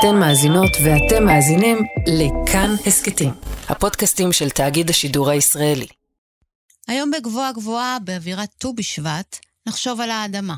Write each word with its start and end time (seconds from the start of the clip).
אתן 0.00 0.16
מאזינות 0.16 0.70
ואתם 0.84 1.24
מאזינים 1.24 1.78
לכאן 2.06 2.70
הסכתים, 2.86 3.30
הפודקאסטים 3.68 4.32
של 4.32 4.50
תאגיד 4.50 4.90
השידור 4.90 5.30
הישראלי. 5.30 5.86
היום 6.88 7.10
בגבוהה 7.10 7.52
גבוהה, 7.52 7.98
באווירת 8.04 8.48
ט"ו 8.58 8.72
בשבט, 8.72 9.38
נחשוב 9.66 10.00
על 10.00 10.10
האדמה. 10.10 10.54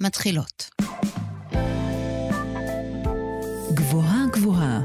מתחילות. 0.00 0.70
גבוהה 3.74 4.24
גבוהה, 4.32 4.80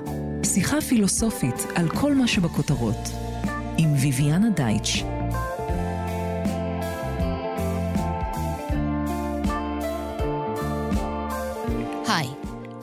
שיחה 0.46 0.82
פילוסופית 0.82 1.56
על 1.76 1.90
כל 1.90 2.14
מה 2.14 2.28
שבכותרות, 2.28 3.10
עם 3.78 3.94
ויviana 3.96 4.56
דייטש. 4.56 5.04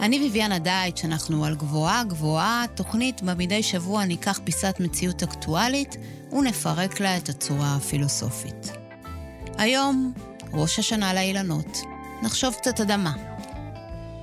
אני 0.01 0.19
ביביאנה 0.19 0.59
דייטש, 0.59 1.05
אנחנו 1.05 1.45
על 1.45 1.55
גבוהה 1.55 2.05
גבוהה, 2.05 2.65
תוכנית 2.75 3.23
בה 3.23 3.35
מדי 3.35 3.63
שבוע 3.63 4.05
ניקח 4.05 4.41
פיסת 4.45 4.77
מציאות 4.81 5.23
אקטואלית 5.23 5.97
ונפרק 6.33 7.01
לה 7.01 7.17
את 7.17 7.29
הצורה 7.29 7.77
הפילוסופית. 7.77 8.73
היום, 9.59 10.13
ראש 10.53 10.79
השנה 10.79 11.15
לאילנות, 11.15 11.79
נחשוב 12.23 12.55
קצת 12.55 12.81
אדמה. 12.81 13.13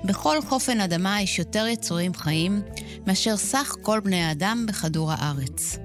בכל 0.03 0.41
חופן 0.41 0.81
אדמה 0.81 1.21
יש 1.21 1.39
יותר 1.39 1.67
יצורים 1.67 2.13
חיים 2.13 2.61
מאשר 3.07 3.37
סך 3.37 3.75
כל 3.81 3.99
בני 3.99 4.23
האדם 4.23 4.65
בכדור 4.67 5.11
הארץ. 5.11 5.77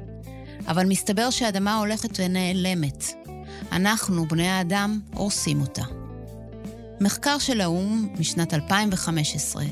אבל 0.67 0.87
מסתבר 0.87 1.31
שהאדמה 1.31 1.77
הולכת 1.79 2.11
ונעלמת. 2.19 3.05
אנחנו, 3.73 4.29
בני 4.29 4.49
האדם, 4.49 5.01
הורסים 5.15 5.61
אותה. 5.61 5.83
מחקר 7.01 7.39
של 7.39 7.61
האו"ם 7.61 8.09
משנת 8.19 8.55
2015 8.55 9.65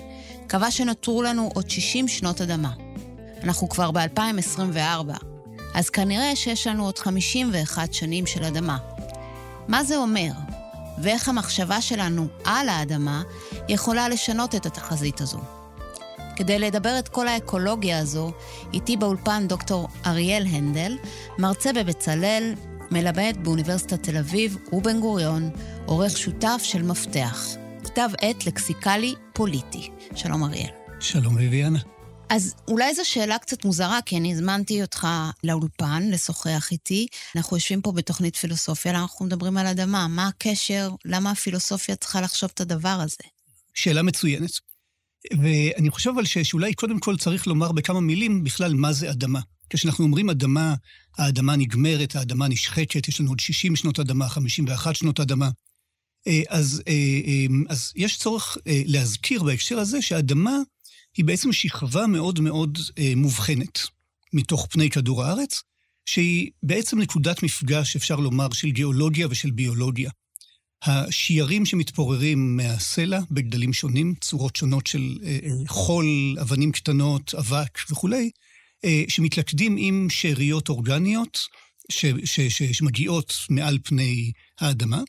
קבע 0.51 0.71
שנותרו 0.71 1.23
לנו 1.23 1.51
עוד 1.55 1.71
60 1.71 2.09
שנות 2.09 2.41
אדמה. 2.41 2.73
אנחנו 3.45 3.69
כבר 3.69 3.91
ב-2024, 3.91 5.24
אז 5.74 5.91
כנראה 5.91 6.37
שיש 6.37 6.66
לנו 6.66 6.85
עוד 6.85 6.99
51 6.99 7.95
שנים 7.95 8.27
של 8.27 8.45
אדמה. 8.45 8.79
מה 9.69 9.85
זה 9.85 9.97
אומר? 9.97 10.30
ואיך 11.02 11.29
המחשבה 11.29 11.80
שלנו 11.80 12.27
על 12.45 12.69
האדמה 12.69 13.23
יכולה 13.69 14.09
לשנות 14.09 14.55
את 14.55 14.66
התחזית 14.66 15.21
הזו. 15.21 15.41
כדי 16.37 16.59
לדבר 16.59 16.99
את 16.99 17.09
כל 17.09 17.29
האקולוגיה 17.29 17.99
הזו, 17.99 18.33
איתי 18.73 18.96
באולפן 18.96 19.49
דוקטור 19.49 19.89
אריאל 20.07 20.46
הנדל, 20.51 20.99
מרצה 21.39 21.73
בבצלאל, 21.73 22.55
מלמד 22.91 23.37
באוניברסיטת 23.43 24.02
תל 24.02 24.17
אביב 24.17 24.57
ובן 24.73 25.01
גוריון, 25.01 25.51
עורך 25.87 26.19
שותף 26.19 26.61
של 26.65 26.83
מפתח, 26.83 27.46
כתב 27.95 28.09
עת 28.21 28.46
לקסיקלי 28.46 29.15
פוליטי. 29.33 29.91
שלום 30.15 30.45
אריאל. 30.45 30.71
שלום 31.01 31.37
ויviana. 31.37 31.79
אז 32.29 32.55
אולי 32.69 32.95
זו 32.95 33.02
שאלה 33.05 33.38
קצת 33.38 33.65
מוזרה, 33.65 33.99
כי 34.07 34.16
אני 34.16 34.33
הזמנתי 34.33 34.83
אותך 34.83 35.07
לאולפן 35.45 36.02
לשוחח 36.11 36.68
איתי. 36.73 37.07
אנחנו 37.37 37.57
יושבים 37.57 37.83
פה 37.83 37.93
בתוכנית 37.93 38.37
פילוסופיה, 38.37 38.93
אנחנו 38.93 39.27
מדברים 39.27 39.57
על 39.57 39.66
אדמה? 39.66 40.09
מה 40.09 40.29
הקשר? 40.29 40.91
למה 41.05 41.30
הפילוסופיה 41.30 41.96
צריכה 41.96 42.21
לחשוב 42.21 42.51
את 42.55 42.61
הדבר 42.61 42.88
הזה? 42.88 43.24
שאלה 43.74 44.02
מצוינת. 44.02 44.51
ואני 45.43 45.91
חושב 45.91 46.11
אבל 46.11 46.24
שאולי 46.24 46.74
קודם 46.74 47.01
כל 47.01 47.16
צריך 47.16 47.46
לומר 47.46 47.73
בכמה 47.73 48.01
מילים 48.01 48.45
בכלל 48.45 48.74
מה 48.74 48.93
זה 48.93 49.11
אדמה. 49.11 49.41
כשאנחנו 49.71 50.05
אומרים 50.05 50.30
אדמה, 50.30 50.74
האדמה 51.18 51.57
נגמרת, 51.57 52.16
האדמה 52.16 52.49
נשחקת, 52.49 53.09
יש 53.09 53.21
לנו 53.21 53.30
עוד 53.30 53.41
60 53.41 53.77
שנות 53.77 54.01
אדמה, 54.01 54.29
51 54.29 54.96
שנות 54.96 55.21
אדמה. 55.21 55.49
אז, 56.49 56.82
אז 57.68 57.93
יש 57.96 58.18
צורך 58.18 58.59
להזכיר 58.66 59.43
בהקשר 59.43 59.79
הזה 59.79 60.02
שהאדמה 60.02 60.57
היא 61.16 61.24
בעצם 61.24 61.52
שכבה 61.52 62.07
מאוד 62.07 62.40
מאוד 62.40 62.79
מובחנת 63.16 63.79
מתוך 64.32 64.66
פני 64.71 64.91
כדור 64.91 65.25
הארץ, 65.25 65.62
שהיא 66.06 66.50
בעצם 66.62 66.99
נקודת 66.99 67.43
מפגש, 67.43 67.97
אפשר 67.97 68.17
לומר, 68.17 68.53
של 68.53 68.71
גיאולוגיה 68.71 69.27
ושל 69.31 69.50
ביולוגיה. 69.50 70.11
השיירים 70.83 71.67
שמתפוררים 71.67 72.56
מהסלע 72.56 73.21
בגדלים 73.31 73.72
שונים, 73.72 74.15
צורות 74.21 74.56
שונות 74.56 74.87
של 74.87 75.19
חול, 75.69 76.37
אבנים 76.41 76.72
קטנות, 76.72 77.34
אבק 77.34 77.78
וכולי, 77.91 78.31
שמתלכדים 79.09 79.77
עם 79.78 80.06
שאריות 80.11 80.69
אורגניות 80.69 81.39
ש, 81.91 82.06
ש, 82.25 82.41
ש, 82.41 82.62
שמגיעות 82.62 83.34
מעל 83.50 83.78
פני 83.84 84.33
האדמה, 84.61 85.03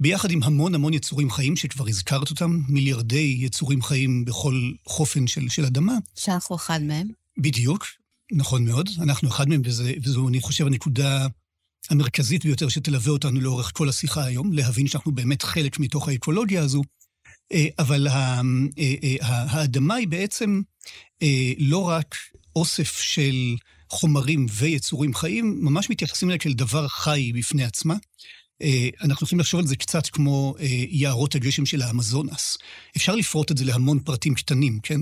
ביחד 0.00 0.30
עם 0.30 0.42
המון 0.42 0.74
המון 0.74 0.94
יצורים 0.94 1.30
חיים, 1.30 1.56
שכבר 1.56 1.88
הזכרת 1.88 2.30
אותם, 2.30 2.60
מיליארדי 2.68 3.36
יצורים 3.38 3.82
חיים 3.82 4.24
בכל 4.24 4.72
חופן 4.86 5.26
של, 5.26 5.48
של 5.48 5.64
אדמה. 5.64 5.94
שאנחנו 6.14 6.56
אחד 6.56 6.82
מהם. 6.82 7.08
בדיוק, 7.38 7.86
נכון 8.32 8.64
מאוד. 8.64 8.90
אנחנו 8.98 9.28
אחד 9.28 9.48
מהם, 9.48 9.62
וזה, 9.64 9.92
וזו, 10.02 10.28
אני 10.28 10.40
חושב, 10.40 10.66
הנקודה 10.66 11.26
המרכזית 11.90 12.44
ביותר 12.44 12.68
שתלווה 12.68 13.12
אותנו 13.12 13.40
לאורך 13.40 13.70
כל 13.74 13.88
השיחה 13.88 14.24
היום, 14.24 14.52
להבין 14.52 14.86
שאנחנו 14.86 15.12
באמת 15.12 15.42
חלק 15.42 15.78
מתוך 15.78 16.08
האקולוגיה 16.08 16.62
הזו. 16.62 16.82
אבל 17.78 18.06
האדמה 19.20 19.94
היא 19.94 20.08
בעצם 20.08 20.60
לא 21.58 21.78
רק 21.78 22.14
אוסף 22.56 23.00
של 23.00 23.56
חומרים 23.90 24.46
ויצורים 24.52 25.14
חיים, 25.14 25.58
ממש 25.60 25.90
מתייחסים 25.90 26.28
אליה 26.28 26.38
כאל 26.38 26.52
דבר 26.52 26.88
חי 26.88 27.32
בפני 27.34 27.64
עצמה. 27.64 27.94
אנחנו 29.02 29.24
יכולים 29.24 29.40
לחשוב 29.40 29.60
על 29.60 29.66
זה 29.66 29.76
קצת 29.76 30.06
כמו 30.06 30.54
יערות 30.88 31.34
הגשם 31.34 31.66
של 31.66 31.82
האמזונס. 31.82 32.58
אפשר 32.96 33.14
לפרוט 33.14 33.50
את 33.50 33.58
זה 33.58 33.64
להמון 33.64 33.98
פרטים 33.98 34.34
קטנים, 34.34 34.78
כן? 34.82 35.00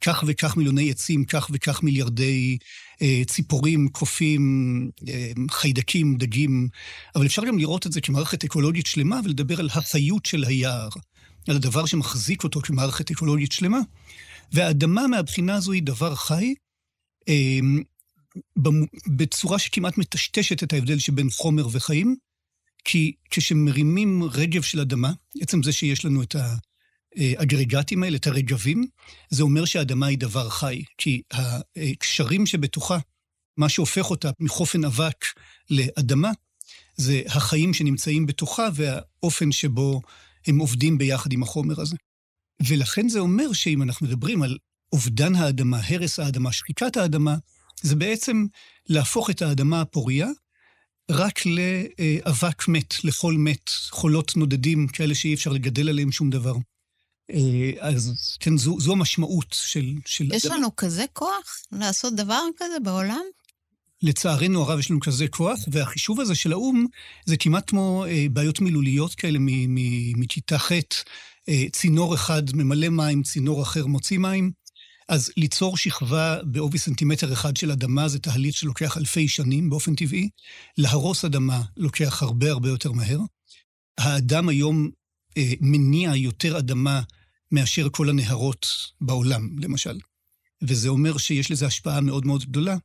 כך 0.00 0.24
וכך 0.26 0.56
מיליוני 0.56 0.90
עצים, 0.90 1.24
כך 1.24 1.50
וכך 1.52 1.82
מיליארדי 1.82 2.58
ציפורים, 3.26 3.88
קופים, 3.88 4.90
חיידקים, 5.50 6.16
דגים, 6.16 6.68
אבל 7.16 7.26
אפשר 7.26 7.44
גם 7.44 7.58
לראות 7.58 7.86
את 7.86 7.92
זה 7.92 8.00
כמערכת 8.00 8.44
אקולוגית 8.44 8.86
שלמה 8.86 9.20
ולדבר 9.24 9.60
על 9.60 9.68
החיות 9.72 10.26
של 10.26 10.44
היער, 10.44 10.88
על 11.48 11.56
הדבר 11.56 11.86
שמחזיק 11.86 12.44
אותו 12.44 12.60
כמערכת 12.60 13.10
אקולוגית 13.10 13.52
שלמה. 13.52 13.78
והאדמה 14.52 15.06
מהבחינה 15.06 15.54
הזו 15.54 15.72
היא 15.72 15.82
דבר 15.82 16.14
חי, 16.14 16.54
בצורה 19.16 19.58
שכמעט 19.58 19.98
מטשטשת 19.98 20.62
את 20.62 20.72
ההבדל 20.72 20.98
שבין 20.98 21.30
חומר 21.30 21.68
וחיים, 21.72 22.16
כי 22.84 23.12
כשמרימים 23.30 24.22
רגב 24.32 24.62
של 24.62 24.80
אדמה, 24.80 25.12
עצם 25.40 25.62
זה 25.62 25.72
שיש 25.72 26.04
לנו 26.04 26.22
את 26.22 26.36
האגרגטים 27.16 28.02
האלה, 28.02 28.16
את 28.16 28.26
הרגבים, 28.26 28.86
זה 29.30 29.42
אומר 29.42 29.64
שהאדמה 29.64 30.06
היא 30.06 30.18
דבר 30.18 30.48
חי, 30.48 30.82
כי 30.98 31.22
הקשרים 31.76 32.46
שבתוכה, 32.46 32.98
מה 33.56 33.68
שהופך 33.68 34.10
אותה 34.10 34.30
מחופן 34.40 34.84
אבק 34.84 35.24
לאדמה, 35.70 36.30
זה 36.96 37.22
החיים 37.26 37.74
שנמצאים 37.74 38.26
בתוכה 38.26 38.68
והאופן 38.74 39.52
שבו 39.52 40.00
הם 40.46 40.58
עובדים 40.58 40.98
ביחד 40.98 41.32
עם 41.32 41.42
החומר 41.42 41.80
הזה. 41.80 41.96
ולכן 42.66 43.08
זה 43.08 43.18
אומר 43.18 43.52
שאם 43.52 43.82
אנחנו 43.82 44.06
מדברים 44.06 44.42
על 44.42 44.58
אובדן 44.92 45.34
האדמה, 45.34 45.80
הרס 45.88 46.18
האדמה, 46.18 46.52
שחיקת 46.52 46.96
האדמה, 46.96 47.36
זה 47.82 47.96
בעצם 47.96 48.46
להפוך 48.88 49.30
את 49.30 49.42
האדמה 49.42 49.80
הפוריה 49.80 50.28
רק 51.10 51.40
לאבק 51.46 52.68
מת, 52.68 52.94
לחול 53.04 53.36
מת, 53.36 53.70
חולות 53.90 54.36
נודדים, 54.36 54.88
כאלה 54.88 55.14
שאי 55.14 55.34
אפשר 55.34 55.50
לגדל 55.50 55.88
עליהם 55.88 56.12
שום 56.12 56.30
דבר. 56.30 56.54
אז 57.80 58.36
כן, 58.40 58.56
זו, 58.56 58.80
זו 58.80 58.92
המשמעות 58.92 59.46
של, 59.52 59.94
של 60.06 60.32
יש 60.32 60.46
אדמה. 60.46 60.56
לנו 60.56 60.76
כזה 60.76 61.04
כוח 61.12 61.56
לעשות 61.72 62.14
דבר 62.14 62.42
כזה 62.56 62.80
בעולם? 62.82 63.22
לצערנו 64.02 64.62
הרב 64.62 64.78
יש 64.78 64.90
לנו 64.90 65.00
כזה 65.00 65.28
כוח, 65.28 65.58
והחישוב 65.68 66.20
הזה 66.20 66.34
של 66.34 66.52
האו"ם 66.52 66.86
זה 67.26 67.36
כמעט 67.36 67.70
כמו 67.70 68.04
בעיות 68.32 68.60
מילוליות 68.60 69.14
כאלה 69.14 69.38
מכיתה 70.16 70.58
ח', 70.58 70.72
צינור 71.72 72.14
אחד 72.14 72.42
ממלא 72.54 72.88
מים, 72.88 73.22
צינור 73.22 73.62
אחר 73.62 73.86
מוציא 73.86 74.18
מים. 74.18 74.50
אז 75.10 75.30
ליצור 75.36 75.76
שכבה 75.76 76.42
בעובי 76.42 76.78
סנטימטר 76.78 77.32
אחד 77.32 77.56
של 77.56 77.70
אדמה 77.70 78.08
זה 78.08 78.18
תהליך 78.18 78.56
שלוקח 78.56 78.96
אלפי 78.96 79.28
שנים 79.28 79.70
באופן 79.70 79.94
טבעי. 79.94 80.28
להרוס 80.78 81.24
אדמה 81.24 81.62
לוקח 81.76 82.22
הרבה 82.22 82.50
הרבה 82.50 82.68
יותר 82.68 82.92
מהר. 82.92 83.18
האדם 83.98 84.48
היום 84.48 84.90
אה, 85.36 85.52
מניע 85.60 86.16
יותר 86.16 86.58
אדמה 86.58 87.02
מאשר 87.52 87.88
כל 87.92 88.08
הנהרות 88.08 88.66
בעולם, 89.00 89.58
למשל. 89.58 89.98
וזה 90.62 90.88
אומר 90.88 91.18
שיש 91.18 91.50
לזה 91.50 91.66
השפעה 91.66 92.00
מאוד 92.00 92.26
מאוד 92.26 92.44
גדולה 92.44 92.76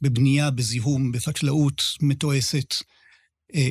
בבנייה, 0.00 0.50
בזיהום, 0.50 1.12
בחקלאות 1.12 1.82
מתועסת. 2.00 2.74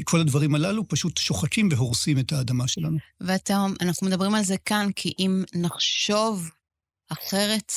כל 0.03 0.19
הדברים 0.19 0.55
הללו 0.55 0.87
פשוט 0.87 1.17
שוחקים 1.17 1.69
והורסים 1.71 2.19
את 2.19 2.31
האדמה 2.31 2.67
שלנו. 2.67 2.97
ואתה, 3.21 3.65
אנחנו 3.81 4.07
מדברים 4.07 4.35
על 4.35 4.43
זה 4.43 4.57
כאן, 4.57 4.89
כי 4.95 5.13
אם 5.19 5.43
נחשוב 5.55 6.49
אחרת 7.09 7.71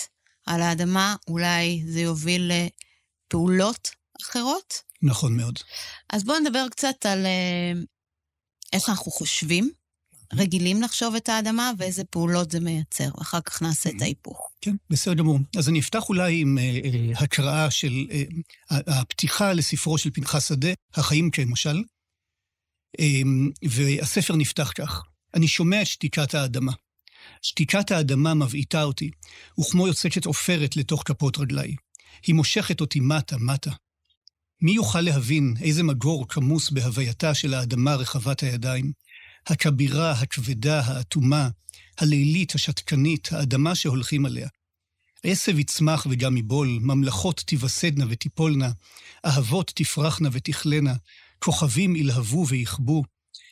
על 0.47 0.63
האדמה, 0.63 1.17
אולי 1.29 1.83
זה 1.87 2.01
יוביל 2.01 2.53
לפעולות 2.53 3.91
אחרות? 4.23 4.75
נכון 5.03 5.37
מאוד. 5.37 5.59
אז 6.13 6.25
בואו 6.25 6.39
נדבר 6.39 6.67
קצת 6.71 7.07
על 7.07 7.27
איך 8.73 8.89
אנחנו 8.89 9.13
חושבים 9.13 9.71
רגילים 10.35 10.83
לחשוב 10.83 11.15
את 11.15 11.29
האדמה 11.29 11.73
ואיזה 11.79 12.05
פעולות 12.05 12.51
זה 12.51 12.61
מייצר. 12.61 13.09
אחר 13.23 13.41
כך 13.41 13.63
נעשה 13.63 13.91
את 13.91 14.03
ההיפוך. 14.03 14.51
כן, 14.61 14.75
בסדר 14.91 15.15
גמור. 15.15 15.39
אז 15.57 15.69
אני 15.69 15.81
אפתח 15.81 16.09
אולי 16.09 16.41
עם 16.41 16.59
אה, 16.59 16.81
אה, 16.85 17.19
הקראה 17.19 17.71
של 17.71 17.93
אה, 18.11 18.25
הפתיחה 18.71 19.53
לספרו 19.53 19.99
של 19.99 20.11
פנחס 20.11 20.49
שדה, 20.49 20.73
החיים 20.95 21.31
כמשל, 21.31 21.83
אה, 23.01 23.21
והספר 23.71 24.37
נפתח 24.37 24.73
כך: 24.75 25.03
אני 25.35 25.49
שומע 25.49 25.83
את 25.83 25.87
שתיקת 25.87 26.35
האדמה. 26.35 26.73
שתיקת 27.43 27.91
האדמה 27.91 28.35
מבעיטה 28.35 28.83
אותי, 28.83 29.11
וכמו 29.61 29.87
יוצקת 29.87 30.27
עופרת 30.27 30.77
לתוך 30.77 31.03
כפות 31.07 31.39
רגליי. 31.39 31.75
היא 32.27 32.35
מושכת 32.35 32.81
אותי 32.81 33.01
מטה, 33.01 33.37
מטה. 33.37 33.71
מי 34.63 34.73
יוכל 34.73 35.01
להבין 35.01 35.55
איזה 35.63 35.83
מגור 35.83 36.29
כמוס 36.29 36.71
בהווייתה 36.71 37.35
של 37.35 37.55
האדמה 37.55 37.95
רחבת 37.95 38.43
הידיים? 38.43 38.93
הכבירה, 39.47 40.13
הכבדה, 40.13 40.81
האטומה, 40.81 41.49
הלילית, 41.99 42.55
השתקנית, 42.55 43.33
האדמה 43.33 43.75
שהולכים 43.75 44.27
עליה. 44.27 44.49
עשב 45.25 45.59
יצמח 45.59 46.07
וגם 46.11 46.37
יבול, 46.37 46.79
ממלכות 46.83 47.43
תיווסדנה 47.47 48.05
ותיפולנה, 48.09 48.71
אהבות 49.25 49.73
תפרחנה 49.75 50.29
ותכלנה, 50.33 50.95
כוכבים 51.39 51.97
ילהבו 51.97 52.47
ויכבו, 52.49 53.03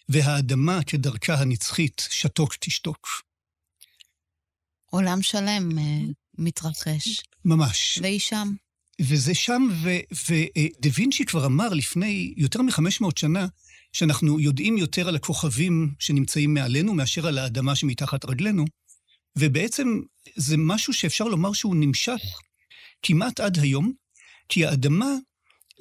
והאדמה 0.08 0.78
כדרכה 0.86 1.34
הנצחית 1.34 2.08
שתוק 2.10 2.54
תשתוק. 2.60 3.06
עולם 4.90 5.22
שלם 5.22 5.70
uh, 5.70 6.12
מתרחש. 6.38 7.22
ממש. 7.44 7.98
והיא 8.02 8.20
שם. 8.20 8.52
וזה 9.00 9.34
שם, 9.34 9.68
ודה 10.12 10.90
וינצ'י 10.94 11.24
כבר 11.24 11.46
אמר 11.46 11.68
לפני 11.68 12.34
יותר 12.36 12.62
מ-500 12.62 13.06
שנה, 13.16 13.46
שאנחנו 13.92 14.40
יודעים 14.40 14.78
יותר 14.78 15.08
על 15.08 15.16
הכוכבים 15.16 15.94
שנמצאים 15.98 16.54
מעלינו 16.54 16.94
מאשר 16.94 17.26
על 17.26 17.38
האדמה 17.38 17.76
שמתחת 17.76 18.24
רגלינו, 18.24 18.64
ובעצם 19.36 20.00
זה 20.36 20.56
משהו 20.56 20.92
שאפשר 20.92 21.24
לומר 21.24 21.52
שהוא 21.52 21.76
נמשך 21.76 22.20
כמעט 23.02 23.40
עד 23.40 23.58
היום, 23.58 23.92
כי 24.48 24.66
האדמה, 24.66 25.14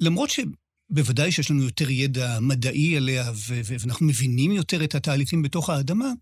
למרות 0.00 0.30
שבוודאי 0.30 1.32
שיש 1.32 1.50
לנו 1.50 1.62
יותר 1.62 1.90
ידע 1.90 2.40
מדעי 2.40 2.96
עליה, 2.96 3.32
ואנחנו 3.64 4.06
מבינים 4.06 4.52
יותר 4.52 4.84
את 4.84 4.94
התהליכים 4.94 5.42
בתוך 5.42 5.70
האדמה, 5.70 6.12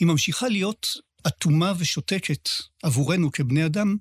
היא 0.00 0.08
ממשיכה 0.08 0.48
להיות 0.48 0.88
אטומה 1.26 1.72
ושותקת 1.78 2.48
עבורנו 2.82 3.32
כבני 3.32 3.66
אדם, 3.66 3.96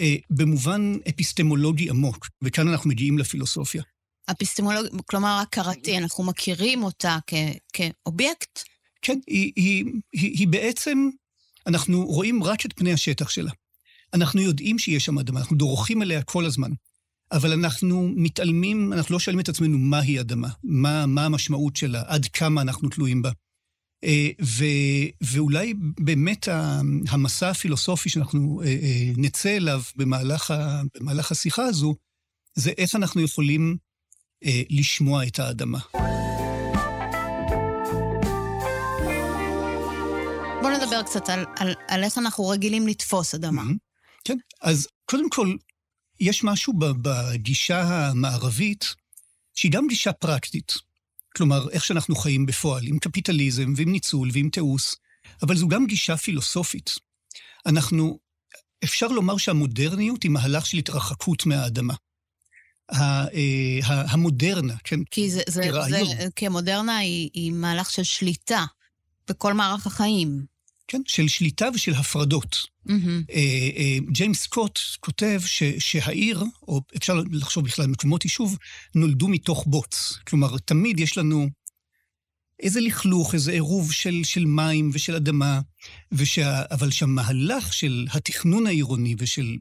אה, 0.00 0.16
במובן 0.30 0.96
אפיסטמולוגי 1.08 1.90
עמוק, 1.90 2.28
וכאן 2.42 2.68
אנחנו 2.68 2.90
מגיעים 2.90 3.18
לפילוסופיה. 3.18 3.82
אפיסטמולוגיה, 4.30 4.90
כלומר 5.06 5.40
הכרתי, 5.42 5.98
אנחנו 5.98 6.24
מכירים 6.24 6.82
אותה 6.82 7.18
כ, 7.26 7.34
כאובייקט? 7.72 8.62
כן, 9.02 9.18
היא, 9.26 9.52
היא, 9.56 9.84
היא, 10.12 10.38
היא 10.38 10.48
בעצם, 10.48 11.08
אנחנו 11.66 12.06
רואים 12.06 12.44
רק 12.44 12.66
את 12.66 12.72
פני 12.72 12.92
השטח 12.92 13.28
שלה. 13.28 13.50
אנחנו 14.14 14.40
יודעים 14.40 14.78
שיש 14.78 15.04
שם 15.04 15.18
אדמה, 15.18 15.40
אנחנו 15.40 15.56
דורכים 15.56 16.02
עליה 16.02 16.22
כל 16.22 16.44
הזמן. 16.44 16.70
אבל 17.32 17.52
אנחנו 17.52 18.08
מתעלמים, 18.16 18.92
אנחנו 18.92 19.12
לא 19.12 19.18
שואלים 19.18 19.40
את 19.40 19.48
עצמנו 19.48 19.78
מהי 19.78 20.20
אדמה, 20.20 20.48
מה, 20.62 21.06
מה 21.06 21.24
המשמעות 21.24 21.76
שלה, 21.76 22.02
עד 22.06 22.26
כמה 22.26 22.62
אנחנו 22.62 22.88
תלויים 22.88 23.22
בה. 23.22 23.30
אה, 24.04 24.30
ו, 24.42 24.64
ואולי 25.20 25.74
באמת 26.00 26.48
המסע 27.08 27.50
הפילוסופי 27.50 28.08
שאנחנו 28.08 28.62
אה, 28.64 28.66
אה, 28.66 29.12
נצא 29.16 29.56
אליו 29.56 29.82
במהלך, 29.96 30.50
ה, 30.50 30.82
במהלך 30.94 31.32
השיחה 31.32 31.62
הזו, 31.62 31.94
זה 32.54 32.70
איך 32.78 32.94
אנחנו 32.94 33.20
יכולים 33.20 33.76
לשמוע 34.70 35.26
את 35.26 35.38
האדמה. 35.38 35.78
בוא 40.62 40.70
נדבר 40.70 41.02
קצת 41.02 41.28
על, 41.28 41.44
על, 41.56 41.74
על 41.88 42.04
איך 42.04 42.18
אנחנו 42.18 42.48
רגילים 42.48 42.86
לתפוס 42.86 43.34
אדמה. 43.34 43.62
Mm-hmm. 43.62 44.24
כן, 44.24 44.36
אז 44.60 44.88
קודם 45.04 45.30
כל, 45.30 45.56
יש 46.20 46.44
משהו 46.44 46.72
בגישה 47.02 47.82
המערבית 47.82 48.94
שהיא 49.54 49.72
גם 49.72 49.88
גישה 49.88 50.12
פרקטית. 50.12 50.87
כלומר, 51.36 51.70
איך 51.70 51.84
שאנחנו 51.84 52.16
חיים 52.16 52.46
בפועל, 52.46 52.86
עם 52.86 52.98
קפיטליזם 52.98 53.72
ועם 53.76 53.92
ניצול 53.92 54.28
ועם 54.32 54.48
תיעוש, 54.48 54.94
אבל 55.42 55.56
זו 55.56 55.68
גם 55.68 55.86
גישה 55.86 56.16
פילוסופית. 56.16 56.94
אנחנו, 57.66 58.18
אפשר 58.84 59.08
לומר 59.08 59.36
שהמודרניות 59.36 60.22
היא 60.22 60.30
מהלך 60.30 60.66
של 60.66 60.78
התרחקות 60.78 61.46
מהאדמה. 61.46 61.94
אה, 62.92 63.80
המודרנה, 63.84 64.74
כן? 64.84 65.04
כי 65.04 65.30
זה, 65.30 65.42
זה, 65.48 65.62
זה, 65.88 66.00
כי 66.36 66.46
המודרנה 66.46 66.96
היא, 66.96 67.30
היא 67.34 67.52
מהלך 67.52 67.90
של 67.90 68.02
שליטה 68.02 68.64
בכל 69.28 69.54
מערך 69.54 69.86
החיים. 69.86 70.57
כן, 70.88 71.02
של 71.06 71.28
שליטה 71.28 71.68
ושל 71.74 71.94
הפרדות. 71.94 72.66
Mm-hmm. 72.88 73.32
ג'יימס 74.10 74.40
סקוט 74.40 74.78
כותב 75.00 75.40
ש, 75.46 75.62
שהעיר, 75.78 76.44
או 76.62 76.80
אפשר 76.96 77.14
לחשוב 77.32 77.64
בכלל 77.64 77.86
מקומות 77.86 78.24
יישוב, 78.24 78.58
נולדו 78.94 79.28
מתוך 79.28 79.64
בוץ. 79.66 80.18
כלומר, 80.26 80.58
תמיד 80.58 81.00
יש 81.00 81.18
לנו 81.18 81.48
איזה 82.62 82.80
לכלוך, 82.80 83.34
איזה 83.34 83.52
עירוב 83.52 83.92
של, 83.92 84.20
של 84.24 84.44
מים 84.44 84.90
ושל 84.92 85.14
אדמה, 85.14 85.60
ושה, 86.12 86.62
אבל 86.70 86.90
שהמהלך 86.90 87.72
של 87.72 88.06
התכנון 88.12 88.66
העירוני 88.66 89.14
ושל... 89.18 89.56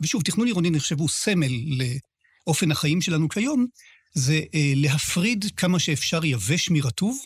ושוב, 0.00 0.22
תכנון 0.22 0.46
עירוני, 0.46 0.68
אני 0.68 0.80
חושב, 0.80 1.00
הוא 1.00 1.08
סמל 1.08 1.52
לאופן 2.46 2.70
החיים 2.70 3.00
שלנו 3.00 3.28
כיום, 3.28 3.66
זה 4.14 4.40
אה, 4.54 4.72
להפריד 4.76 5.44
כמה 5.56 5.78
שאפשר 5.78 6.24
יבש 6.24 6.70
מרטוב, 6.70 7.18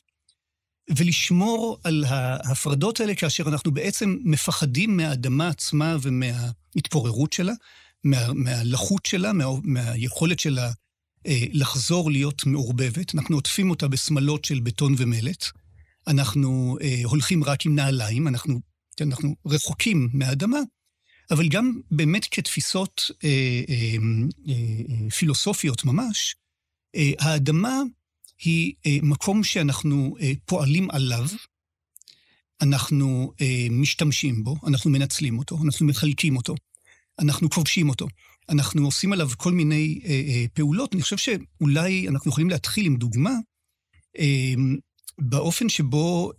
ולשמור 0.90 1.79
על 1.84 2.05
ההפרדות 2.08 3.00
האלה 3.00 3.14
כאשר 3.14 3.49
אנחנו 3.49 3.70
בעצם 3.70 4.17
מפחדים 4.25 4.96
מהאדמה 4.96 5.49
עצמה 5.49 5.96
ומההתפוררות 6.02 7.32
שלה, 7.32 7.52
מה, 8.05 8.32
מהלחות 8.32 9.06
שלה, 9.06 9.32
מה, 9.32 9.44
מהיכולת 9.62 10.38
שלה 10.38 10.70
אה, 11.26 11.44
לחזור 11.52 12.11
להיות 12.11 12.46
מעורבבת. 12.46 13.14
אנחנו 13.14 13.37
עוטפים 13.37 13.70
אותה 13.70 13.88
בשמלות 13.88 14.44
של 14.44 14.61
בטון 14.61 14.94
ומלט. 14.99 15.44
אנחנו 16.06 16.76
אה, 16.82 17.00
הולכים 17.05 17.44
רק 17.44 17.67
עם 17.67 17.75
נעליים, 17.75 18.28
אנחנו, 18.28 18.61
אנחנו 19.00 19.35
רחוקים 19.46 20.08
מהאדמה, 20.12 20.58
אבל 21.31 21.49
גם 21.49 21.81
באמת 21.90 22.26
כתפיסות 22.31 23.11
אה, 23.25 23.28
אה, 23.69 23.75
אה, 24.49 24.55
אה 25.05 25.11
פילוסופיות 25.11 25.85
ממש, 25.85 26.37
אה, 26.96 27.11
האדמה 27.20 27.82
היא 28.44 28.75
אה, 28.87 28.97
מקום 29.03 29.44
שאנחנו 29.44 30.17
אה, 30.21 30.33
פועלים 30.44 30.91
עליו, 30.91 31.27
אנחנו 32.61 33.33
אה, 33.41 33.67
משתמשים 33.71 34.44
בו, 34.44 34.56
אנחנו 34.67 34.91
מנצלים 34.91 35.39
אותו, 35.39 35.59
אנחנו 35.65 35.87
מחלקים 35.87 36.37
אותו, 36.37 36.55
אנחנו 37.19 37.50
כובשים 37.50 37.88
אותו, 37.88 38.07
אנחנו 38.49 38.85
עושים 38.85 39.12
עליו 39.12 39.28
כל 39.37 39.52
מיני 39.52 40.00
פעולות. 40.55 40.95
אני 40.95 41.02
חושב 41.02 41.16
שאולי 41.16 42.09
אנחנו 42.09 42.31
יכולים 42.31 42.50
להתחיל 42.50 42.87
עם 42.87 42.97
דוגמה 42.97 43.31
באופן 45.19 45.69
שבו 45.69 46.33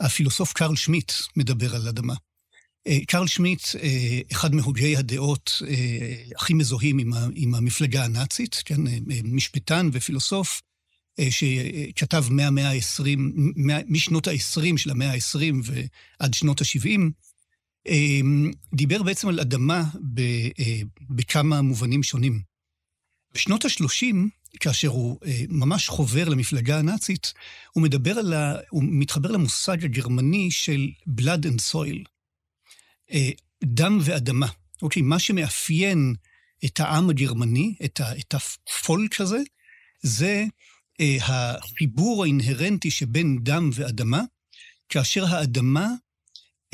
הפילוסוף 0.00 0.52
קרל 0.52 0.76
שמיט 0.76 1.12
מדבר 1.36 1.76
על 1.76 1.88
אדמה. 1.88 2.14
קרל 3.06 3.26
שמיט, 3.26 3.62
אחד 4.32 4.54
מהוגי 4.54 4.96
הדעות 4.96 5.62
הכי 6.36 6.54
מזוהים 6.54 6.98
עם 7.34 7.54
המפלגה 7.54 8.04
הנאצית, 8.04 8.62
כן, 8.64 8.80
משפטן 9.24 9.88
ופילוסוף, 9.92 10.60
שכתב 11.30 12.24
מהמאה 12.30 12.70
ה-20, 12.70 13.18
משנות 13.88 14.28
ה-20 14.28 14.76
של 14.76 14.90
המאה 14.90 15.12
ה-20 15.12 15.54
ועד 16.20 16.34
שנות 16.34 16.60
ה-70, 16.60 17.00
דיבר 18.74 19.02
בעצם 19.02 19.28
על 19.28 19.40
אדמה 19.40 19.84
בכמה 21.10 21.62
מובנים 21.62 22.02
שונים. 22.02 22.40
בשנות 23.34 23.64
ה-30, 23.64 24.14
כאשר 24.60 24.88
הוא 24.88 25.18
ממש 25.48 25.88
חובר 25.88 26.28
למפלגה 26.28 26.78
הנאצית, 26.78 27.32
הוא 27.72 27.82
מדבר 27.82 28.18
על 28.18 28.32
ה... 28.32 28.56
הוא 28.70 28.84
מתחבר 28.86 29.30
למושג 29.30 29.84
הגרמני 29.84 30.50
של 30.50 30.88
blood 31.20 31.44
and 31.44 31.72
soil. 31.72 32.08
אה, 33.12 33.30
דם 33.64 33.98
ואדמה. 34.02 34.46
אוקיי, 34.82 35.02
מה 35.02 35.18
שמאפיין 35.18 36.14
את 36.64 36.80
העם 36.80 37.10
הגרמני, 37.10 37.74
את, 37.84 38.34
הפולק 38.34 39.20
הזה, 39.20 39.38
זה 40.02 40.26
אה, 40.26 40.44
החיבור 41.20 42.22
האינהרנטי 42.22 42.90
שבין 42.90 43.38
דם 43.42 43.70
ואדמה, 43.74 44.22
כאשר 44.88 45.24
האדמה 45.26 45.88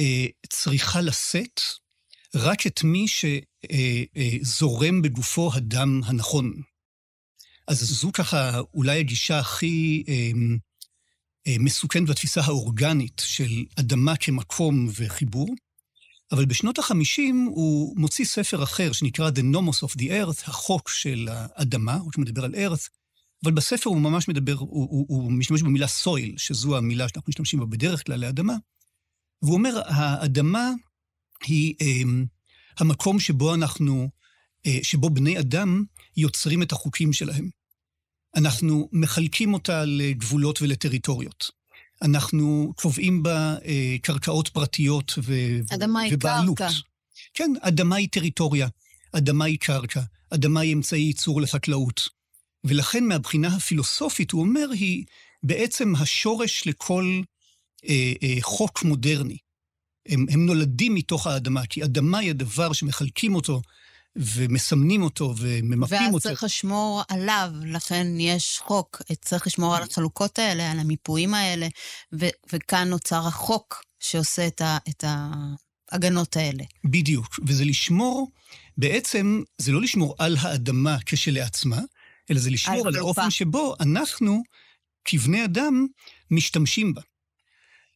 אה, 0.01 0.27
צריכה 0.49 1.01
לשאת 1.01 1.61
רק 2.35 2.67
את 2.67 2.85
מי 2.85 3.07
שזורם 3.09 4.95
אה, 4.95 4.97
אה, 4.97 5.03
בגופו 5.03 5.51
הדם 5.55 6.01
הנכון. 6.05 6.63
אז 7.67 7.79
זו 7.79 8.13
ככה 8.13 8.61
אולי 8.75 8.99
הגישה 8.99 9.39
הכי 9.39 10.05
אה, 10.09 10.31
אה, 11.47 11.57
מסוכנת 11.59 12.09
בתפיסה 12.09 12.41
האורגנית 12.41 13.23
של 13.25 13.65
אדמה 13.81 14.17
כמקום 14.17 14.89
וחיבור. 14.95 15.55
אבל 16.33 16.45
בשנות 16.45 16.79
ה-50 16.79 17.23
הוא 17.47 17.97
מוציא 17.97 18.25
ספר 18.25 18.63
אחר 18.63 18.93
שנקרא 18.93 19.31
The 19.31 19.55
Nomos 19.55 19.85
of 19.85 19.99
the 19.99 20.05
Earth, 20.05 20.49
החוק 20.49 20.89
של 20.89 21.29
האדמה, 21.31 21.95
הוא 21.95 22.11
מדבר 22.19 22.45
על 22.45 22.55
ארץ, 22.55 22.89
אבל 23.45 23.53
בספר 23.53 23.91
הוא 23.91 24.01
ממש 24.01 24.29
מדבר, 24.29 24.55
הוא, 24.55 24.69
הוא, 24.91 25.07
הוא 25.09 25.33
משתמש 25.33 25.63
במילה 25.63 25.87
סויל, 25.87 26.35
שזו 26.39 26.77
המילה 26.77 27.09
שאנחנו 27.09 27.31
משתמשים 27.31 27.61
בה 27.61 27.67
בדרך 27.67 28.07
כלל 28.07 28.21
לאדמה, 28.21 28.55
והוא 29.43 29.55
אומר, 29.55 29.81
האדמה 29.87 30.71
היא 31.47 31.75
אה, 31.81 32.03
המקום 32.79 33.21
שבו 33.21 33.55
אנחנו, 33.55 34.09
אה, 34.67 34.79
שבו 34.83 35.11
בני 35.11 35.39
אדם 35.39 35.85
יוצרים 36.17 36.63
את 36.63 36.73
החוקים 36.73 37.13
שלהם. 37.13 37.51
אנחנו 38.37 38.89
מחלקים 38.93 39.55
אותה 39.55 39.85
לגבולות 39.85 40.63
ולטריטוריות. 40.63 41.51
אנחנו 42.03 42.73
קובעים 42.77 43.23
בה 43.23 43.57
אה, 43.65 43.97
קרקעות 44.03 44.49
פרטיות 44.49 45.13
ו... 45.23 45.35
אדמה 45.75 46.01
היא 46.01 46.15
ובעלות. 46.15 46.59
קרקע. 46.59 46.73
כן, 47.35 47.53
אדמה 47.61 47.97
היא 47.97 48.09
טריטוריה, 48.13 48.69
אדמה 49.13 49.45
היא 49.45 49.59
קרקע, 49.59 50.03
אדמה 50.31 50.61
היא 50.61 50.75
אמצעי 50.75 51.01
ייצור 51.01 51.41
לחקלאות. 51.41 52.20
ולכן 52.65 53.05
מהבחינה 53.05 53.49
הפילוסופית, 53.49 54.31
הוא 54.31 54.41
אומר, 54.41 54.71
היא 54.71 55.05
בעצם 55.43 55.93
השורש 55.97 56.67
לכל 56.67 57.23
אה, 57.89 58.13
אה, 58.23 58.37
חוק 58.41 58.83
מודרני. 58.83 59.39
הם, 60.09 60.27
הם 60.31 60.47
נולדים 60.47 60.95
מתוך 60.95 61.27
האדמה, 61.27 61.67
כי 61.67 61.85
אדמה 61.85 62.19
היא 62.19 62.31
הדבר 62.31 62.73
שמחלקים 62.73 63.35
אותו 63.35 63.63
ומסמנים 64.17 65.03
אותו 65.03 65.35
וממפים 65.39 65.99
ואז 66.03 66.15
אותו. 66.15 66.21
צריך 66.21 66.45
לשמור 66.45 67.03
עליו, 67.09 67.51
לכן 67.65 68.07
יש 68.21 68.59
חוק. 68.59 69.03
צריך 69.21 69.47
לשמור 69.47 69.77
על 69.77 69.83
החלוקות 69.83 70.39
האלה, 70.39 70.71
על 70.71 70.79
המיפויים 70.79 71.35
האלה, 71.35 71.69
ו- 72.13 72.29
וכאן 72.53 72.89
נוצר 72.89 73.27
החוק 73.27 73.83
שעושה 74.01 74.47
את, 74.47 74.61
ה- 74.61 74.79
את 74.89 75.05
ההגנות 75.93 76.37
האלה. 76.37 76.65
בדיוק, 76.85 77.41
וזה 77.47 77.65
לשמור, 77.65 78.31
בעצם 78.77 79.43
זה 79.59 79.73
לא 79.73 79.83
לשמור 79.83 80.15
על 80.19 80.37
האדמה 80.41 80.97
כשלעצמה, 81.07 81.81
אלא 82.31 82.39
זה 82.39 82.51
לשמור 82.51 82.89
על. 82.89 82.97
האופן 82.97 83.31
שבו 83.31 83.75
אנחנו, 83.81 84.43
כבני 85.05 85.45
אדם, 85.45 85.87
משתמשים 86.31 86.95
בה. 86.95 87.03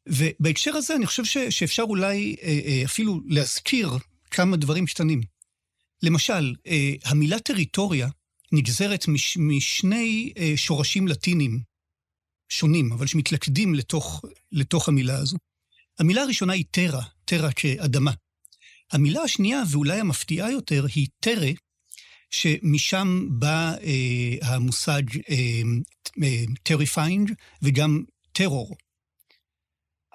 ובהקשר 0.07 0.77
הזה 0.77 0.97
אני 0.97 1.07
חושב 1.07 1.25
ש, 1.25 1.39
שאפשר 1.39 1.83
אולי 1.83 2.37
אה, 2.43 2.61
אה, 2.67 2.83
אפילו 2.85 3.21
להזכיר 3.27 3.91
כמה 4.31 4.57
דברים 4.57 4.87
קטנים. 4.87 5.21
למשל, 6.03 6.55
אה, 6.67 6.93
המילה 7.05 7.39
טריטוריה 7.39 8.09
נגזרת 8.53 9.09
מש, 9.09 9.37
משני 9.37 10.33
אה, 10.39 10.53
שורשים 10.57 11.09
לטינים 11.09 11.61
שונים, 12.49 12.93
אבל 12.93 13.07
שמתלכדים 13.07 13.75
לתוך, 13.75 14.25
לתוך 14.53 14.89
המילה 14.89 15.17
הזו. 15.17 15.37
המילה 15.99 16.23
הראשונה 16.23 16.53
היא 16.53 16.65
טרה, 16.71 17.03
טרה 17.25 17.53
כאדמה. 17.53 18.13
המילה 18.93 19.23
השנייה, 19.23 19.63
ואולי 19.71 20.01
המפתיעה 20.01 20.51
יותר, 20.51 20.87
היא 20.95 21.07
טרה, 21.21 21.51
שמשם 22.35 23.27
בא 23.31 23.75
אה, 23.83 24.55
המושג 24.55 25.03
אה, 25.31 25.63
אה, 26.23 26.45
terrifying 26.69 27.33
וגם 27.63 28.05
טרור. 28.33 28.77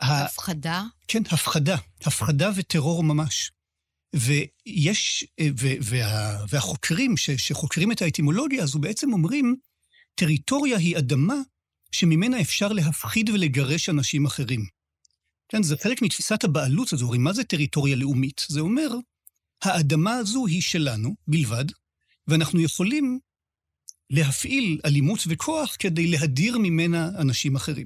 הפחדה. 0.02 0.84
כן, 1.08 1.22
הפחדה, 1.32 1.78
הפחדה 2.02 2.50
וטרור 2.56 3.04
ממש. 3.04 3.52
ויש, 4.16 5.26
אה, 5.40 5.48
ו, 5.60 5.68
וה, 5.82 6.46
והחוקרים 6.50 7.18
ש, 7.18 7.30
שחוקרים 7.30 7.92
את 7.92 8.02
האטימולוגיה 8.02 8.64
הזו 8.64 8.80
בעצם 8.80 9.14
אומרים, 9.14 9.56
טריטוריה 10.16 10.78
היא 10.78 10.98
אדמה 10.98 11.38
שממנה 11.92 12.42
אפשר 12.42 12.68
להפחיד 12.68 13.30
ולגרש 13.30 13.90
אנשים 13.90 14.26
אחרים. 14.26 14.66
כן, 15.50 15.64
זה 15.64 15.76
חלק 15.84 16.02
מתפיסת 16.02 16.44
הבעלות 16.44 16.94
הזו, 16.94 17.06
אומרים, 17.06 17.24
מה 17.24 17.34
זה 17.34 17.44
טריטוריה 17.44 17.96
לאומית? 17.96 18.46
זה 18.50 18.60
אומר, 18.60 18.90
האדמה 19.64 20.14
הזו 20.14 20.48
היא 20.48 20.62
שלנו 20.62 21.16
בלבד, 21.28 21.66
ואנחנו 22.30 22.60
יכולים 22.60 23.20
להפעיל 24.10 24.80
אלימות 24.86 25.20
וכוח 25.28 25.76
כדי 25.80 26.08
להדיר 26.08 26.58
ממנה 26.58 27.10
אנשים 27.18 27.56
אחרים. 27.56 27.86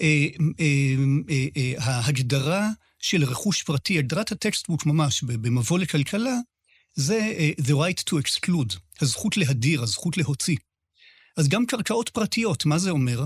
אה, 0.00 0.26
אה, 0.60 1.46
אה, 1.56 1.72
ההגדרה 1.78 2.68
של 2.98 3.24
רכוש 3.24 3.62
פרטי, 3.62 3.98
הגדרת 3.98 4.32
הטקסטבוק 4.32 4.86
ממש 4.86 5.22
במבוא 5.22 5.78
לכלכלה, 5.78 6.36
זה 6.94 7.52
the 7.60 7.72
right 7.72 8.02
to 8.10 8.14
exclude, 8.22 8.78
הזכות 9.00 9.36
להדיר, 9.36 9.82
הזכות 9.82 10.16
להוציא. 10.16 10.56
אז 11.36 11.48
גם 11.48 11.66
קרקעות 11.66 12.08
פרטיות, 12.08 12.66
מה 12.66 12.78
זה 12.78 12.90
אומר? 12.90 13.24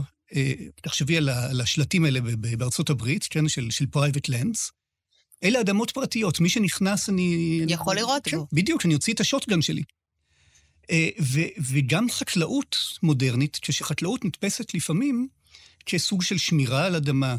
תחשבי 0.83 1.17
על 1.17 1.61
השלטים 1.61 2.05
האלה 2.05 2.21
בארצות 2.59 2.91
הברית, 2.91 3.27
כן, 3.31 3.49
של, 3.49 3.71
של 3.71 3.85
private 3.95 4.31
lands. 4.31 4.82
אלה 5.45 5.61
אדמות 5.61 5.91
פרטיות, 5.91 6.41
מי 6.41 6.49
שנכנס 6.49 7.09
אני... 7.09 7.61
יכול 7.69 7.97
לראות 7.97 8.23
כן, 8.25 8.37
בו. 8.37 8.47
בדיוק, 8.53 8.85
אני 8.87 8.95
אוציא 8.95 9.15
את 9.15 9.21
השוטגן 9.21 9.63
שלי. 9.63 9.83
אה, 10.91 11.09
ו- 11.21 11.53
וגם 11.71 12.11
חקלאות 12.11 12.77
מודרנית, 13.03 13.59
כשחקלאות 13.63 14.25
נתפסת 14.25 14.75
לפעמים 14.75 15.29
כסוג 15.87 16.23
של 16.23 16.39
שמירה 16.39 16.87
על 16.87 16.95
אדמה, 16.97 17.37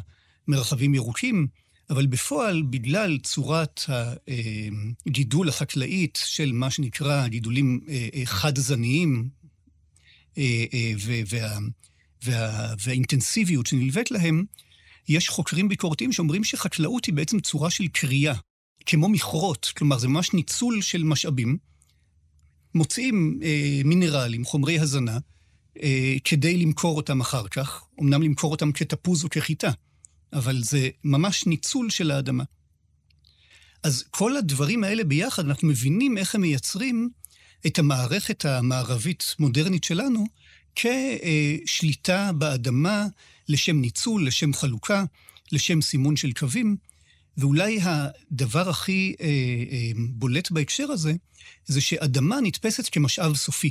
מרחבים 0.47 0.95
ירוקים, 0.95 1.47
אבל 1.89 2.05
בפועל, 2.05 2.61
בגלל 2.61 3.17
צורת 3.23 3.81
הגידול 5.07 5.49
החקלאית 5.49 6.19
של 6.25 6.51
מה 6.51 6.69
שנקרא 6.69 7.27
גידולים 7.27 7.79
אה, 7.89 8.07
אה, 8.13 8.25
חד-זניים, 8.25 9.29
אה, 10.37 10.65
אה, 10.73 10.91
וה- 10.99 11.57
וה- 12.25 12.73
והאינטנסיביות 12.85 13.65
שנלווית 13.65 14.11
להם, 14.11 14.45
יש 15.07 15.29
חוקרים 15.29 15.69
ביקורתיים 15.69 16.11
שאומרים 16.11 16.43
שחקלאות 16.43 17.05
היא 17.05 17.13
בעצם 17.13 17.39
צורה 17.39 17.69
של 17.69 17.87
קריאה, 17.87 18.33
כמו 18.85 19.09
מכרות, 19.09 19.71
כלומר 19.77 19.97
זה 19.97 20.07
ממש 20.07 20.33
ניצול 20.33 20.81
של 20.81 21.03
משאבים. 21.03 21.57
מוצאים 22.75 23.39
אה, 23.43 23.81
מינרלים, 23.85 24.45
חומרי 24.45 24.79
הזנה, 24.79 25.17
אה, 25.83 26.15
כדי 26.23 26.57
למכור 26.57 26.97
אותם 26.97 27.21
אחר 27.21 27.47
כך, 27.47 27.83
אמנם 28.01 28.21
למכור 28.21 28.51
אותם 28.51 28.71
כתפוז 28.71 29.23
או 29.23 29.29
כחיטה, 29.29 29.71
אבל 30.33 30.63
זה 30.63 30.89
ממש 31.03 31.45
ניצול 31.47 31.89
של 31.89 32.11
האדמה. 32.11 32.43
אז 33.83 34.03
כל 34.11 34.37
הדברים 34.37 34.83
האלה 34.83 35.03
ביחד, 35.03 35.45
אנחנו 35.45 35.67
מבינים 35.67 36.17
איך 36.17 36.35
הם 36.35 36.41
מייצרים 36.41 37.09
את 37.67 37.79
המערכת 37.79 38.45
המערבית-מודרנית 38.45 39.83
שלנו 39.83 40.25
כשליטה 40.75 42.31
באדמה 42.31 43.07
לשם 43.49 43.81
ניצול, 43.81 44.27
לשם 44.27 44.53
חלוקה, 44.53 45.03
לשם 45.51 45.81
סימון 45.81 46.15
של 46.15 46.31
קווים. 46.31 46.77
ואולי 47.37 47.79
הדבר 47.81 48.69
הכי 48.69 49.15
אה, 49.21 49.27
אה, 49.71 49.91
בולט 50.09 50.51
בהקשר 50.51 50.91
הזה, 50.91 51.13
זה 51.65 51.81
שאדמה 51.81 52.41
נתפסת 52.41 52.89
כמשאב 52.91 53.35
סופי. 53.35 53.69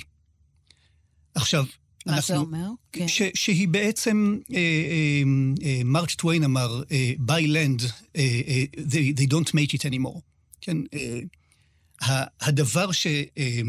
עכשיו, 1.35 1.65
מה 2.07 2.17
אנחנו... 2.17 2.35
זה 2.35 2.41
אומר? 2.41 2.69
כן. 2.93 3.09
ש, 3.09 3.23
שהיא 3.35 3.69
בעצם, 3.69 4.39
אה, 4.53 4.57
אה, 4.59 5.23
אה, 5.65 5.81
מרק 5.85 6.11
טוויין 6.11 6.45
אמר, 6.45 6.83
אה, 6.91 7.13
by 7.27 7.47
land, 7.47 7.85
אה, 8.17 8.41
אה, 8.49 8.65
they, 8.77 9.21
they 9.21 9.27
don't 9.27 9.49
make 9.49 9.73
it 9.77 9.91
anymore. 9.91 10.21
כן, 10.61 10.77
אה, 10.95 12.25
הדבר 12.41 12.93
ש... 12.93 13.07
אה, 13.07 13.61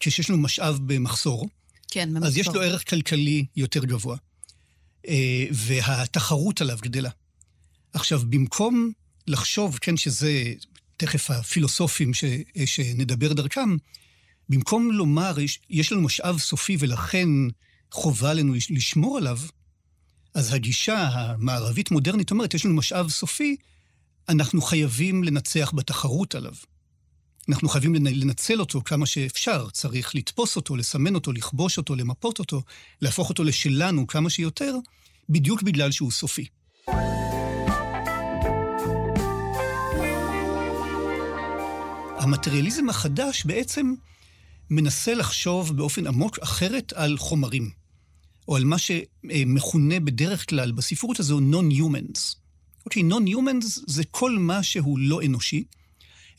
כשיש 0.00 0.30
לנו 0.30 0.38
משאב 0.38 0.78
במחסור, 0.86 1.48
כן, 1.90 2.16
אז 2.16 2.36
יש 2.36 2.46
במחסור. 2.46 2.62
לו 2.62 2.68
ערך 2.70 2.90
כלכלי 2.90 3.46
יותר 3.56 3.84
גבוה, 3.84 4.16
והתחרות 5.52 6.60
עליו 6.60 6.78
גדלה. 6.82 7.10
עכשיו, 7.92 8.20
במקום 8.28 8.92
לחשוב, 9.26 9.78
כן, 9.80 9.96
שזה 9.96 10.52
תכף 10.96 11.30
הפילוסופים 11.30 12.14
ש, 12.14 12.24
שנדבר 12.66 13.32
דרכם, 13.32 13.76
במקום 14.48 14.90
לומר, 14.92 15.40
יש, 15.40 15.60
יש 15.70 15.92
לנו 15.92 16.02
משאב 16.02 16.38
סופי 16.38 16.76
ולכן 16.80 17.28
חובה 17.92 18.30
עלינו 18.30 18.54
לש- 18.54 18.70
לשמור 18.70 19.16
עליו, 19.18 19.38
אז 20.34 20.52
הגישה 20.52 21.08
המערבית-מודרנית 21.12 22.30
אומרת, 22.30 22.54
יש 22.54 22.64
לנו 22.64 22.74
משאב 22.74 23.10
סופי, 23.10 23.56
אנחנו 24.28 24.62
חייבים 24.62 25.24
לנצח 25.24 25.72
בתחרות 25.74 26.34
עליו. 26.34 26.54
אנחנו 27.48 27.68
חייבים 27.68 27.94
לנ- 27.94 28.14
לנצל 28.14 28.60
אותו 28.60 28.80
כמה 28.84 29.06
שאפשר, 29.06 29.70
צריך 29.70 30.14
לתפוס 30.14 30.56
אותו, 30.56 30.76
לסמן 30.76 31.14
אותו, 31.14 31.32
לכבוש 31.32 31.78
אותו, 31.78 31.96
למפות 31.96 32.38
אותו, 32.38 32.62
להפוך 33.02 33.28
אותו 33.28 33.44
לשלנו 33.44 34.06
כמה 34.06 34.30
שיותר, 34.30 34.76
בדיוק 35.28 35.62
בגלל 35.62 35.90
שהוא 35.90 36.10
סופי. 36.10 36.46
המטריאליזם 42.18 42.88
החדש 42.88 43.44
בעצם 43.44 43.94
מנסה 44.70 45.14
לחשוב 45.14 45.76
באופן 45.76 46.06
עמוק 46.06 46.38
אחרת 46.38 46.92
על 46.92 47.18
חומרים, 47.18 47.70
או 48.48 48.56
על 48.56 48.64
מה 48.64 48.76
שמכונה 48.78 50.00
בדרך 50.00 50.48
כלל 50.48 50.72
בספרות 50.72 51.20
הזו 51.20 51.38
non-humans. 51.38 52.36
אוקיי, 52.84 53.02
non-humans 53.02 53.80
זה 53.86 54.04
כל 54.10 54.38
מה 54.38 54.62
שהוא 54.62 54.98
לא 54.98 55.20
אנושי. 55.22 55.64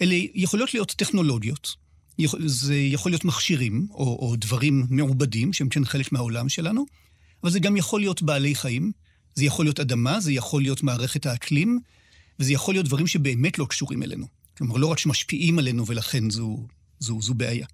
אלה 0.02 0.16
יכולות 0.34 0.74
להיות 0.74 0.92
טכנולוגיות, 0.92 1.76
זה 2.46 2.76
יכול 2.76 3.12
להיות 3.12 3.26
מכשירים, 3.26 3.88
או, 3.92 4.28
או 4.30 4.36
דברים 4.36 4.86
מעובדים, 4.90 5.54
שהם 5.54 5.70
כן 5.70 5.86
חלק 5.86 6.12
מהעולם 6.12 6.50
שלנו, 6.50 6.86
אבל 7.44 7.52
זה 7.52 7.60
גם 7.60 7.78
יכול 7.78 8.00
להיות 8.00 8.22
בעלי 8.22 8.56
חיים, 8.56 8.92
זה 9.36 9.46
יכול 9.46 9.66
להיות 9.66 9.80
אדמה, 9.80 10.20
זה 10.20 10.32
יכול 10.32 10.62
להיות 10.62 10.84
מערכת 10.84 11.26
האקלים, 11.26 11.80
וזה 12.40 12.54
יכול 12.54 12.74
להיות 12.74 12.86
דברים 12.86 13.08
שבאמת 13.08 13.60
לא 13.60 13.66
קשורים 13.66 14.04
אלינו. 14.04 14.28
כלומר, 14.58 14.78
לא 14.78 14.88
רק 14.88 15.00
שמשפיעים 15.00 15.60
עלינו 15.60 15.88
ולכן 15.88 16.30
זו, 16.30 16.68
זו, 17.00 17.22
זו 17.22 17.34
בעיה. 17.34 17.66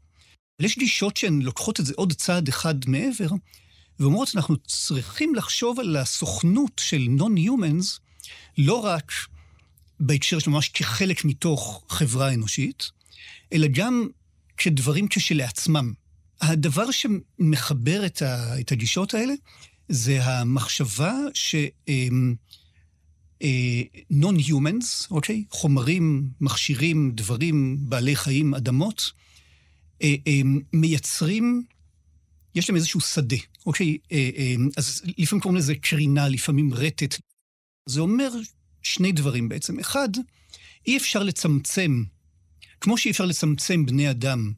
אבל 0.60 0.66
יש 0.66 0.78
גישות 0.78 1.18
שהן 1.18 1.42
לוקחות 1.42 1.80
את 1.80 1.86
זה 1.86 1.94
עוד 1.96 2.14
צעד 2.14 2.48
אחד 2.48 2.76
מעבר, 2.88 3.28
ואומרות, 4.00 4.32
אנחנו 4.36 4.58
צריכים 4.58 5.36
לחשוב 5.36 5.80
על 5.80 5.96
הסוכנות 5.96 6.82
של 6.84 7.06
נון-humans, 7.10 8.00
לא 8.58 8.74
רק 8.74 9.12
בהקשר 10.06 10.40
של 10.40 10.50
ממש 10.50 10.70
כחלק 10.70 11.26
מתוך 11.26 11.84
חברה 11.90 12.34
אנושית, 12.34 12.92
אלא 13.54 13.68
גם 13.72 14.08
כדברים 14.58 15.08
כשלעצמם. 15.08 15.94
הדבר 16.42 16.86
שמחבר 16.92 18.06
את, 18.06 18.22
ה, 18.22 18.60
את 18.60 18.72
הגישות 18.72 19.14
האלה 19.14 19.34
זה 19.90 20.24
המחשבה 20.24 21.14
ש... 21.34 21.56
נון-humans, 24.10 25.08
אוקיי? 25.12 25.44
חומרים, 25.50 26.30
מכשירים, 26.42 27.12
דברים, 27.16 27.78
בעלי 27.80 28.16
חיים, 28.16 28.54
אדמות, 28.54 29.12
אה, 30.02 30.16
אה, 30.28 30.42
מייצרים, 30.74 31.64
יש 32.56 32.70
להם 32.70 32.76
איזשהו 32.76 33.02
שדה, 33.02 33.36
אוקיי? 33.66 33.98
אה, 34.12 34.56
אז 34.78 35.02
לפעמים 35.18 35.42
קוראים 35.42 35.58
לזה 35.58 35.76
קרינה, 35.76 36.30
לפעמים 36.30 36.74
רטט. 36.74 37.16
זה 37.86 38.02
אומר 38.02 38.30
שני 38.84 39.12
דברים 39.12 39.50
בעצם. 39.50 39.80
אחד, 39.80 40.10
אי 40.88 40.98
אפשר 40.98 41.24
לצמצם, 41.24 42.04
כמו 42.82 42.98
שאי 42.98 43.12
אפשר 43.12 43.26
לצמצם 43.26 43.86
בני 43.86 44.10
אדם 44.10 44.54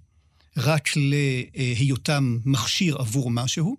רק 0.58 0.90
להיותם 0.96 2.38
מכשיר 2.46 2.96
עבור 2.98 3.32
משהו, 3.32 3.78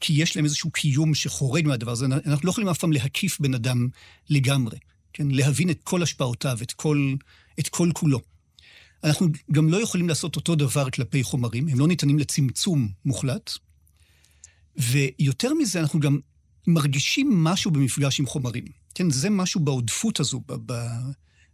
כי 0.00 0.12
יש 0.12 0.36
להם 0.36 0.44
איזשהו 0.44 0.70
קיום 0.70 1.14
שחורג 1.14 1.66
מהדבר 1.66 1.92
הזה. 1.92 2.06
אנחנו 2.06 2.46
לא 2.46 2.50
יכולים 2.50 2.68
אף 2.68 2.78
פעם 2.78 2.92
להקיף 2.92 3.40
בן 3.40 3.54
אדם 3.54 3.88
לגמרי, 4.30 4.78
כן? 5.12 5.28
להבין 5.30 5.70
את 5.70 5.80
כל 5.84 6.02
השפעותיו, 6.02 6.58
את 6.62 6.72
כל, 6.72 7.14
את 7.58 7.68
כל 7.68 7.90
כולו. 7.94 8.20
אנחנו 9.04 9.28
גם 9.52 9.68
לא 9.68 9.82
יכולים 9.82 10.08
לעשות 10.08 10.36
אותו 10.36 10.54
דבר 10.54 10.90
כלפי 10.90 11.22
חומרים, 11.22 11.68
הם 11.68 11.78
לא 11.78 11.88
ניתנים 11.88 12.18
לצמצום 12.18 12.88
מוחלט. 13.04 13.52
ויותר 14.76 15.54
מזה, 15.54 15.80
אנחנו 15.80 16.00
גם 16.00 16.18
מרגישים 16.66 17.44
משהו 17.44 17.70
במפגש 17.70 18.20
עם 18.20 18.26
חומרים. 18.26 18.64
כן, 18.94 19.10
זה 19.10 19.30
משהו 19.30 19.60
בעודפות 19.60 20.20
הזו, 20.20 20.40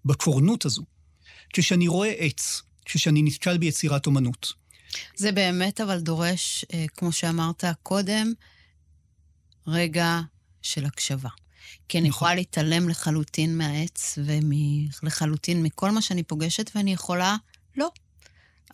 בקורנות 0.05 0.65
הזו. 0.65 0.83
כשאני 1.53 1.89
רואה 1.89 2.11
עץ, 2.11 2.63
כשאני 2.85 3.23
נתקל 3.23 3.59
ביצירת 3.59 4.07
אומנות, 4.07 4.53
זה 5.17 5.33
באמת 5.33 5.81
אבל 5.81 6.01
דורש, 6.01 6.65
אה, 6.75 6.85
כמו 6.97 7.13
שאמרת 7.13 7.65
קודם, 7.83 8.33
רגע 9.67 10.21
של 10.63 10.85
הקשבה. 10.85 11.29
כי 11.89 11.99
אני 11.99 12.09
נכון. 12.09 12.17
יכולה 12.17 12.35
להתעלם 12.35 12.89
לחלוטין 12.89 13.59
מהעץ 13.59 14.19
ולחלוטין 15.03 15.63
מכל 15.63 15.91
מה 15.91 16.03
שאני 16.03 16.23
פוגשת, 16.23 16.71
ואני 16.75 16.93
יכולה 16.93 17.37
לא. 17.77 17.91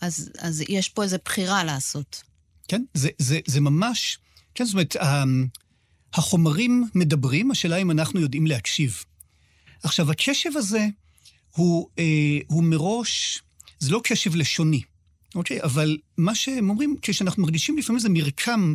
אז, 0.01 0.31
אז 0.39 0.65
יש 0.69 0.89
פה 0.89 1.03
איזו 1.03 1.17
בחירה 1.25 1.65
לעשות. 1.65 2.23
כן, 2.69 2.85
זה, 2.95 3.09
זה, 3.19 3.39
זה 3.47 3.61
ממש, 3.61 4.19
כן, 4.55 4.65
זאת 4.65 4.75
אומרת, 4.75 4.97
החומרים 6.15 6.85
מדברים, 6.95 7.51
השאלה 7.51 7.77
אם 7.77 7.91
אנחנו 7.91 8.21
יודעים 8.21 8.47
להקשיב. 8.47 9.05
עכשיו, 9.83 10.11
הקשב 10.11 10.51
הזה 10.55 10.87
הוא, 11.51 11.89
אה, 11.99 12.39
הוא 12.47 12.65
מראש, 12.65 13.43
זה 13.79 13.93
לא 13.93 14.01
קשב 14.05 14.35
לשוני. 14.35 14.83
אוקיי? 15.35 15.63
אבל 15.63 15.99
מה 16.19 16.35
שהם 16.35 16.71
אומרים, 16.71 16.97
כשאנחנו 17.03 17.43
מרגישים 17.43 17.79
לפעמים 17.79 18.01
זה 18.01 18.09
מרקם 18.09 18.75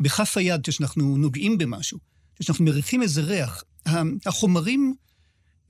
בכף 0.00 0.36
היד, 0.36 0.60
כשאנחנו 0.66 1.16
נוגעים 1.16 1.58
במשהו, 1.58 1.98
כשאנחנו 2.40 2.64
מריחים 2.64 3.02
איזה 3.02 3.20
ריח, 3.22 3.64
החומרים 4.26 4.94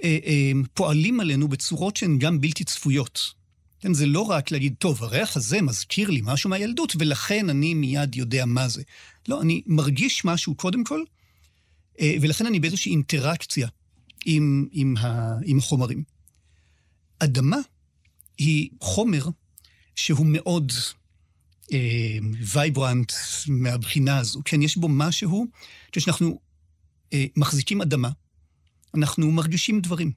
אה, 0.04 0.18
אה, 0.24 0.52
פועלים 0.74 1.20
עלינו 1.20 1.48
בצורות 1.48 1.96
שהן 1.96 2.18
גם 2.18 2.40
בלתי 2.40 2.64
צפויות. 2.64 3.38
כן, 3.80 3.94
זה 3.94 4.06
לא 4.06 4.20
רק 4.20 4.50
להגיד, 4.50 4.75
טוב, 4.78 5.02
הריח 5.02 5.37
הזה 5.37 5.62
מזכיר 5.62 6.11
לי 6.11 6.20
משהו 6.25 6.50
מהילדות, 6.50 6.92
ולכן 6.99 7.50
אני 7.50 7.75
מיד 7.75 8.14
יודע 8.14 8.44
מה 8.47 8.68
זה. 8.68 8.82
לא, 9.28 9.42
אני 9.42 9.62
מרגיש 9.66 10.25
משהו 10.25 10.54
קודם 10.54 10.85
כל, 10.85 11.02
אה, 12.00 12.14
ולכן 12.20 12.47
אני 12.47 12.61
באיזושהי 12.61 12.92
אינטראקציה 12.92 13.68
עם, 14.25 14.68
עם, 14.73 14.97
ה, 14.97 15.35
עם 15.44 15.58
החומרים. 15.58 16.02
אדמה 17.18 17.56
היא 18.38 18.70
חומר 18.80 19.26
שהוא 19.97 20.26
מאוד 20.26 20.73
אה, 21.73 22.19
vibrant 22.52 23.12
מהבחינה 23.49 24.19
הזו. 24.19 24.41
כן, 24.45 24.62
יש 24.62 24.76
בו 24.76 24.88
משהו, 24.88 25.47
כשאנחנו 25.93 26.41
אה, 27.12 27.26
מחזיקים 27.36 27.82
אדמה, 27.82 28.10
אנחנו 28.95 29.30
מרגישים 29.30 29.80
דברים. 29.80 30.12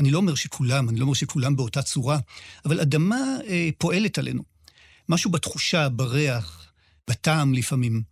אני 0.00 0.10
לא 0.10 0.18
אומר 0.18 0.34
שכולם, 0.34 0.88
אני 0.88 0.98
לא 0.98 1.04
אומר 1.04 1.14
שכולם 1.14 1.56
באותה 1.56 1.82
צורה, 1.82 2.18
אבל 2.64 2.80
אדמה 2.80 3.36
אה, 3.46 3.68
פועלת 3.78 4.18
עלינו. 4.18 4.42
משהו 5.08 5.30
בתחושה, 5.30 5.88
בריח, 5.88 6.72
בטעם 7.10 7.54
לפעמים. 7.54 8.02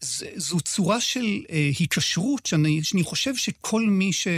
ז, 0.00 0.24
זו 0.36 0.60
צורה 0.60 1.00
של 1.00 1.42
אה, 1.50 1.70
היקשרות 1.78 2.46
שאני, 2.46 2.84
שאני 2.84 3.02
חושב 3.02 3.36
שכל 3.36 3.82
מי 3.90 4.12
ש, 4.12 4.28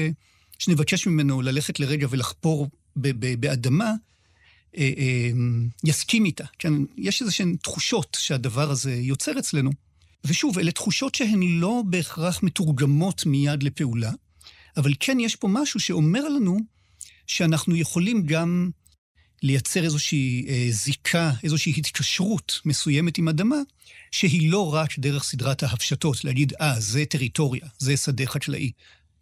שנבקש 0.59 1.07
ממנו 1.07 1.43
ללכת 1.43 1.81
לרגע 1.81 2.07
ולחפור 2.11 2.69
ב, 2.97 3.09
ב, 3.09 3.41
באדמה, 3.41 3.93
אה, 4.77 4.91
אה, 4.99 5.31
יסכים 5.85 6.25
איתה. 6.25 6.45
כן, 6.59 6.73
יש 6.97 7.21
איזה 7.21 7.33
שהן 7.33 7.57
תחושות 7.63 8.17
שהדבר 8.21 8.71
הזה 8.71 8.95
יוצר 8.95 9.39
אצלנו. 9.39 9.71
ושוב, 10.25 10.59
אלה 10.59 10.71
תחושות 10.71 11.15
שהן 11.15 11.43
לא 11.43 11.83
בהכרח 11.87 12.43
מתורגמות 12.43 13.27
מיד 13.27 13.63
לפעולה, 13.63 14.11
אבל 14.77 14.93
כן 15.01 15.21
יש 15.21 15.37
פה 15.37 15.49
משהו 15.49 15.81
שאומר 15.81 16.29
לנו 16.29 16.59
שאנחנו 17.31 17.77
יכולים 17.77 18.23
גם 18.27 18.71
לייצר 19.43 19.85
איזושהי 19.85 20.47
אה, 20.49 20.67
זיקה, 20.71 21.33
איזושהי 21.43 21.73
התקשרות 21.77 22.61
מסוימת 22.65 23.19
עם 23.19 23.29
אדמה, 23.29 23.57
שהיא 24.11 24.53
לא 24.53 24.75
רק 24.75 24.99
דרך 24.99 25.25
סדרת 25.25 25.63
ההפשטות, 25.63 26.25
להגיד, 26.25 26.53
אה, 26.61 26.81
זה 26.81 27.05
טריטוריה, 27.05 27.67
זה 27.79 27.97
שדה 27.97 28.27
חקלאי, 28.27 28.71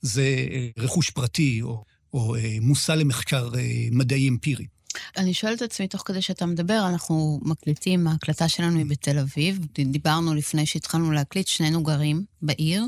זה 0.03 0.47
אה, 0.51 0.69
רכוש 0.77 1.11
פרטי, 1.11 1.63
או, 1.63 1.85
או 2.13 2.37
אה, 2.37 2.57
מושא 2.61 2.93
למחקר 2.93 3.51
אה, 3.57 3.89
מדעי 3.91 4.29
אמפירי. 4.29 4.67
אני 5.17 5.35
שואלת 5.35 5.57
את 5.57 5.63
עצמי, 5.63 5.89
תוך 5.89 6.03
כדי 6.07 6.23
שאתה 6.23 6.47
מדבר, 6.47 6.85
אנחנו 6.89 7.41
מקליטים, 7.43 8.07
ההקלטה 8.07 8.49
שלנו 8.49 8.79
היא 8.79 8.87
בתל 8.87 9.19
אביב. 9.19 9.59
דיברנו 9.73 10.35
לפני 10.35 10.67
שהתחלנו 10.67 11.13
להקליט, 11.13 11.47
שנינו 11.47 11.83
גרים 11.83 12.25
בעיר, 12.43 12.85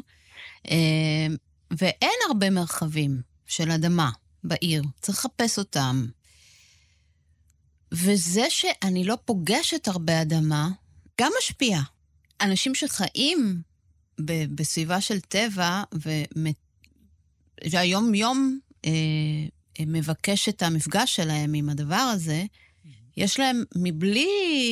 אה, 0.70 1.26
ואין 1.70 2.18
הרבה 2.28 2.50
מרחבים 2.50 3.20
של 3.46 3.70
אדמה 3.70 4.10
בעיר. 4.44 4.82
צריך 5.00 5.18
לחפש 5.18 5.58
אותם. 5.58 6.06
וזה 7.92 8.46
שאני 8.48 9.04
לא 9.04 9.18
פוגשת 9.24 9.88
הרבה 9.88 10.22
אדמה, 10.22 10.68
גם 11.20 11.32
משפיע. 11.38 11.80
אנשים 12.40 12.74
שחיים 12.74 13.62
בסביבה 14.54 15.00
של 15.00 15.20
טבע, 15.20 15.82
והיום-יום 17.70 18.58
אה, 18.84 18.90
מבקש 19.86 20.48
את 20.48 20.62
המפגש 20.62 21.16
שלהם 21.16 21.54
עם 21.54 21.68
הדבר 21.68 21.96
הזה, 22.14 22.44
יש 23.16 23.38
להם, 23.38 23.64
מבלי 23.76 24.28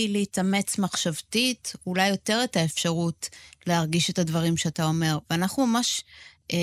להתאמץ 0.08 0.78
מחשבתית, 0.78 1.72
אולי 1.86 2.08
יותר 2.08 2.40
את 2.44 2.56
האפשרות 2.56 3.28
להרגיש 3.66 4.10
את 4.10 4.18
הדברים 4.18 4.56
שאתה 4.56 4.84
אומר. 4.84 5.18
ואנחנו 5.30 5.66
ממש, 5.66 6.04
אה, 6.52 6.58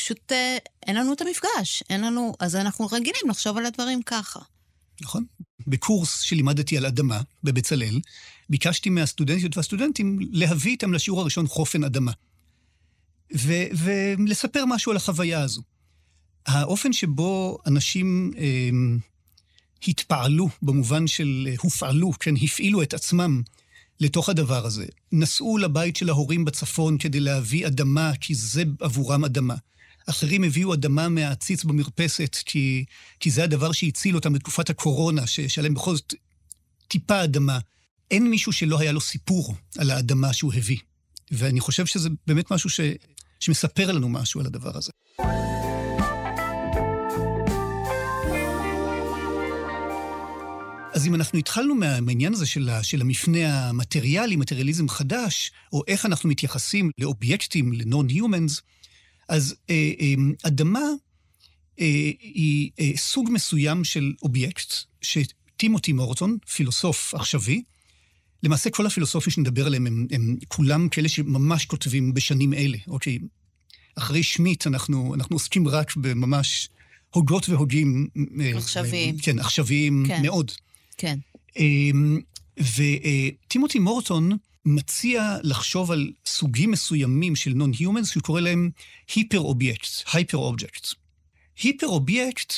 פשוט 0.00 0.32
אה, 0.32 0.58
אין 0.86 0.96
לנו 0.96 1.12
את 1.12 1.20
המפגש, 1.20 1.82
אין 1.90 2.00
לנו, 2.00 2.34
אז 2.40 2.56
אנחנו 2.56 2.86
רגילים 2.86 3.30
לחשוב 3.30 3.56
על 3.56 3.66
הדברים 3.66 4.02
ככה. 4.02 4.40
נכון. 5.00 5.24
בקורס 5.66 6.20
שלימדתי 6.20 6.76
על 6.76 6.86
אדמה 6.86 7.20
בבצלאל, 7.44 8.00
ביקשתי 8.50 8.90
מהסטודנטיות 8.90 9.56
והסטודנטים 9.56 10.18
להביא 10.32 10.70
איתם 10.70 10.92
לשיעור 10.92 11.20
הראשון 11.20 11.46
חופן 11.46 11.84
אדמה. 11.84 12.12
ו- 13.36 13.66
ולספר 14.18 14.64
משהו 14.66 14.90
על 14.92 14.96
החוויה 14.96 15.40
הזו. 15.40 15.62
האופן 16.46 16.92
שבו 16.92 17.58
אנשים 17.66 18.30
אה, 18.38 18.70
התפעלו, 19.88 20.48
במובן 20.62 21.06
של 21.06 21.48
אה, 21.50 21.54
הופעלו, 21.58 22.12
כן, 22.20 22.34
הפעילו 22.42 22.82
את 22.82 22.94
עצמם 22.94 23.42
לתוך 24.00 24.28
הדבר 24.28 24.66
הזה. 24.66 24.86
נסעו 25.12 25.58
לבית 25.58 25.96
של 25.96 26.08
ההורים 26.08 26.44
בצפון 26.44 26.98
כדי 26.98 27.20
להביא 27.20 27.66
אדמה, 27.66 28.12
כי 28.20 28.34
זה 28.34 28.62
עבורם 28.80 29.24
אדמה. 29.24 29.54
אחרים 30.10 30.44
הביאו 30.44 30.74
אדמה 30.74 31.08
מהעציץ 31.08 31.64
במרפסת, 31.64 32.36
כי, 32.44 32.84
כי 33.20 33.30
זה 33.30 33.44
הדבר 33.44 33.72
שהציל 33.72 34.14
אותם 34.14 34.32
בתקופת 34.32 34.70
הקורונה, 34.70 35.22
להם 35.62 35.74
בכל 35.74 35.96
זאת 35.96 36.14
טיפה 36.88 37.24
אדמה. 37.24 37.58
אין 38.10 38.30
מישהו 38.30 38.52
שלא 38.52 38.78
היה 38.78 38.92
לו 38.92 39.00
סיפור 39.00 39.54
על 39.78 39.90
האדמה 39.90 40.32
שהוא 40.32 40.52
הביא. 40.54 40.78
ואני 41.30 41.60
חושב 41.60 41.86
שזה 41.86 42.08
באמת 42.26 42.50
משהו 42.50 42.70
ש, 42.70 42.80
שמספר 43.40 43.92
לנו 43.92 44.08
משהו 44.08 44.40
על 44.40 44.46
הדבר 44.46 44.76
הזה. 44.76 44.90
אז 50.92 51.06
אם 51.06 51.14
אנחנו 51.14 51.38
התחלנו 51.38 51.74
מהעניין 51.74 52.32
הזה 52.32 52.46
של, 52.46 52.68
של 52.82 53.00
המפנה 53.00 53.68
המטריאלי, 53.68 54.36
מטריאליזם 54.36 54.88
חדש, 54.88 55.52
או 55.72 55.82
איך 55.86 56.06
אנחנו 56.06 56.28
מתייחסים 56.28 56.90
לאובייקטים, 56.98 57.72
לנון-humans, 57.72 58.60
אז 59.30 59.54
אה, 59.70 59.92
אה, 60.00 60.14
אדמה 60.42 60.80
אה, 61.80 62.10
היא 62.20 62.96
סוג 62.96 63.28
מסוים 63.32 63.84
של 63.84 64.12
אובייקט, 64.22 64.72
שטימותי 65.02 65.92
מורטון, 65.92 66.38
פילוסוף 66.54 67.14
עכשווי, 67.14 67.62
למעשה 68.42 68.70
כל 68.70 68.86
הפילוסופים 68.86 69.30
שנדבר 69.30 69.66
עליהם 69.66 69.86
הם, 69.86 70.06
הם 70.10 70.36
כולם 70.48 70.88
כאלה 70.88 71.08
שממש 71.08 71.66
כותבים 71.66 72.14
בשנים 72.14 72.54
אלה. 72.54 72.78
אוקיי, 72.88 73.18
אחרי 73.94 74.22
שמיט 74.22 74.66
אנחנו, 74.66 75.14
אנחנו 75.14 75.36
עוסקים 75.36 75.68
רק 75.68 75.96
בממש 75.96 76.68
הוגות 77.10 77.48
והוגים. 77.48 78.08
אה, 78.40 78.56
עכשוויים. 78.56 79.18
כן, 79.18 79.38
עכשוויים 79.38 80.04
כן. 80.08 80.22
מאוד. 80.22 80.52
כן. 80.96 81.18
אמ, 81.56 82.20
וטימותי 82.58 83.78
מורטון 83.78 84.30
מציע 84.64 85.36
לחשוב 85.42 85.90
על 85.90 86.12
סוגים 86.26 86.70
מסוימים 86.70 87.36
של 87.36 87.50
non-humans, 87.50 88.04
שהוא 88.04 88.22
קורא 88.22 88.40
להם 88.40 88.70
היפר-אובייקט, 89.14 89.88
hyper-אובייקט. 90.12 90.86
היפר-אובייקט 91.62 92.52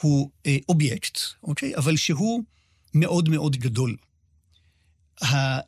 הוא 0.00 0.30
אה, 0.46 0.56
אובייקט, 0.68 1.18
אוקיי? 1.42 1.76
אבל 1.76 1.96
שהוא 1.96 2.42
מאוד 2.94 3.28
מאוד 3.28 3.56
גדול. 3.56 3.96
אה, 5.22 5.60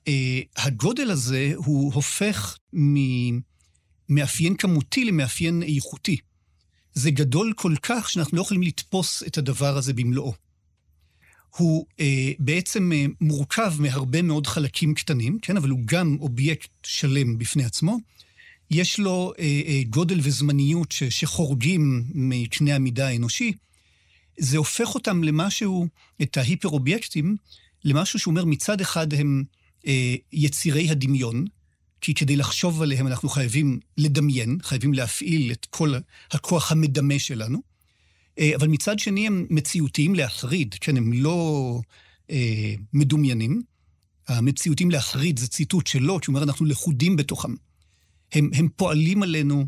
הגודל 0.57 1.11
הזה 1.11 1.53
הוא 1.57 1.92
הופך 1.94 2.57
ממאפיין 2.72 4.57
כמותי 4.57 5.05
למאפיין 5.05 5.62
איכותי. 5.62 6.16
זה 6.92 7.11
גדול 7.11 7.53
כל 7.57 7.75
כך 7.83 8.11
שאנחנו 8.11 8.37
לא 8.37 8.42
יכולים 8.42 8.62
לתפוס 8.62 9.22
את 9.27 9.38
הדבר 9.38 9.77
הזה 9.77 9.92
במלואו. 9.92 10.46
הוא 11.57 11.87
אה, 12.01 12.33
בעצם 12.38 12.92
אה, 12.92 13.05
מורכב 13.21 13.73
מהרבה 13.79 14.23
מאוד 14.23 14.47
חלקים 14.47 14.95
קטנים, 14.95 15.38
כן? 15.42 15.57
אבל 15.57 15.69
הוא 15.69 15.81
גם 15.85 16.16
אובייקט 16.21 16.71
שלם 16.83 17.38
בפני 17.38 17.64
עצמו. 17.64 17.99
יש 18.71 18.99
לו 18.99 19.33
אה, 19.38 19.61
אה, 19.66 19.83
גודל 19.90 20.19
וזמניות 20.23 20.92
ש, 20.92 21.03
שחורגים 21.05 22.05
מקנה 22.14 22.75
המידה 22.75 23.09
האנושי. 23.09 23.53
זה 24.38 24.59
הופך 24.59 24.95
אותם 24.95 25.25
למשהו, 25.25 25.87
את 26.23 26.37
ההיפר-אובייקטים, 26.37 27.37
למשהו 27.85 28.19
שאומר 28.19 28.45
מצד 28.45 28.81
אחד 28.81 29.14
הם 29.14 29.45
אה, 29.87 30.14
יצירי 30.33 30.90
הדמיון, 30.90 31.45
כי 32.01 32.14
כדי 32.14 32.37
לחשוב 32.37 32.83
עליהם 32.83 33.07
אנחנו 33.07 33.29
חייבים 33.29 33.81
לדמיין, 33.97 34.59
חייבים 34.62 34.95
להפעיל 34.95 35.53
את 35.53 35.66
כל 35.71 35.95
הכוח 36.31 36.73
המדמה 36.73 37.19
שלנו, 37.19 37.62
אבל 38.57 38.68
מצד 38.68 38.99
שני 38.99 39.27
הם 39.27 39.46
מציאותיים 39.51 40.14
להחריד, 40.14 40.75
כן, 40.81 40.96
הם 40.96 41.12
לא 41.12 41.81
אה, 42.31 42.75
מדומיינים. 42.92 43.62
המציאותיים 44.29 44.90
להחריד 44.90 45.38
זה 45.38 45.49
ציטוט 45.49 45.87
שלו, 45.87 46.18
שאומר 46.22 46.42
אנחנו 46.42 46.66
לכודים 46.66 47.16
בתוכם. 47.16 47.55
הם, 48.33 48.51
הם 48.55 48.68
פועלים 48.77 49.22
עלינו, 49.22 49.66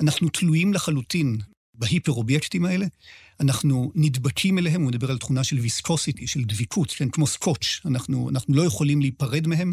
אנחנו 0.00 0.28
תלויים 0.28 0.74
לחלוטין 0.74 1.38
בהיפר-אובייקטים 1.74 2.64
האלה, 2.64 2.86
אנחנו 3.40 3.92
נדבקים 3.94 4.58
אליהם, 4.58 4.82
הוא 4.82 4.88
מדבר 4.88 5.10
על 5.10 5.18
תכונה 5.18 5.44
של 5.44 5.58
ויסקוסיטי, 5.58 6.26
של 6.26 6.44
דביקות, 6.44 6.90
כן, 6.90 7.08
כמו 7.10 7.26
סקוץ', 7.26 7.80
אנחנו, 7.84 8.30
אנחנו 8.30 8.54
לא 8.54 8.62
יכולים 8.62 9.00
להיפרד 9.00 9.46
מהם. 9.46 9.72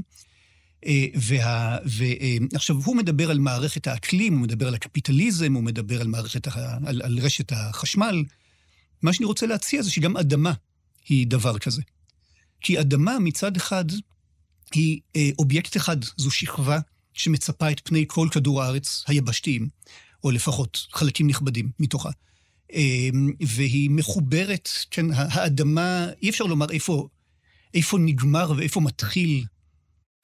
אה, 0.86 1.06
וה, 1.16 1.78
ו, 1.86 2.04
אה, 2.04 2.38
הוא 2.86 2.96
מדבר 2.96 3.32
על 3.32 3.40
מערכת 3.40 3.88
האקלים, 3.88 4.34
הוא 4.34 4.42
מדבר 4.42 4.68
על 4.68 4.74
הקפיטליזם, 4.74 5.54
הוא 5.54 5.64
מדבר 5.64 6.02
על, 6.02 6.08
מערכת, 6.08 6.48
על, 6.86 7.02
על 7.02 7.20
רשת 7.20 7.52
החשמל. 7.52 8.24
מה 9.02 9.14
שאני 9.14 9.26
רוצה 9.26 9.46
להציע 9.46 9.82
זה 9.82 9.92
שגם 9.92 10.18
אדמה 10.18 10.54
היא 11.08 11.28
דבר 11.28 11.60
כזה. 11.60 11.82
כי 12.62 12.80
אדמה 12.80 13.20
מצד 13.20 13.58
אחד 13.58 13.86
היא 14.74 15.00
אה, 15.16 15.30
אובייקט 15.40 15.78
אחד, 15.78 15.98
זו 16.18 16.32
שכבה 16.32 16.80
שמצפה 17.14 17.72
את 17.72 17.82
פני 17.84 18.06
כל 18.08 18.28
כדור 18.32 18.64
הארץ 18.64 19.04
היבשתיים, 19.08 19.68
או 20.24 20.32
לפחות 20.32 20.88
חלקים 20.92 21.28
נכבדים 21.28 21.70
מתוכה. 21.80 22.10
והיא 23.48 23.90
מחוברת, 23.90 24.70
כן, 24.92 25.06
האדמה, 25.12 26.08
אי 26.22 26.30
אפשר 26.30 26.44
לומר 26.44 26.72
איפה, 26.72 27.08
איפה 27.74 27.98
נגמר 27.98 28.54
ואיפה 28.58 28.82
מתחיל 28.82 29.46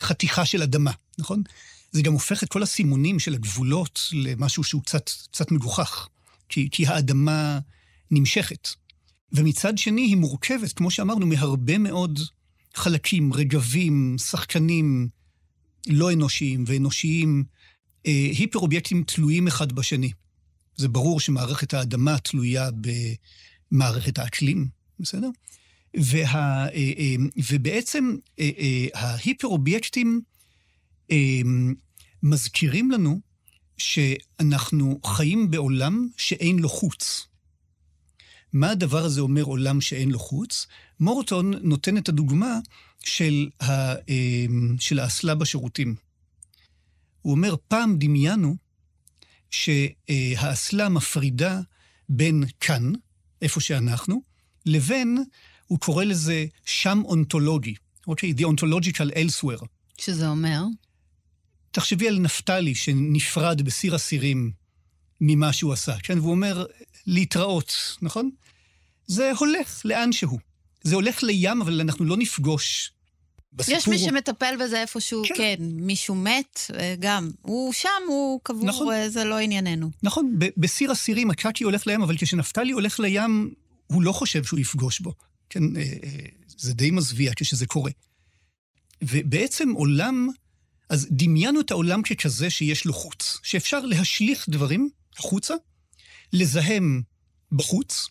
חתיכה 0.01 0.45
של 0.45 0.63
אדמה, 0.63 0.91
נכון? 1.17 1.43
זה 1.91 2.01
גם 2.01 2.13
הופך 2.13 2.43
את 2.43 2.49
כל 2.49 2.63
הסימונים 2.63 3.19
של 3.19 3.33
הגבולות 3.33 4.07
למשהו 4.11 4.63
שהוא 4.63 4.81
קצת, 4.83 5.09
קצת 5.31 5.51
מגוחך, 5.51 6.07
כי, 6.49 6.69
כי 6.71 6.87
האדמה 6.87 7.59
נמשכת. 8.11 8.69
ומצד 9.31 9.77
שני 9.77 10.01
היא 10.01 10.17
מורכבת, 10.17 10.73
כמו 10.73 10.91
שאמרנו, 10.91 11.25
מהרבה 11.25 11.77
מאוד 11.77 12.19
חלקים, 12.75 13.33
רגבים, 13.33 14.15
שחקנים 14.17 15.07
לא 15.87 16.13
אנושיים 16.13 16.63
ואנושיים, 16.67 17.43
אה, 18.05 18.11
היפר-אובייקטים 18.11 19.03
תלויים 19.03 19.47
אחד 19.47 19.71
בשני. 19.71 20.11
זה 20.75 20.87
ברור 20.87 21.19
שמערכת 21.19 21.73
האדמה 21.73 22.17
תלויה 22.19 22.69
במערכת 23.71 24.19
האקלים, 24.19 24.67
בסדר? 24.99 25.29
וה, 25.95 26.33
אה, 26.33 26.67
אה, 26.73 27.15
ובעצם 27.49 28.15
אה, 28.39 28.87
ההיפר-אובייקטים 28.93 30.21
מזכירים 32.23 32.91
לנו 32.91 33.19
שאנחנו 33.77 34.99
חיים 35.05 35.51
בעולם 35.51 36.07
שאין 36.17 36.59
לו 36.59 36.69
חוץ. 36.69 37.27
מה 38.53 38.69
הדבר 38.69 39.05
הזה 39.05 39.21
אומר 39.21 39.43
עולם 39.43 39.81
שאין 39.81 40.11
לו 40.11 40.19
חוץ? 40.19 40.67
מורטון 40.99 41.53
נותן 41.53 41.97
את 41.97 42.09
הדוגמה 42.09 42.59
של, 42.99 43.49
ה, 43.61 43.93
של 44.79 44.99
האסלה 44.99 45.35
בשירותים. 45.35 45.95
הוא 47.21 47.31
אומר, 47.31 47.55
פעם 47.67 47.97
דמיינו 47.97 48.55
שהאסלה 49.51 50.89
מפרידה 50.89 51.61
בין 52.09 52.43
כאן, 52.59 52.91
איפה 53.41 53.61
שאנחנו, 53.61 54.21
לבין 54.65 55.17
הוא 55.71 55.79
קורא 55.79 56.03
לזה 56.03 56.45
שם 56.65 57.01
אונתולוגי, 57.05 57.75
אוקיי? 58.07 58.33
The 58.37 58.41
ontological 58.41 59.15
elsewhere. 59.15 59.65
שזה 59.97 60.27
אומר? 60.27 60.63
תחשבי 61.71 62.07
על 62.07 62.19
נפתלי 62.19 62.75
שנפרד 62.75 63.61
בסיר 63.61 63.95
אסירים 63.95 64.51
ממה 65.21 65.53
שהוא 65.53 65.73
עשה, 65.73 65.95
כן? 66.03 66.19
והוא 66.19 66.31
אומר, 66.31 66.65
להתראות, 67.07 67.73
נכון? 68.01 68.29
זה 69.07 69.31
הולך 69.37 69.81
לאן 69.85 70.11
שהוא. 70.11 70.39
זה 70.83 70.95
הולך 70.95 71.23
לים, 71.23 71.61
אבל 71.61 71.81
אנחנו 71.81 72.05
לא 72.05 72.17
נפגוש 72.17 72.91
בסיפור... 73.53 73.77
יש 73.77 73.87
מי 73.87 73.99
שמטפל 73.99 74.55
בזה 74.59 74.81
איפשהו, 74.81 75.23
כן, 75.23 75.35
כן 75.37 75.55
מישהו 75.59 76.15
מת, 76.15 76.59
אה, 76.73 76.95
גם. 76.99 77.31
הוא 77.41 77.73
שם, 77.73 77.89
הוא 78.07 78.39
קבור, 78.43 78.65
נכון. 78.65 78.93
אה, 78.93 79.09
זה 79.09 79.23
לא 79.23 79.37
ענייננו. 79.37 79.91
נכון, 80.03 80.39
בסיר 80.57 80.91
אסירים 80.91 81.31
הקאקי 81.31 81.63
הולך 81.63 81.87
לים, 81.87 82.01
אבל 82.01 82.17
כשנפתלי 82.17 82.71
הולך 82.71 82.99
לים, 82.99 83.53
הוא 83.87 84.03
לא 84.03 84.11
חושב 84.11 84.43
שהוא 84.43 84.59
יפגוש 84.59 84.99
בו. 84.99 85.13
כן, 85.51 85.75
אה, 85.75 85.81
אה, 85.81 86.25
זה 86.47 86.73
די 86.73 86.91
מזוויע 86.91 87.31
כשזה 87.35 87.65
קורה. 87.67 87.91
ובעצם 89.01 89.71
עולם, 89.71 90.27
אז 90.89 91.07
דמיינו 91.11 91.61
את 91.61 91.71
העולם 91.71 92.01
ככזה 92.01 92.49
שיש 92.49 92.85
לו 92.85 92.93
חוץ, 92.93 93.39
שאפשר 93.43 93.79
להשליך 93.79 94.45
דברים 94.49 94.89
החוצה, 95.17 95.53
לזהם 96.33 97.01
בחוץ. 97.51 98.07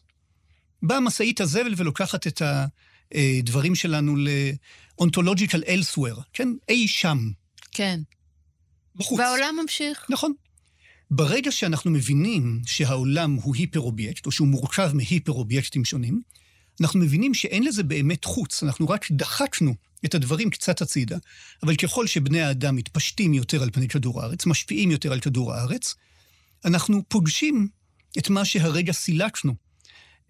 באה 0.82 1.00
משאית 1.00 1.40
הזבל 1.40 1.74
ולוקחת 1.76 2.26
את 2.26 2.42
הדברים 2.42 3.74
שלנו 3.74 4.16
ל-ontological 4.16 5.64
elsewhere, 5.66 6.20
כן? 6.32 6.48
אי 6.68 6.88
שם. 6.88 7.30
כן. 7.72 8.00
בחוץ. 8.96 9.18
והעולם 9.18 9.56
ממשיך. 9.62 10.06
נכון. 10.08 10.32
ברגע 11.10 11.52
שאנחנו 11.52 11.90
מבינים 11.90 12.60
שהעולם 12.66 13.34
הוא 13.34 13.56
היפר-אובייקט, 13.56 14.26
או 14.26 14.32
שהוא 14.32 14.48
מורכב 14.48 14.90
מהיפר-אובייקטים 14.94 15.84
שונים, 15.84 16.22
אנחנו 16.80 17.00
מבינים 17.00 17.34
שאין 17.34 17.62
לזה 17.62 17.82
באמת 17.82 18.24
חוץ, 18.24 18.62
אנחנו 18.62 18.88
רק 18.88 19.06
דחקנו 19.10 19.74
את 20.04 20.14
הדברים 20.14 20.50
קצת 20.50 20.82
הצידה, 20.82 21.16
אבל 21.62 21.76
ככל 21.76 22.06
שבני 22.06 22.42
האדם 22.42 22.76
מתפשטים 22.76 23.34
יותר 23.34 23.62
על 23.62 23.70
פני 23.72 23.88
כדור 23.88 24.22
הארץ, 24.22 24.46
משפיעים 24.46 24.90
יותר 24.90 25.12
על 25.12 25.20
כדור 25.20 25.54
הארץ, 25.54 25.94
אנחנו 26.64 27.02
פוגשים 27.08 27.68
את 28.18 28.30
מה 28.30 28.44
שהרגע 28.44 28.92
סילקנו 28.92 29.54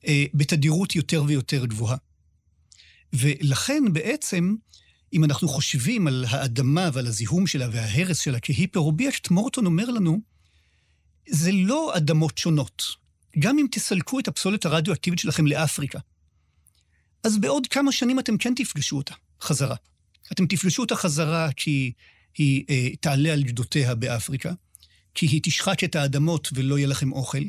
אה, 0.06 0.24
בתדירות 0.34 0.96
יותר 0.96 1.24
ויותר 1.26 1.66
גבוהה. 1.66 1.96
ולכן 3.12 3.82
בעצם, 3.92 4.54
אם 5.12 5.24
אנחנו 5.24 5.48
חושבים 5.48 6.06
על 6.06 6.24
האדמה 6.28 6.90
ועל 6.92 7.06
הזיהום 7.06 7.46
שלה 7.46 7.68
וההרס 7.72 8.20
שלה 8.20 8.40
כהיפר-אובייקט, 8.40 9.30
מורטון 9.30 9.66
אומר 9.66 9.90
לנו, 9.90 10.20
זה 11.28 11.52
לא 11.52 11.92
אדמות 11.96 12.38
שונות. 12.38 12.82
גם 13.38 13.58
אם 13.58 13.66
תסלקו 13.70 14.20
את 14.20 14.28
הפסולת 14.28 14.66
הרדיואקטיבית 14.66 15.18
שלכם 15.18 15.46
לאפריקה, 15.46 15.98
אז 17.24 17.38
בעוד 17.38 17.66
כמה 17.66 17.92
שנים 17.92 18.18
אתם 18.18 18.38
כן 18.38 18.54
תפגשו 18.54 18.96
אותה 18.96 19.14
חזרה. 19.42 19.76
אתם 20.32 20.46
תפגשו 20.46 20.82
אותה 20.82 20.96
חזרה 20.96 21.52
כי 21.56 21.92
היא 22.38 22.64
אה, 22.70 22.96
תעלה 23.00 23.32
על 23.32 23.42
גדותיה 23.42 23.94
באפריקה, 23.94 24.52
כי 25.14 25.26
היא 25.26 25.40
תשחק 25.42 25.84
את 25.84 25.96
האדמות 25.96 26.48
ולא 26.54 26.78
יהיה 26.78 26.88
לכם 26.88 27.12
אוכל, 27.12 27.42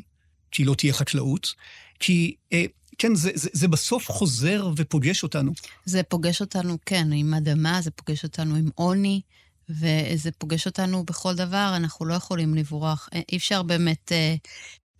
כי 0.50 0.64
לא 0.64 0.74
תהיה 0.74 0.92
חקלאות, 0.92 1.54
כי, 1.98 2.34
אה, 2.52 2.64
כן, 2.98 3.14
זה, 3.14 3.30
זה, 3.34 3.48
זה 3.52 3.68
בסוף 3.68 4.10
חוזר 4.10 4.70
ופוגש 4.76 5.22
אותנו. 5.22 5.52
זה 5.84 6.02
פוגש 6.02 6.40
אותנו, 6.40 6.78
כן, 6.86 7.12
עם 7.12 7.34
אדמה, 7.34 7.82
זה 7.82 7.90
פוגש 7.90 8.24
אותנו 8.24 8.56
עם 8.56 8.68
עוני, 8.74 9.20
וזה 9.68 10.30
פוגש 10.38 10.66
אותנו 10.66 11.04
בכל 11.04 11.34
דבר, 11.34 11.72
אנחנו 11.76 12.06
לא 12.06 12.14
יכולים 12.14 12.54
לברוח. 12.54 13.08
אה, 13.14 13.20
אי 13.32 13.36
אפשר 13.36 13.62
באמת 13.62 14.12
אה, 14.12 14.34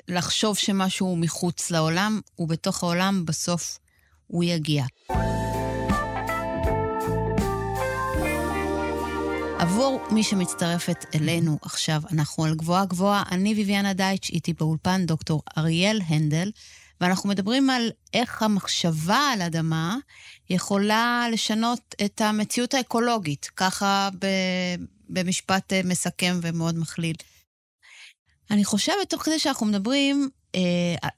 לחשוב 0.08 0.56
שמשהו 0.56 1.16
מחוץ 1.16 1.70
לעולם, 1.70 2.20
ובתוך 2.38 2.82
העולם 2.82 3.24
בסוף 3.24 3.78
הוא 4.32 4.44
יגיע. 4.44 4.84
עבור 9.58 10.00
מי 10.10 10.22
שמצטרפת 10.22 11.04
אלינו 11.14 11.58
עכשיו, 11.62 12.02
אנחנו 12.12 12.44
על 12.44 12.54
גבוהה 12.54 12.84
גבוהה, 12.84 13.22
אני 13.30 13.54
ביביאנה 13.54 13.92
דייטש, 13.92 14.30
איתי 14.30 14.52
באולפן 14.52 15.06
דוקטור 15.06 15.42
אריאל 15.58 16.00
הנדל, 16.06 16.50
ואנחנו 17.00 17.28
מדברים 17.28 17.70
על 17.70 17.90
איך 18.14 18.42
המחשבה 18.42 19.30
על 19.32 19.42
אדמה 19.42 19.96
יכולה 20.50 21.26
לשנות 21.32 21.94
את 22.04 22.20
המציאות 22.20 22.74
האקולוגית, 22.74 23.50
ככה 23.56 24.08
במשפט 25.08 25.72
מסכם 25.84 26.38
ומאוד 26.42 26.78
מכליל. 26.78 27.16
אני 28.50 28.64
חושבת, 28.64 29.10
תוך 29.10 29.22
כדי 29.22 29.38
שאנחנו 29.38 29.66
מדברים, 29.66 30.28
אה, 30.54 31.08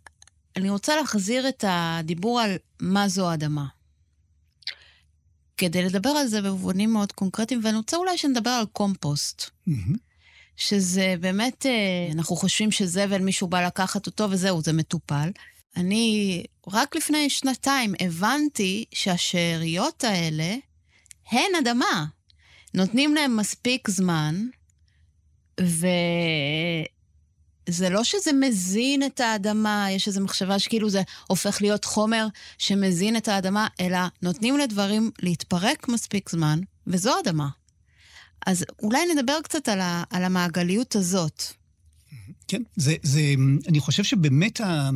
אני 0.57 0.71
רוצה 0.71 0.97
להחזיר 0.97 1.49
את 1.49 1.65
הדיבור 1.69 2.41
על 2.41 2.57
מה 2.81 3.09
זו 3.09 3.35
אדמה. 3.35 3.67
כדי 5.57 5.83
לדבר 5.83 6.09
על 6.09 6.27
זה 6.27 6.43
במובנים 6.43 6.93
מאוד 6.93 7.13
קונקרטיים, 7.13 7.61
ואני 7.65 7.77
רוצה 7.77 7.97
אולי 7.97 8.19
שנדבר 8.19 8.51
על 8.51 8.67
קומפוסט. 8.67 9.43
Mm-hmm. 9.69 9.97
שזה 10.57 11.15
באמת, 11.21 11.67
אה, 11.67 12.13
אנחנו 12.13 12.37
חושבים 12.37 12.71
שזבל, 12.71 13.19
מישהו 13.19 13.49
בא 13.49 13.67
לקחת 13.67 14.07
אותו 14.07 14.31
וזהו, 14.31 14.63
זה 14.63 14.73
מטופל. 14.73 15.31
אני 15.77 16.43
רק 16.69 16.97
לפני 16.97 17.31
שנתיים 17.31 17.95
הבנתי 18.01 18.85
שהשאריות 18.93 20.05
האלה 20.05 20.57
הן 21.31 21.55
אדמה. 21.59 22.07
נותנים 22.75 23.15
להם 23.15 23.37
מספיק 23.37 23.91
זמן, 23.91 24.47
ו... 25.61 25.87
זה 27.69 27.91
לא 27.91 28.05
שזה 28.05 28.31
מזין 28.33 29.03
את 29.07 29.21
האדמה, 29.21 29.87
יש 29.91 30.09
איזו 30.09 30.21
מחשבה 30.21 30.59
שכאילו 30.59 30.91
זה 30.91 31.03
הופך 31.27 31.63
להיות 31.63 31.85
חומר 31.85 32.27
שמזין 32.59 33.17
את 33.17 33.29
האדמה, 33.29 33.67
אלא 33.81 33.99
נותנים 34.23 34.59
לדברים 34.59 35.11
להתפרק 35.23 35.89
מספיק 35.89 36.31
זמן, 36.31 36.61
וזו 36.87 37.21
אדמה. 37.21 37.49
אז 38.47 38.65
אולי 38.83 39.01
נדבר 39.15 39.37
קצת 39.43 39.69
על, 39.69 39.81
ה, 39.81 40.05
על 40.11 40.25
המעגליות 40.25 40.97
הזאת. 40.97 41.43
כן, 42.49 42.63
זה, 42.77 42.95
זה, 43.03 43.21
אני 43.69 43.81
חושב 43.81 44.05
שבאמת 44.05 44.61
ה, 44.61 44.91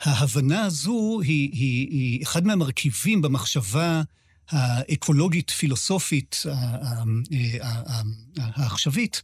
ההבנה 0.00 0.64
הזו 0.64 1.20
היא, 1.24 1.50
היא, 1.52 1.88
היא 1.90 2.22
אחד 2.22 2.46
מהמרכיבים 2.46 3.22
במחשבה 3.22 4.02
האקולוגית-פילוסופית 4.48 6.42
העכשווית. 8.36 9.22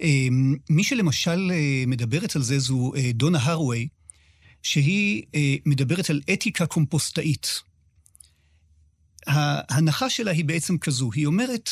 אמ, 0.00 0.56
מי 0.70 0.84
שלמשל 0.84 1.50
אה, 1.50 1.84
מדברת 1.86 2.36
על 2.36 2.42
זה 2.42 2.58
זו 2.58 2.92
אה, 2.96 3.10
דונה 3.14 3.38
הרווי, 3.42 3.88
שהיא 4.62 5.22
אה, 5.34 5.54
מדברת 5.66 6.10
על 6.10 6.20
אתיקה 6.32 6.66
קומפוסטאית. 6.66 7.62
ההנחה 9.26 10.10
שלה 10.10 10.30
היא 10.30 10.44
בעצם 10.44 10.78
כזו, 10.78 11.10
היא 11.14 11.26
אומרת, 11.26 11.70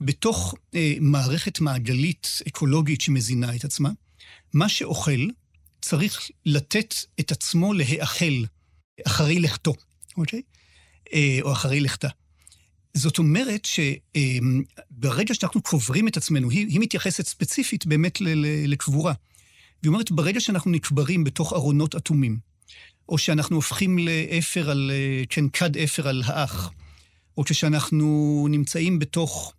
בתוך 0.00 0.54
מערכת 1.00 1.60
מעגלית 1.60 2.28
אקולוגית 2.48 3.00
שמזינה 3.00 3.56
את 3.56 3.64
עצמה, 3.64 3.90
מה 4.52 4.68
שאוכל 4.68 5.26
צריך 5.80 6.30
לתת 6.46 6.94
את 7.20 7.32
עצמו 7.32 7.72
להאכל 7.72 8.44
אחרי 9.06 9.38
לכתו, 9.38 9.74
אוקיי? 10.16 10.42
או 11.42 11.52
אחרי 11.52 11.80
לכתה. 11.80 12.08
זאת 12.96 13.18
אומרת 13.18 13.64
שברגע 13.64 15.34
שאנחנו 15.34 15.62
קוברים 15.62 16.08
את 16.08 16.16
עצמנו, 16.16 16.50
היא, 16.50 16.66
היא 16.66 16.80
מתייחסת 16.80 17.26
ספציפית 17.26 17.86
באמת 17.86 18.18
לקבורה. 18.66 19.12
והיא 19.82 19.92
אומרת, 19.92 20.10
ברגע 20.10 20.40
שאנחנו 20.40 20.70
נקברים 20.70 21.24
בתוך 21.24 21.52
ארונות 21.52 21.94
אטומים, 21.94 22.38
או 23.08 23.18
שאנחנו 23.18 23.56
הופכים 23.56 23.98
לאפר 23.98 24.70
על, 24.70 24.90
כן, 25.28 25.48
כד 25.48 25.76
אפר 25.76 26.08
על 26.08 26.22
האח, 26.26 26.70
או 27.38 27.44
כשאנחנו 27.44 28.46
נמצאים 28.50 28.98
בתוך 28.98 29.52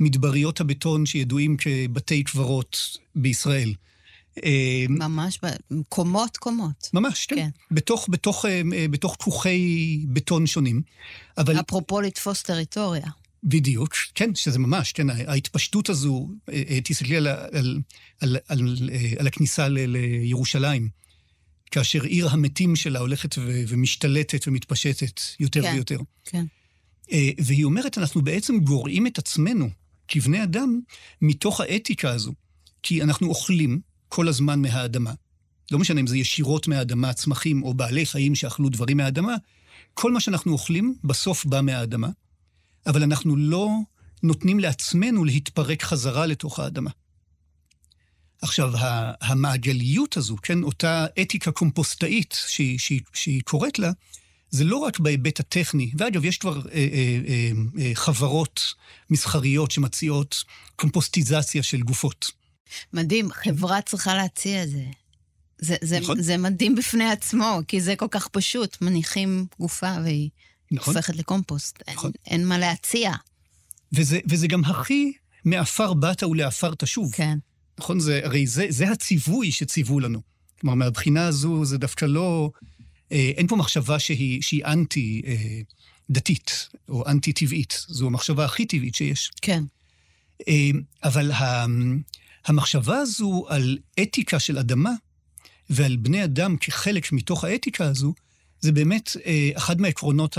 מדבריות 0.00 0.60
הבטון 0.60 1.06
שידועים 1.06 1.56
כבתי 1.56 2.24
קברות 2.24 2.98
בישראל, 3.14 3.68
אה, 3.68 3.93
ממש, 4.88 5.38
קומות 5.88 6.36
קומות. 6.36 6.90
ממש, 6.92 7.26
כן. 7.26 7.36
כן. 7.36 7.48
בתוך, 7.70 8.06
בתוך, 8.10 8.44
אה, 8.44 8.62
אה, 8.72 8.88
בתוך 8.90 9.16
כוכי 9.20 10.04
בטון 10.08 10.46
שונים. 10.46 10.82
אבל... 11.38 11.60
אפרופו 11.60 12.00
לתפוס 12.00 12.42
טריטוריה. 12.42 13.06
בדיוק, 13.44 13.94
כן, 14.14 14.34
שזה 14.34 14.58
ממש, 14.58 14.92
כן, 14.92 15.10
ההתפשטות 15.10 15.88
הזו, 15.88 16.28
תסתכלי 16.84 17.16
על, 17.16 17.26
על, 17.26 17.80
על, 18.20 18.36
על, 18.48 18.90
על 19.18 19.26
הכניסה 19.26 19.68
ל, 19.68 19.78
לירושלים, 19.86 20.88
כאשר 21.70 22.02
עיר 22.02 22.28
המתים 22.28 22.76
שלה 22.76 22.98
הולכת 22.98 23.38
ו, 23.38 23.62
ומשתלטת 23.68 24.48
ומתפשטת 24.48 25.20
יותר 25.40 25.62
כן, 25.62 25.72
ויותר. 25.74 25.98
כן. 26.24 26.44
והיא 27.38 27.64
אומרת, 27.64 27.98
אנחנו 27.98 28.22
בעצם 28.22 28.58
גורעים 28.58 29.06
את 29.06 29.18
עצמנו, 29.18 29.68
כבני 30.08 30.42
אדם, 30.42 30.80
מתוך 31.22 31.60
האתיקה 31.60 32.10
הזו. 32.10 32.32
כי 32.82 33.02
אנחנו 33.02 33.28
אוכלים, 33.28 33.80
כל 34.14 34.28
הזמן 34.28 34.62
מהאדמה. 34.62 35.12
לא 35.70 35.78
משנה 35.78 36.00
אם 36.00 36.06
זה 36.06 36.16
ישירות 36.18 36.68
מהאדמה, 36.68 37.12
צמחים 37.12 37.62
או 37.62 37.74
בעלי 37.74 38.06
חיים 38.06 38.34
שאכלו 38.34 38.68
דברים 38.68 38.96
מהאדמה, 38.96 39.34
כל 39.94 40.12
מה 40.12 40.20
שאנחנו 40.20 40.52
אוכלים 40.52 40.94
בסוף 41.04 41.44
בא 41.44 41.60
מהאדמה, 41.60 42.08
אבל 42.86 43.02
אנחנו 43.02 43.36
לא 43.36 43.68
נותנים 44.22 44.60
לעצמנו 44.60 45.24
להתפרק 45.24 45.82
חזרה 45.82 46.26
לתוך 46.26 46.58
האדמה. 46.58 46.90
עכשיו, 48.42 48.72
המעגליות 49.20 50.16
הזו, 50.16 50.36
כן, 50.42 50.62
אותה 50.62 51.06
אתיקה 51.22 51.52
קומפוסטאית 51.52 52.36
שהיא, 52.48 52.78
שהיא, 52.78 53.00
שהיא 53.14 53.42
קוראת 53.42 53.78
לה, 53.78 53.90
זה 54.50 54.64
לא 54.64 54.76
רק 54.76 54.98
בהיבט 54.98 55.40
הטכני, 55.40 55.90
ואגב, 55.98 56.24
יש 56.24 56.38
כבר 56.38 56.60
אה, 56.68 56.74
אה, 56.74 57.20
אה, 57.28 57.50
אה, 57.78 57.90
חברות 57.94 58.74
מסחריות 59.10 59.70
שמציעות 59.70 60.44
קומפוסטיזציה 60.76 61.62
של 61.62 61.82
גופות. 61.82 62.43
מדהים, 62.92 63.32
חברה 63.32 63.82
צריכה 63.82 64.14
להציע 64.14 64.62
את 64.62 64.70
זה. 64.70 64.84
זה, 65.58 65.76
זה, 65.80 66.00
נכון. 66.00 66.22
זה 66.22 66.36
מדהים 66.36 66.74
בפני 66.74 67.10
עצמו, 67.10 67.60
כי 67.68 67.80
זה 67.80 67.96
כל 67.96 68.08
כך 68.10 68.28
פשוט. 68.28 68.82
מניחים 68.82 69.46
גופה 69.60 69.96
והיא 70.04 70.30
נכון. 70.72 70.96
הופכת 70.96 71.16
לקומפוסט. 71.16 71.82
נכון. 71.90 72.10
אין, 72.26 72.40
אין 72.40 72.48
מה 72.48 72.58
להציע. 72.58 73.12
וזה, 73.92 74.18
וזה 74.28 74.46
גם 74.46 74.64
הכי 74.64 75.12
מעפר 75.44 75.94
באת 75.94 76.22
ולעפר 76.22 76.74
תשוב. 76.74 77.12
כן. 77.12 77.38
נכון? 77.78 78.00
זה, 78.00 78.20
הרי 78.24 78.46
זה, 78.46 78.66
זה 78.68 78.90
הציווי 78.90 79.52
שציוו 79.52 80.00
לנו. 80.00 80.20
כלומר, 80.60 80.74
מהבחינה 80.74 81.26
הזו 81.26 81.64
זה 81.64 81.78
דווקא 81.78 82.04
לא... 82.04 82.50
אה, 83.12 83.32
אין 83.36 83.46
פה 83.46 83.56
מחשבה 83.56 83.98
שהיא, 83.98 84.42
שהיא 84.42 84.64
אנטי-דתית, 84.64 86.68
אה, 86.74 86.78
או 86.88 87.06
אנטי-טבעית. 87.06 87.84
זו 87.88 88.06
המחשבה 88.06 88.44
הכי 88.44 88.66
טבעית 88.66 88.94
שיש. 88.94 89.30
כן. 89.42 89.64
אה, 90.48 90.70
אבל 91.04 91.30
ה... 91.30 91.66
המחשבה 92.46 92.96
הזו 92.96 93.46
על 93.48 93.78
אתיקה 94.02 94.38
של 94.38 94.58
אדמה 94.58 94.92
ועל 95.70 95.96
בני 95.96 96.24
אדם 96.24 96.56
כחלק 96.56 97.12
מתוך 97.12 97.44
האתיקה 97.44 97.84
הזו, 97.84 98.14
זה 98.60 98.72
באמת 98.72 99.10
אה, 99.26 99.50
אחד 99.56 99.80
מהעקרונות 99.80 100.38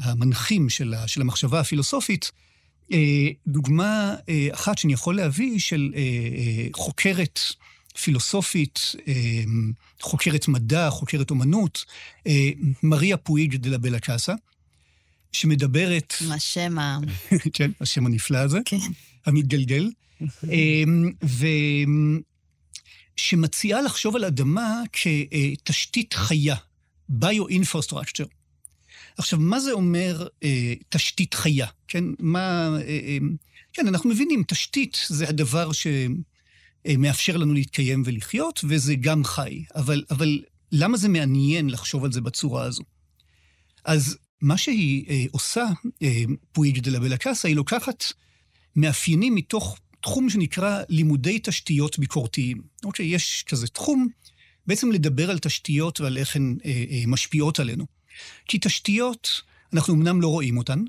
המנחים 0.00 0.70
של, 0.70 0.94
של 1.06 1.20
המחשבה 1.20 1.60
הפילוסופית. 1.60 2.30
אה, 2.92 3.28
דוגמה 3.46 4.14
אה, 4.28 4.48
אחת 4.52 4.78
שאני 4.78 4.92
יכול 4.92 5.16
להביא 5.16 5.58
של 5.58 5.92
אה, 5.94 6.00
אה, 6.00 6.66
חוקרת 6.72 7.40
פילוסופית, 7.98 8.92
אה, 9.08 9.14
חוקרת 10.00 10.48
מדע, 10.48 10.90
חוקרת 10.90 11.30
אומנות, 11.30 11.84
אה, 12.26 12.50
מריה 12.82 13.16
פואיג' 13.16 13.56
דה 13.56 13.70
לבלה 13.70 13.98
קאסה, 14.00 14.34
שמדברת... 15.32 16.14
השם 16.30 16.78
ה... 16.78 16.98
כן, 17.54 17.70
השם 17.80 18.06
הנפלא 18.06 18.38
הזה. 18.38 18.58
כן. 18.64 18.76
המתגלגל. 19.26 19.90
אמ, 20.50 21.12
ושמציעה 23.16 23.82
לחשוב 23.82 24.16
על 24.16 24.24
אדמה 24.24 24.82
כתשתית 24.92 26.14
חיה, 26.14 26.56
ביו-אינפרסטרקצ'ר. 27.08 28.24
עכשיו, 29.18 29.38
מה 29.38 29.60
זה 29.60 29.72
אומר 29.72 30.26
אה, 30.42 30.74
תשתית 30.88 31.34
חיה? 31.34 31.66
כן, 31.88 32.04
מה... 32.18 32.76
אה, 32.76 32.80
אה, 32.86 33.18
כן, 33.72 33.88
אנחנו 33.88 34.10
מבינים, 34.10 34.42
תשתית 34.46 34.98
זה 35.08 35.28
הדבר 35.28 35.70
שמאפשר 35.72 37.36
לנו 37.36 37.54
להתקיים 37.54 38.02
ולחיות, 38.06 38.60
וזה 38.68 38.94
גם 38.94 39.24
חי. 39.24 39.64
אבל, 39.74 40.04
אבל 40.10 40.42
למה 40.72 40.96
זה 40.96 41.08
מעניין 41.08 41.70
לחשוב 41.70 42.04
על 42.04 42.12
זה 42.12 42.20
בצורה 42.20 42.62
הזו? 42.64 42.82
אז 43.84 44.16
מה 44.40 44.56
שהיא 44.56 45.04
אה, 45.08 45.24
עושה, 45.30 45.64
אה, 46.02 46.22
פואיג' 46.52 46.78
דה 46.78 46.90
לבלה 46.90 47.16
קאסה, 47.16 47.48
היא 47.48 47.56
לוקחת 47.56 48.04
מאפיינים 48.76 49.34
מתוך 49.34 49.78
תחום 50.04 50.30
שנקרא 50.30 50.82
לימודי 50.88 51.38
תשתיות 51.42 51.98
ביקורתיים. 51.98 52.62
אוקיי, 52.84 53.06
יש 53.06 53.44
כזה 53.48 53.66
תחום, 53.66 54.08
בעצם 54.66 54.92
לדבר 54.92 55.30
על 55.30 55.38
תשתיות 55.38 56.00
ועל 56.00 56.18
איך 56.18 56.36
הן 56.36 56.56
אה, 56.64 56.84
אה, 56.90 57.02
משפיעות 57.06 57.60
עלינו. 57.60 57.86
כי 58.48 58.58
תשתיות, 58.60 59.28
אנחנו 59.72 59.94
אמנם 59.94 60.20
לא 60.20 60.28
רואים 60.28 60.58
אותן, 60.58 60.84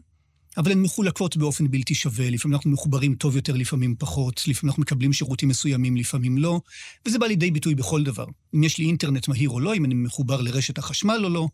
אבל 0.58 0.72
הן 0.72 0.82
מחולקות 0.82 1.38
באופן 1.38 1.72
בלתי 1.72 1.96
שווה, 1.96 2.30
לפעמים 2.30 2.56
אנחנו 2.56 2.72
מחוברים 2.72 3.16
טוב 3.16 3.36
יותר, 3.36 3.54
לפעמים 3.54 3.96
פחות, 4.00 4.48
לפעמים 4.48 4.70
אנחנו 4.70 4.82
מקבלים 4.82 5.14
שירותים 5.14 5.50
מסוימים, 5.50 5.98
לפעמים 5.98 6.38
לא, 6.38 6.62
וזה 7.06 7.20
בא 7.20 7.28
לידי 7.28 7.52
ביטוי 7.52 7.76
בכל 7.76 8.04
דבר. 8.04 8.26
אם 8.56 8.64
יש 8.64 8.78
לי 8.78 8.86
אינטרנט 8.86 9.28
מהיר 9.28 9.50
או 9.50 9.60
לא, 9.60 9.76
אם 9.76 9.86
אני 9.86 9.94
מחובר 9.94 10.42
לרשת 10.42 10.78
החשמל 10.78 11.22
או 11.24 11.30
לא, 11.30 11.48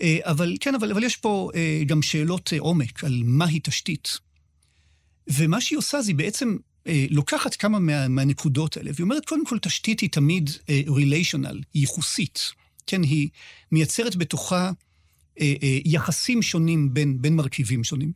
אה, 0.00 0.18
אבל 0.22 0.56
כן, 0.60 0.74
אבל, 0.74 0.90
אבל 0.90 1.04
יש 1.04 1.16
פה 1.16 1.50
אה, 1.54 1.82
גם 1.86 2.02
שאלות 2.02 2.52
אה, 2.52 2.60
עומק 2.60 3.04
על 3.04 3.22
מהי 3.24 3.60
תשתית. 3.62 4.18
ומה 5.30 5.60
שהיא 5.60 5.78
עושה 5.78 6.02
זה 6.02 6.10
היא 6.10 6.16
בעצם 6.16 6.56
אה, 6.86 7.06
לוקחת 7.10 7.54
כמה 7.54 7.78
מה, 7.78 8.08
מהנקודות 8.08 8.76
האלה, 8.76 8.90
והיא 8.94 9.04
אומרת, 9.04 9.24
קודם 9.24 9.46
כל, 9.46 9.58
תשתית 9.58 10.00
היא 10.00 10.10
תמיד 10.10 10.50
ריליישונל, 10.88 11.46
אה, 11.46 11.52
היא 11.74 11.80
ייחוסית. 11.80 12.52
כן, 12.86 13.02
היא 13.02 13.28
מייצרת 13.72 14.16
בתוכה 14.16 14.70
אה, 15.40 15.54
אה, 15.62 15.78
יחסים 15.84 16.42
שונים 16.42 16.94
בין, 16.94 17.22
בין 17.22 17.36
מרכיבים 17.36 17.84
שונים. 17.84 18.12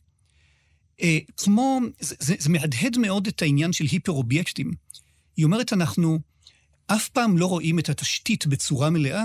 אה, 1.02 1.18
כמו, 1.37 1.81
זה, 2.00 2.14
זה, 2.18 2.35
זה 2.38 2.50
מהדהד 2.50 2.98
מאוד 2.98 3.26
את 3.26 3.42
העניין 3.42 3.72
של 3.72 3.85
היפר-אובייקטים. 3.85 4.72
היא 5.37 5.44
אומרת, 5.44 5.72
אנחנו 5.72 6.18
אף 6.87 7.09
פעם 7.09 7.38
לא 7.38 7.46
רואים 7.46 7.79
את 7.79 7.88
התשתית 7.88 8.46
בצורה 8.46 8.90
מלאה, 8.90 9.24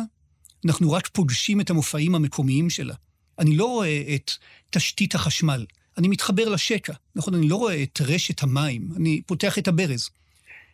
אנחנו 0.65 0.91
רק 0.91 1.07
פוגשים 1.07 1.61
את 1.61 1.69
המופעים 1.69 2.15
המקומיים 2.15 2.69
שלה. 2.69 2.95
אני 3.39 3.57
לא 3.57 3.65
רואה 3.65 4.15
את 4.15 4.31
תשתית 4.69 5.15
החשמל, 5.15 5.65
אני 5.97 6.07
מתחבר 6.07 6.49
לשקע. 6.49 6.93
נכון, 7.15 7.33
אני 7.33 7.47
לא 7.47 7.55
רואה 7.55 7.83
את 7.83 8.01
רשת 8.01 8.43
המים, 8.43 8.89
אני 8.95 9.21
פותח 9.25 9.57
את 9.57 9.67
הברז. 9.67 10.09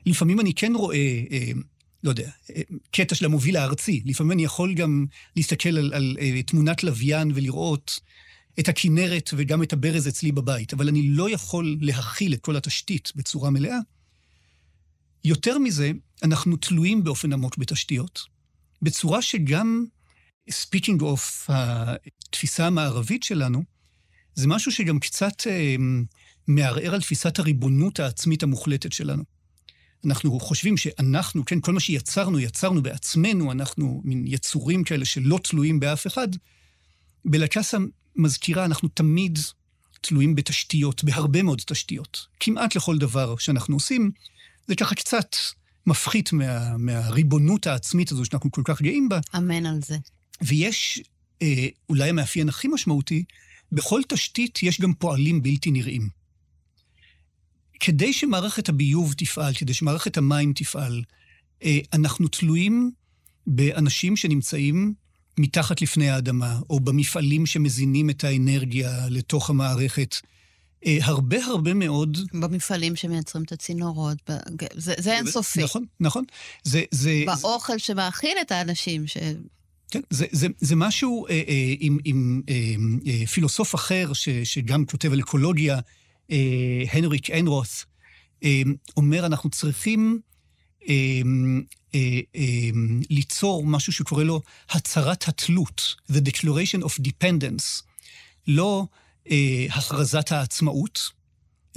לפעמים 0.05 0.39
אני 0.39 0.53
כן 0.53 0.73
רואה, 0.75 1.23
אה, 1.31 1.51
לא 2.03 2.09
יודע, 2.09 2.29
אה, 2.55 2.61
קטע 2.91 3.15
של 3.15 3.25
המוביל 3.25 3.57
הארצי. 3.57 4.01
לפעמים 4.05 4.31
אני 4.31 4.43
יכול 4.43 4.73
גם 4.73 5.05
להסתכל 5.35 5.77
על, 5.77 5.93
על 5.93 6.17
אה, 6.19 6.43
תמונת 6.43 6.83
לוויין 6.83 7.31
ולראות 7.35 7.99
את 8.59 8.69
הכינרת 8.69 9.29
וגם 9.37 9.63
את 9.63 9.73
הברז 9.73 10.07
אצלי 10.07 10.31
בבית, 10.31 10.73
אבל 10.73 10.87
אני 10.87 11.07
לא 11.07 11.29
יכול 11.29 11.77
להכיל 11.81 12.33
את 12.33 12.41
כל 12.41 12.55
התשתית 12.55 13.11
בצורה 13.15 13.49
מלאה. 13.49 13.77
יותר 15.23 15.57
מזה, 15.57 15.91
אנחנו 16.23 16.57
תלויים 16.57 17.03
באופן 17.03 17.33
עמוק 17.33 17.57
בתשתיות, 17.57 18.21
בצורה 18.81 19.21
שגם, 19.21 19.85
speaking 20.49 21.01
of 21.01 21.49
התפיסה 21.49 22.67
המערבית 22.67 23.23
שלנו, 23.23 23.63
זה 24.37 24.47
משהו 24.47 24.71
שגם 24.71 24.99
קצת 24.99 25.47
אה, 25.47 25.75
מערער 26.47 26.93
על 26.93 27.01
תפיסת 27.01 27.39
הריבונות 27.39 27.99
העצמית 27.99 28.43
המוחלטת 28.43 28.93
שלנו. 28.93 29.23
אנחנו 30.05 30.39
חושבים 30.39 30.77
שאנחנו, 30.77 31.45
כן, 31.45 31.59
כל 31.61 31.73
מה 31.73 31.79
שיצרנו, 31.79 32.39
יצרנו 32.39 32.83
בעצמנו, 32.83 33.51
אנחנו 33.51 34.01
מין 34.05 34.23
יצורים 34.27 34.83
כאלה 34.83 35.05
שלא 35.05 35.39
תלויים 35.43 35.79
באף 35.79 36.07
אחד. 36.07 36.27
בלקאסה 37.25 37.77
מזכירה, 38.15 38.65
אנחנו 38.65 38.89
תמיד 38.89 39.39
תלויים 40.01 40.35
בתשתיות, 40.35 41.03
בהרבה 41.03 41.43
מאוד 41.43 41.61
תשתיות. 41.65 42.25
כמעט 42.39 42.75
לכל 42.75 42.97
דבר 42.97 43.37
שאנחנו 43.37 43.75
עושים, 43.75 44.11
זה 44.67 44.75
ככה 44.75 44.95
קצת 44.95 45.35
מפחית 45.87 46.33
מה, 46.33 46.77
מהריבונות 46.77 47.67
העצמית 47.67 48.11
הזו 48.11 48.25
שאנחנו 48.25 48.51
כל 48.51 48.61
כך 48.65 48.81
גאים 48.81 49.09
בה. 49.09 49.19
אמן 49.37 49.65
על 49.65 49.79
זה. 49.85 49.97
ויש, 50.41 51.01
אה, 51.41 51.67
אולי 51.89 52.09
המאפיין 52.09 52.49
הכי 52.49 52.67
משמעותי, 52.67 53.23
בכל 53.71 54.01
תשתית 54.07 54.63
יש 54.63 54.81
גם 54.81 54.93
פועלים 54.93 55.43
בלתי 55.43 55.71
נראים. 55.71 56.09
כדי 57.79 58.13
שמערכת 58.13 58.69
הביוב 58.69 59.13
תפעל, 59.17 59.53
כדי 59.53 59.73
שמערכת 59.73 60.17
המים 60.17 60.53
תפעל, 60.53 61.03
אה, 61.63 61.79
אנחנו 61.93 62.27
תלויים 62.27 62.91
באנשים 63.47 64.15
שנמצאים 64.15 64.93
מתחת 65.37 65.81
לפני 65.81 66.09
האדמה, 66.09 66.59
או 66.69 66.79
במפעלים 66.79 67.45
שמזינים 67.45 68.09
את 68.09 68.23
האנרגיה 68.23 69.07
לתוך 69.09 69.49
המערכת. 69.49 70.15
אה, 70.85 70.97
הרבה 71.01 71.45
הרבה 71.45 71.73
מאוד... 71.73 72.17
במפעלים 72.33 72.95
שמייצרים 72.95 73.43
את 73.43 73.51
הצינורות, 73.51 74.17
זה, 74.73 74.93
זה 74.97 75.17
אינסופי. 75.17 75.63
נכון, 75.63 75.85
נכון. 75.99 76.23
זה, 76.63 76.83
זה, 76.91 77.23
באוכל 77.25 77.73
זה... 77.73 77.79
שמאכיל 77.79 78.37
את 78.41 78.51
האנשים. 78.51 79.07
ש... 79.07 79.17
כן, 79.91 80.01
זה, 80.09 80.25
זה, 80.31 80.47
זה 80.59 80.75
משהו 80.75 81.27
אה, 81.27 81.43
אה, 81.47 81.73
עם, 81.79 81.97
עם 82.05 82.41
אה, 82.49 82.75
אה, 83.07 83.27
פילוסוף 83.27 83.75
אחר 83.75 84.13
ש, 84.13 84.29
שגם 84.29 84.85
כותב 84.85 85.11
על 85.11 85.19
אקולוגיה, 85.19 85.79
אה, 86.31 86.83
הנריק 86.91 87.29
איינרוס, 87.29 87.85
אה, 88.43 88.61
אומר, 88.97 89.25
אנחנו 89.25 89.49
צריכים 89.49 90.19
אה, 90.89 91.21
אה, 91.95 92.19
אה, 92.35 92.69
ליצור 93.09 93.65
משהו 93.65 93.93
שקורא 93.93 94.23
לו 94.23 94.41
הצהרת 94.69 95.27
התלות, 95.27 95.95
The 96.11 96.21
Declaration 96.29 96.83
of 96.83 97.01
Dependence, 97.01 97.83
לא 98.47 98.87
אה, 99.31 99.65
הכרזת 99.69 100.31
העצמאות, 100.31 100.99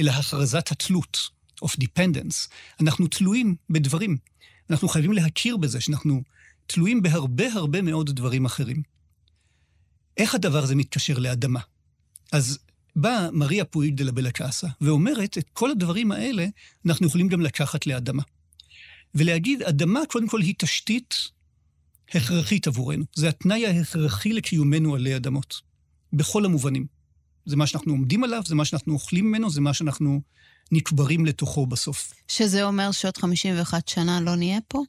אלא 0.01 0.11
הכרזת 0.11 0.73
התלות, 0.73 1.31
of 1.65 1.69
dependence. 1.69 2.49
אנחנו 2.81 3.07
תלויים 3.07 3.57
בדברים. 3.71 4.17
אנחנו 4.71 4.89
חייבים 4.89 5.13
להכיר 5.13 5.57
בזה 5.57 5.81
שאנחנו 5.81 6.23
תלויים 6.73 7.03
בהרבה 7.03 7.53
הרבה 7.53 7.83
מאוד 7.83 8.11
דברים 8.11 8.45
אחרים. 8.45 8.83
איך 10.17 10.35
הדבר 10.35 10.63
הזה 10.63 10.75
מתקשר 10.75 11.19
לאדמה? 11.19 11.61
אז 12.33 12.59
באה 12.97 13.31
מריה 13.31 13.65
פואיד 13.65 13.97
דה 13.97 14.05
לבלה 14.05 14.31
קאסה 14.31 14.69
ואומרת, 14.81 15.39
את 15.39 15.45
כל 15.53 15.71
הדברים 15.71 16.13
האלה 16.13 16.47
אנחנו 16.87 17.07
יכולים 17.07 17.29
גם 17.29 17.41
לקחת 17.41 17.87
לאדמה. 17.87 18.23
ולהגיד, 19.15 19.63
אדמה 19.63 20.01
קודם 20.09 20.29
כל 20.29 20.41
היא 20.41 20.55
תשתית 20.59 21.15
הכרחית 22.15 22.67
עבורנו. 22.67 23.05
זה 23.15 23.29
התנאי 23.29 23.67
ההכרחי 23.67 24.33
לקיומנו 24.33 24.95
עלי 24.95 25.17
אדמות, 25.17 25.61
בכל 26.13 26.45
המובנים. 26.45 26.87
זה 27.47 27.57
מה 27.57 27.67
שאנחנו 27.67 27.93
עומדים 27.93 28.25
עליו, 28.25 28.43
זה 28.47 28.55
מה 28.55 28.65
שאנחנו 28.65 28.93
אוכלים 28.93 29.29
ממנו, 29.29 29.51
זה 29.51 29.61
מה 29.61 29.75
שאנחנו 29.75 30.21
נקברים 30.73 31.27
לתוכו 31.27 31.67
בסוף. 31.67 32.13
שזה 32.29 32.65
אומר 32.65 32.91
שעוד 32.93 33.17
51 33.17 33.89
שנה 33.89 34.21
לא 34.21 34.37
נהיה 34.37 34.59
פה? 34.69 34.83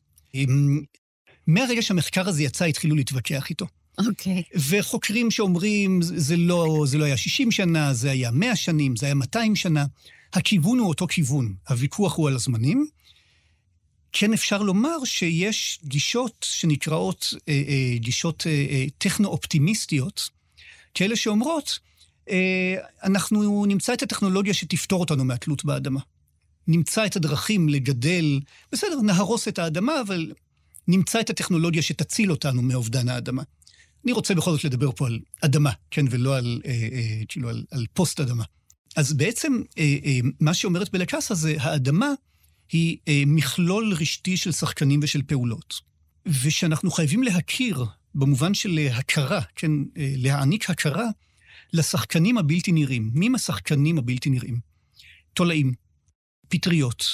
מהרגע 1.47 1.81
שהמחקר 1.81 2.29
הזה 2.29 2.43
יצא, 2.43 2.65
התחילו 2.65 2.95
להתווכח 2.95 3.49
איתו. 3.49 3.65
אוקיי. 3.97 4.43
Okay. 4.53 4.59
וחוקרים 4.69 5.31
שאומרים, 5.31 6.01
זה 6.01 6.37
לא, 6.37 6.83
זה 6.87 6.97
לא 6.97 7.05
היה 7.05 7.17
60 7.17 7.51
שנה, 7.51 7.93
זה 7.93 8.11
היה 8.11 8.31
100 8.31 8.55
שנים, 8.55 8.95
זה 8.95 9.05
היה 9.05 9.15
200 9.15 9.55
שנה. 9.55 9.85
הכיוון 10.33 10.79
הוא 10.79 10.87
אותו 10.87 11.07
כיוון, 11.07 11.53
הוויכוח 11.69 12.17
הוא 12.17 12.27
על 12.27 12.35
הזמנים. 12.35 12.87
כן 14.11 14.33
אפשר 14.33 14.61
לומר 14.61 15.03
שיש 15.05 15.79
גישות 15.83 16.45
שנקראות 16.49 17.33
אה, 17.49 17.63
אה, 17.67 17.97
גישות 17.97 18.43
אה, 18.47 18.51
אה, 18.51 18.85
טכנו-אופטימיסטיות, 18.97 20.29
כאלה 20.93 21.15
שאומרות, 21.15 21.79
אה, 22.29 22.75
אנחנו 23.03 23.65
נמצא 23.65 23.93
את 23.93 24.03
הטכנולוגיה 24.03 24.53
שתפתור 24.53 24.99
אותנו 24.99 25.25
מהתלות 25.25 25.65
באדמה. 25.65 25.99
נמצא 26.67 27.05
את 27.05 27.15
הדרכים 27.15 27.69
לגדל, 27.69 28.39
בסדר, 28.71 29.01
נהרוס 29.01 29.47
את 29.47 29.59
האדמה, 29.59 30.01
אבל 30.01 30.31
נמצא 30.87 31.19
את 31.19 31.29
הטכנולוגיה 31.29 31.81
שתציל 31.81 32.31
אותנו 32.31 32.61
מאובדן 32.61 33.09
האדמה. 33.09 33.43
אני 34.03 34.11
רוצה 34.11 34.35
בכל 34.35 34.51
זאת 34.51 34.63
לדבר 34.63 34.91
פה 34.91 35.07
על 35.07 35.19
אדמה, 35.41 35.71
כן, 35.91 36.05
ולא 36.09 36.37
על, 36.37 36.61
אה, 36.65 36.71
אה, 36.71 37.21
כאילו, 37.27 37.49
על, 37.49 37.63
על 37.71 37.85
פוסט-אדמה. 37.93 38.43
אז 38.95 39.13
בעצם, 39.13 39.61
אה, 39.77 39.97
אה, 40.05 40.19
מה 40.39 40.53
שאומרת 40.53 40.91
בלקאסה 40.91 41.35
זה, 41.35 41.55
האדמה 41.59 42.09
היא 42.71 42.97
אה, 43.07 43.23
מכלול 43.27 43.93
רשתי 43.93 44.37
של 44.37 44.51
שחקנים 44.51 44.99
ושל 45.03 45.21
פעולות. 45.21 45.73
ושאנחנו 46.25 46.91
חייבים 46.91 47.23
להכיר, 47.23 47.85
במובן 48.15 48.53
של 48.53 48.79
הכרה, 48.93 49.41
כן, 49.55 49.71
אה, 49.97 50.13
להעניק 50.17 50.69
הכרה 50.69 51.07
לשחקנים 51.73 52.37
הבלתי 52.37 52.71
נראים. 52.71 53.11
מי 53.13 53.25
הם 53.25 53.35
השחקנים 53.35 53.97
הבלתי 53.97 54.29
נראים? 54.29 54.59
תולעים, 55.33 55.73
פטריות, 56.49 57.05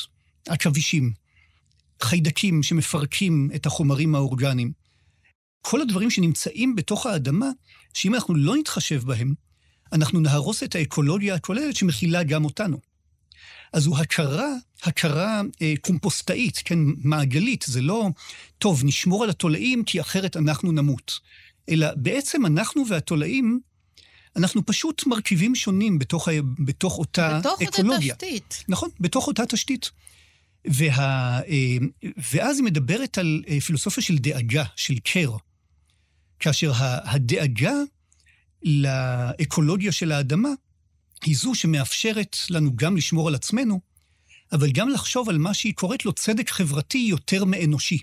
עכבישים, 0.48 1.14
חיידקים 2.02 2.64
שמפרקים 2.64 3.50
את 3.56 3.66
החומרים 3.66 4.16
האורגניים. 4.16 4.72
כל 5.62 5.82
הדברים 5.82 6.10
שנמצאים 6.10 6.76
בתוך 6.76 7.06
האדמה, 7.06 7.50
שאם 7.94 8.16
אנחנו 8.16 8.36
לא 8.36 8.56
נתחשב 8.56 9.04
בהם, 9.06 9.34
אנחנו 9.94 10.20
נהרוס 10.20 10.64
את 10.64 10.76
האקולוגיה 10.76 11.36
הכוללת 11.36 11.76
שמכילה 11.76 12.24
גם 12.24 12.46
אותנו. 12.46 12.78
אז 13.74 13.86
הוא 13.86 13.98
הכרה, 13.98 14.48
הכרה 14.84 15.42
אה, 15.62 15.74
קומפוסטאית, 15.82 16.62
כן, 16.66 16.80
מעגלית, 16.98 17.66
זה 17.68 17.82
לא, 17.82 18.08
טוב, 18.60 18.82
נשמור 18.86 19.24
על 19.24 19.30
התולעים 19.30 19.84
כי 19.84 20.02
אחרת 20.02 20.38
אנחנו 20.38 20.72
נמות. 20.72 21.20
אלא 21.70 21.88
בעצם 21.96 22.46
אנחנו 22.46 22.88
והתולעים 22.88 23.60
אנחנו 24.36 24.66
פשוט 24.66 25.06
מרכיבים 25.08 25.56
שונים 25.56 26.00
בתוך, 26.00 26.28
בתוך 26.60 26.98
אותה 26.98 27.40
בתוך 27.40 27.62
אקולוגיה. 27.62 27.98
בתוך 27.98 28.04
אותה 28.04 28.16
תשתית. 28.16 28.64
נכון, 28.68 28.90
בתוך 29.00 29.28
אותה 29.28 29.46
תשתית. 29.46 29.92
וה, 30.66 31.40
אה, 31.48 31.78
ואז 32.34 32.58
היא 32.58 32.66
מדברת 32.66 33.18
על 33.18 33.44
אה, 33.48 33.62
פילוסופיה 33.62 34.04
של 34.04 34.18
דאגה, 34.18 34.64
של 34.76 35.00
קר. 35.04 35.32
כאשר 36.40 36.72
הדאגה 37.04 37.74
לאקולוגיה 38.64 39.92
של 39.92 40.12
האדמה 40.12 40.50
היא 41.24 41.36
זו 41.38 41.56
שמאפשרת 41.56 42.38
לנו 42.50 42.76
גם 42.76 42.98
לשמור 42.98 43.28
על 43.28 43.36
עצמנו, 43.36 43.80
אבל 44.52 44.72
גם 44.72 44.90
לחשוב 44.90 45.30
על 45.30 45.38
מה 45.38 45.54
שהיא 45.54 45.74
קוראת 45.74 46.06
לו 46.06 46.14
צדק 46.14 46.50
חברתי 46.50 46.98
יותר 46.98 47.46
מאנושי. 47.46 48.00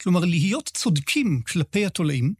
כלומר, 0.00 0.20
להיות 0.24 0.70
צודקים 0.74 1.42
כלפי 1.42 1.86
התולעים, 1.86 2.34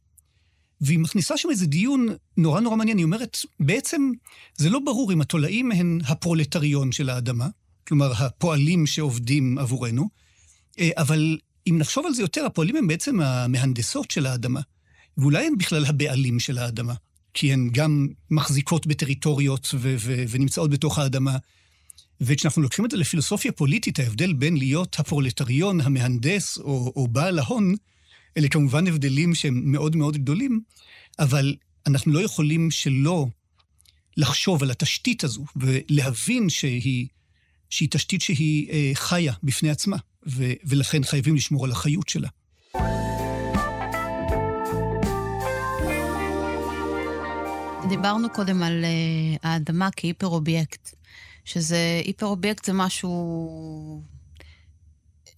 והיא 0.81 0.99
מכניסה 0.99 1.37
שם 1.37 1.51
איזה 1.51 1.67
דיון 1.67 2.09
נורא 2.37 2.61
נורא 2.61 2.77
מעניין. 2.77 2.99
היא 2.99 3.05
אומרת, 3.05 3.39
בעצם 3.61 4.11
זה 4.57 4.71
לא 4.71 4.79
ברור 4.85 5.13
אם 5.13 5.21
התולעים 5.21 5.73
הן 5.73 5.99
הפרולטריון 6.07 6.93
של 6.93 7.09
האדמה, 7.11 7.49
כלומר, 7.91 8.13
הפועלים 8.19 8.87
שעובדים 8.87 9.59
עבורנו, 9.59 10.09
אה, 10.79 10.91
אבל 10.97 11.39
אם 11.67 11.79
נחשוב 11.79 12.07
על 12.07 12.15
זה 12.15 12.23
יותר, 12.23 12.45
הפועלים 12.45 12.77
הם 12.77 12.87
בעצם 12.87 13.21
המהנדסות 13.21 14.11
של 14.11 14.27
האדמה, 14.27 14.61
ואולי 15.19 15.47
הן 15.47 15.53
בכלל 15.59 15.85
הבעלים 15.85 16.41
של 16.41 16.59
האדמה, 16.59 16.95
כי 17.35 17.53
הן 17.53 17.71
גם 17.73 18.09
מחזיקות 18.31 18.87
בטריטוריות 18.87 19.69
ו- 19.75 19.95
ו- 19.99 20.25
ונמצאות 20.29 20.71
בתוך 20.71 20.99
האדמה, 20.99 21.37
וכשאנחנו 22.21 22.63
לוקחים 22.63 22.85
את 22.85 22.91
זה 22.91 22.97
לפילוסופיה 22.97 23.53
פוליטית, 23.53 23.99
ההבדל 23.99 24.33
בין 24.33 24.57
להיות 24.57 24.99
הפרולטריון, 24.99 25.81
המהנדס 25.81 26.59
או, 26.59 26.93
או 26.97 27.09
בעל 27.09 27.39
ההון, 27.39 27.75
אלה 28.37 28.49
כמובן 28.49 28.87
הבדלים 28.87 29.35
שהם 29.35 29.63
מאוד 29.65 29.97
מאוד 29.97 30.17
גדולים, 30.17 30.61
אבל 31.19 31.55
אנחנו 31.87 32.13
לא 32.13 32.21
יכולים 32.21 32.71
שלא 32.71 33.27
לחשוב 34.17 34.63
על 34.63 34.71
התשתית 34.71 35.25
הזו 35.25 35.45
ולהבין 35.57 36.49
שהיא, 36.49 37.07
שהיא 37.71 37.89
תשתית 37.91 38.23
שהיא 38.23 38.71
אה, 38.71 38.91
חיה 38.95 39.33
בפני 39.43 39.71
עצמה, 39.71 39.97
ו, 40.27 40.45
ולכן 40.65 41.05
חייבים 41.05 41.35
לשמור 41.35 41.65
על 41.65 41.73
החיות 41.73 42.09
שלה. 42.09 42.29
דיברנו 47.89 48.31
קודם 48.31 48.63
על 48.63 48.85
אה, 48.85 49.39
האדמה 49.43 49.89
כהיפר-אובייקט, 49.97 50.91
שזה, 51.45 52.01
היפר-אובייקט 52.05 52.65
זה 52.65 52.73
משהו... 52.73 54.03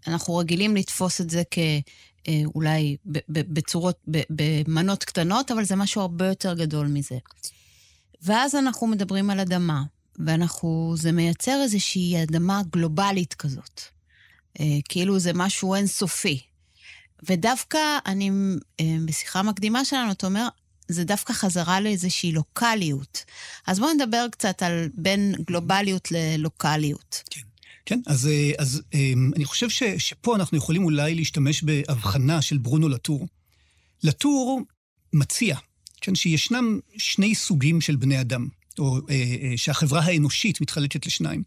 אנחנו 0.07 0.37
רגילים 0.37 0.77
לתפוס 0.77 1.21
את 1.21 1.31
זה 1.31 1.43
כאולי 1.51 2.97
אה, 3.17 3.23
בצורות, 3.29 4.01
במנות 4.31 5.05
קטנות, 5.05 5.51
אבל 5.51 5.65
זה 5.65 5.77
משהו 5.77 6.01
הרבה 6.01 6.27
יותר 6.27 6.55
גדול 6.55 6.87
מזה. 6.87 7.19
ואז 8.23 8.55
אנחנו 8.55 8.87
מדברים 8.87 9.31
על 9.31 9.41
אדמה, 9.41 9.83
ואנחנו, 10.19 10.95
זה 10.97 11.13
מייצר 11.13 11.61
איזושהי 11.63 12.23
אדמה 12.23 12.63
גלובלית 12.73 13.35
כזאת. 13.35 13.81
אה, 14.61 14.79
כאילו 14.89 15.19
זה 15.19 15.33
משהו 15.35 15.75
אינסופי. 15.75 16.41
ודווקא 17.29 17.79
אני, 18.07 18.31
בשיחה 19.05 19.43
מקדימה 19.43 19.85
שלנו, 19.85 20.13
אתה 20.13 20.27
אומר, 20.27 20.49
זה 20.89 21.05
דווקא 21.05 21.33
חזרה 21.33 21.81
לאיזושהי 21.81 22.33
לוקאליות. 22.33 23.25
אז 23.67 23.79
בואו 23.79 23.93
נדבר 23.93 24.27
קצת 24.31 24.63
על 24.63 24.89
בין 24.95 25.35
גלובליות 25.47 26.09
ללוקאליות. 26.13 27.23
כן. 27.31 27.41
כן, 27.87 28.01
אז, 28.07 28.27
אה, 28.27 28.51
אז 28.59 28.83
אה, 28.95 29.13
אני 29.37 29.45
חושב 29.45 29.69
ש, 29.69 29.83
שפה 29.99 30.37
אנחנו 30.37 30.59
יכולים 30.59 30.85
אולי 30.85 31.15
להשתמש 31.15 31.63
בהבחנה 31.63 32.43
של 32.43 32.59
ברונו 32.59 32.89
לטור. 32.89 33.29
לטור 34.03 34.61
מציע, 35.13 35.57
כן, 36.01 36.15
שישנם 36.15 36.79
שני 36.97 37.35
סוגים 37.35 37.81
של 37.81 37.97
בני 37.97 38.21
אדם, 38.21 38.49
או 38.79 38.97
אה, 38.97 39.15
אה, 39.43 39.53
שהחברה 39.57 40.01
האנושית 40.01 40.61
מתחלקת 40.61 41.07
לשניים. 41.07 41.43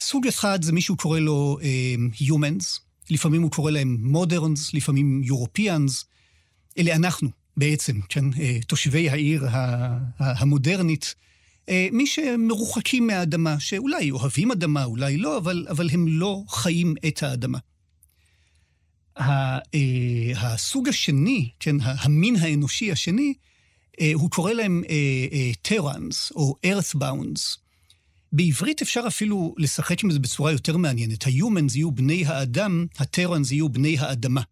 סוג 0.00 0.26
אחד 0.26 0.62
זה 0.62 0.72
מישהו 0.72 0.96
קורא 0.96 1.18
לו 1.18 1.58
אה, 1.62 1.94
Humans, 2.20 2.80
לפעמים 3.10 3.42
הוא 3.42 3.50
קורא 3.50 3.70
להם 3.70 4.14
Moderns, 4.14 4.70
לפעמים 4.72 5.22
Europeans, 5.26 6.04
אלה 6.78 6.94
אנחנו. 6.96 7.28
בעצם, 7.56 8.00
כן, 8.08 8.24
אה, 8.40 8.58
תושבי 8.66 9.10
העיר 9.10 9.46
המודרנית, 10.18 11.14
אה, 11.68 11.88
מי 11.92 12.06
שמרוחקים 12.06 13.06
מהאדמה, 13.06 13.60
שאולי 13.60 14.10
אוהבים 14.10 14.50
אדמה, 14.50 14.84
אולי 14.84 15.16
לא, 15.16 15.38
אבל, 15.38 15.66
אבל 15.70 15.90
הם 15.90 16.08
לא 16.08 16.42
חיים 16.48 16.94
את 17.08 17.22
האדמה. 17.22 17.58
אה, 19.18 19.58
הסוג 20.36 20.88
השני, 20.88 21.50
כן, 21.60 21.76
המין 21.80 22.36
האנושי 22.36 22.92
השני, 22.92 23.34
הוא 24.14 24.30
קורא 24.30 24.52
להם 24.52 24.82
טראנס 25.62 26.32
או 26.36 26.56
earthbounds. 26.66 27.56
בעברית 28.32 28.82
אפשר 28.82 29.04
אפילו 29.06 29.54
לשחק 29.58 30.04
עם 30.04 30.10
זה 30.10 30.18
בצורה 30.18 30.52
יותר 30.52 30.76
מעניינת. 30.76 31.26
ה-humans 31.26 31.72
יהיו 31.74 31.90
בני 31.90 32.26
האדם, 32.26 32.86
הטראנס 32.98 33.52
יהיו 33.52 33.68
בני 33.68 33.98
האדמה. 33.98 34.42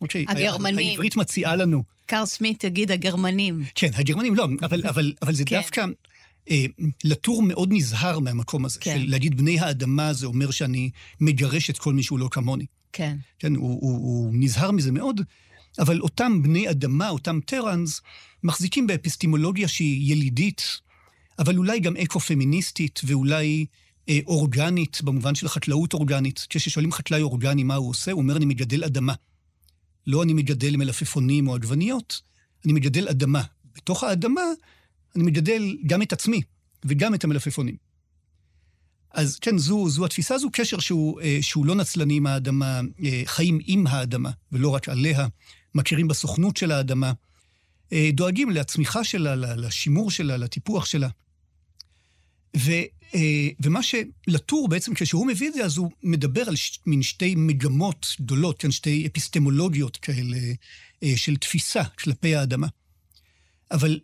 אוקיי, 0.00 0.24
הגרמנים. 0.28 0.88
העברית 0.88 1.16
מציעה 1.16 1.56
לנו. 1.56 1.82
קרל 2.06 2.26
סמית 2.26 2.64
יגיד 2.64 2.90
הגרמנים. 2.90 3.64
כן, 3.74 3.90
הגרמנים 3.94 4.34
לא, 4.34 4.48
אבל, 4.62 4.86
אבל, 4.86 5.12
אבל 5.22 5.34
זה 5.34 5.44
כן. 5.44 5.56
דווקא... 5.56 5.84
אה, 6.50 6.64
לטור 7.04 7.42
מאוד 7.42 7.68
נזהר 7.72 8.18
מהמקום 8.18 8.64
הזה. 8.64 8.80
כן. 8.80 8.98
של 8.98 9.10
להגיד 9.10 9.36
בני 9.36 9.60
האדמה 9.60 10.12
זה 10.12 10.26
אומר 10.26 10.50
שאני 10.50 10.90
מגרש 11.20 11.70
את 11.70 11.78
כל 11.78 11.92
מי 11.92 12.02
שהוא 12.02 12.18
לא 12.18 12.28
כמוני. 12.30 12.66
כן. 12.92 13.16
כן, 13.38 13.54
הוא, 13.56 13.78
הוא, 13.80 13.92
הוא 13.92 14.30
נזהר 14.34 14.70
מזה 14.70 14.92
מאוד, 14.92 15.20
אבל 15.78 16.00
אותם 16.00 16.42
בני 16.42 16.70
אדמה, 16.70 17.08
אותם 17.08 17.40
טראנס, 17.46 18.00
מחזיקים 18.42 18.86
באפיסטימולוגיה 18.86 19.68
שהיא 19.68 20.12
ילידית, 20.12 20.62
אבל 21.38 21.56
אולי 21.56 21.80
גם 21.80 21.96
אקו-פמיניסטית, 21.96 23.00
ואולי 23.04 23.66
אה, 24.08 24.18
אורגנית, 24.26 25.02
במובן 25.02 25.34
של 25.34 25.48
חקלאות 25.48 25.92
אורגנית. 25.92 26.46
כששואלים 26.50 26.92
חקלאי 26.92 27.22
אורגני 27.22 27.62
מה 27.62 27.74
הוא 27.74 27.90
עושה, 27.90 28.12
הוא 28.12 28.22
אומר, 28.22 28.36
אני 28.36 28.44
מגדל 28.44 28.84
אדמה. 28.84 29.14
לא 30.06 30.22
אני 30.22 30.32
מגדל 30.32 30.76
מלפפונים 30.76 31.48
או 31.48 31.54
עגבניות, 31.54 32.20
אני 32.64 32.72
מגדל 32.72 33.08
אדמה. 33.08 33.42
בתוך 33.76 34.04
האדמה 34.04 34.42
אני 35.16 35.24
מגדל 35.24 35.76
גם 35.86 36.02
את 36.02 36.12
עצמי 36.12 36.42
וגם 36.84 37.14
את 37.14 37.24
המלפפונים. 37.24 37.76
אז 39.10 39.38
כן, 39.38 39.58
זו, 39.58 39.88
זו 39.88 40.04
התפיסה, 40.04 40.38
זו 40.38 40.48
קשר 40.52 40.78
שהוא, 40.78 41.20
אה, 41.20 41.38
שהוא 41.40 41.66
לא 41.66 41.74
נצלני 41.74 42.14
עם 42.14 42.26
האדמה, 42.26 42.80
אה, 43.04 43.22
חיים 43.24 43.58
עם 43.66 43.86
האדמה 43.86 44.30
ולא 44.52 44.68
רק 44.68 44.88
עליה, 44.88 45.26
מכירים 45.74 46.08
בסוכנות 46.08 46.56
של 46.56 46.72
האדמה, 46.72 47.12
אה, 47.92 48.10
דואגים 48.12 48.50
לצמיחה 48.50 49.04
שלה, 49.04 49.34
לשימור 49.36 50.10
שלה, 50.10 50.36
לטיפוח 50.36 50.84
שלה. 50.84 51.08
ו, 52.56 52.70
אה, 53.14 53.48
ומה 53.60 53.80
שלטור 53.82 54.68
בעצם, 54.68 54.94
כשהוא 54.94 55.26
מביא 55.26 55.48
את 55.48 55.54
זה, 55.54 55.64
אז 55.64 55.76
הוא 55.76 55.90
מדבר 56.02 56.48
על 56.48 56.56
ש, 56.56 56.78
מין 56.86 57.02
שתי 57.02 57.34
מגמות 57.34 58.16
גדולות, 58.20 58.58
כן, 58.58 58.70
שתי 58.70 59.06
אפיסטמולוגיות 59.06 59.96
כאלה 59.96 60.38
אה, 61.02 61.12
של 61.16 61.36
תפיסה 61.36 61.84
כלפי 61.84 62.34
האדמה. 62.34 62.66
אבל 63.70 64.00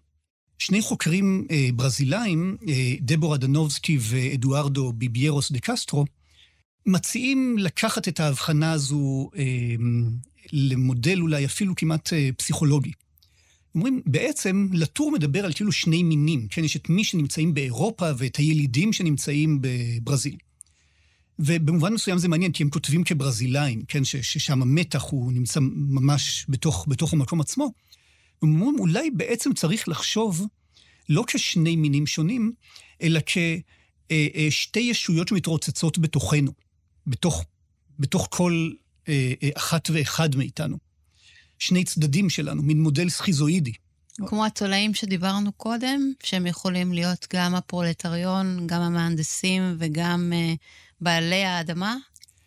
שני 0.59 0.83
חוקרים 0.83 1.47
אה, 1.51 1.69
ברזילאים, 1.75 2.57
דבורה 3.01 3.37
דנובסקי 3.37 3.99
ואדוארדו 4.01 4.93
ביביירוס 4.93 5.53
דה 5.53 5.59
קסטרו, 5.61 6.05
מציעים 6.87 7.57
לקחת 7.59 8.09
את 8.09 8.21
ההבחנה 8.21 8.73
הזו 8.73 9.31
למודל 10.53 11.21
אולי 11.21 11.45
אפילו 11.45 11.77
כמעט 11.77 12.13
פסיכולוגי. 12.37 12.93
אומרים, 13.75 14.03
בעצם 14.07 14.69
לטור 14.73 15.13
מדבר 15.13 15.45
על 15.45 15.53
כאילו 15.53 15.73
שני 15.73 16.03
מינים, 16.03 16.47
כן? 16.51 16.65
יש 16.65 16.77
את 16.77 16.89
מי 16.89 17.05
שנמצאים 17.05 17.55
באירופה 17.55 18.11
ואת 18.19 18.37
הילידים 18.37 18.93
שנמצאים 18.93 19.59
בברזיל. 19.61 20.37
ובמובן 21.39 21.93
מסוים 21.93 22.19
זה 22.19 22.29
מעניין, 22.29 22.53
כי 22.53 22.63
הם 22.63 22.71
כותבים 22.71 23.05
כברזילאים, 23.05 23.83
כן? 23.89 24.05
ש, 24.05 24.17
ששם 24.17 24.63
המתח 24.63 25.03
הוא 25.03 25.33
נמצא 25.33 25.61
ממש 25.63 26.47
בתוך, 26.49 26.87
בתוך 26.89 27.13
המקום 27.13 27.41
עצמו. 27.41 27.73
הם 28.43 28.61
אומרים, 28.61 28.79
אולי 28.79 29.11
בעצם 29.11 29.53
צריך 29.55 29.89
לחשוב 29.89 30.47
לא 31.09 31.25
כשני 31.27 31.77
מינים 31.77 32.07
שונים, 32.07 32.53
אלא 33.03 33.21
כשתי 33.27 34.81
ישויות 34.81 35.29
שמתרוצצות 35.29 35.99
בתוכנו, 35.99 36.53
בתוך, 37.07 37.45
בתוך 37.99 38.29
כל 38.31 38.53
אה, 38.53 38.75
אה, 38.75 38.86
אחת 39.57 39.91
ואחד 39.93 40.37
מאיתנו. 40.37 40.77
שני 41.59 41.85
צדדים 41.85 42.31
שלנו, 42.31 42.63
מין 42.63 42.83
מודל 42.83 43.09
סכיזואידי. 43.09 43.73
כמו 44.27 44.47
התולעים 44.47 44.95
שדיברנו 44.95 45.53
קודם, 45.53 46.13
שהם 46.23 46.47
יכולים 46.47 46.93
להיות 46.93 47.27
גם 47.33 47.55
הפרולטריון, 47.55 48.67
גם 48.67 48.81
המהנדסים 48.81 49.77
וגם 49.79 50.33
uh, 50.33 50.57
בעלי 51.01 51.45
האדמה? 51.45 51.97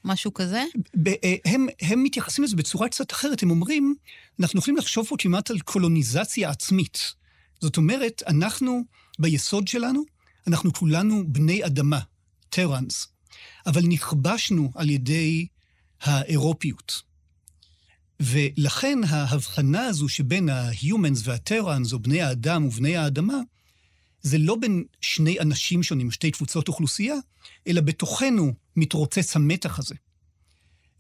משהו 0.06 0.34
כזה? 0.34 0.64
אה, 1.08 1.36
הם, 1.46 1.68
הם 1.82 2.04
מתייחסים 2.04 2.44
לזה 2.44 2.56
בצורה 2.56 2.90
קצת 2.90 3.12
אחרת. 3.12 3.44
הם 3.44 3.52
אומרים, 3.52 3.96
אנחנו 4.40 4.60
יכולים 4.60 4.78
לחשוב 4.78 5.08
פה 5.08 5.16
כמעט 5.20 5.52
על 5.52 5.60
קולוניזציה 5.60 6.50
עצמית. 6.50 7.14
זאת 7.62 7.78
אומרת, 7.78 8.24
אנחנו, 8.28 8.84
ביסוד 9.20 9.68
שלנו, 9.68 10.04
אנחנו 10.48 10.74
כולנו 10.74 11.24
בני 11.28 11.66
אדמה, 11.66 12.00
טראנס, 12.50 13.08
אבל 13.66 13.82
נכבשנו 13.82 14.72
על 14.76 14.90
ידי 14.90 15.48
האירופיות. 16.02 17.02
ולכן 18.20 19.00
ההבחנה 19.08 19.86
הזו 19.86 20.10
שבין 20.10 20.50
ה-humans 20.50 21.20
וה-terrans, 21.24 21.94
או 21.94 22.00
בני 22.00 22.22
האדם 22.22 22.66
ובני 22.66 22.98
האדמה, 22.98 23.40
זה 24.22 24.38
לא 24.38 24.56
בין 24.56 24.84
שני 25.02 25.40
אנשים 25.40 25.84
שונים, 25.84 26.12
שתי 26.12 26.32
קבוצות 26.32 26.68
אוכלוסייה, 26.68 27.16
אלא 27.68 27.82
בתוכנו 27.82 28.54
מתרוצץ 28.76 29.36
המתח 29.36 29.80
הזה. 29.80 29.96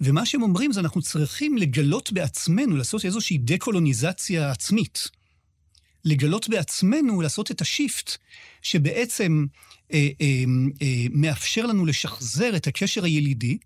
ומה 0.02 0.26
שהם 0.26 0.41
אומרים 0.41 0.72
זה 0.72 0.80
אנחנו 0.80 1.02
צריכים 1.02 1.58
לגלות 1.58 2.12
בעצמנו, 2.12 2.76
לעשות 2.76 3.06
איזושהי 3.06 3.38
דה-קולוניזציה 3.38 4.52
עצמית. 4.52 5.10
לגלות 6.06 6.50
בעצמנו, 6.50 7.22
לעשות 7.22 7.52
את 7.52 7.62
השיפט, 7.62 8.12
שבעצם 8.62 9.45
אה, 9.93 10.10
אה, 10.22 10.43
אה, 10.82 11.06
מאפשר 11.12 11.66
לנו 11.66 11.86
לשחזר 11.86 12.56
את 12.56 12.68
הקשר 12.68 13.04
הילידי, 13.04 13.58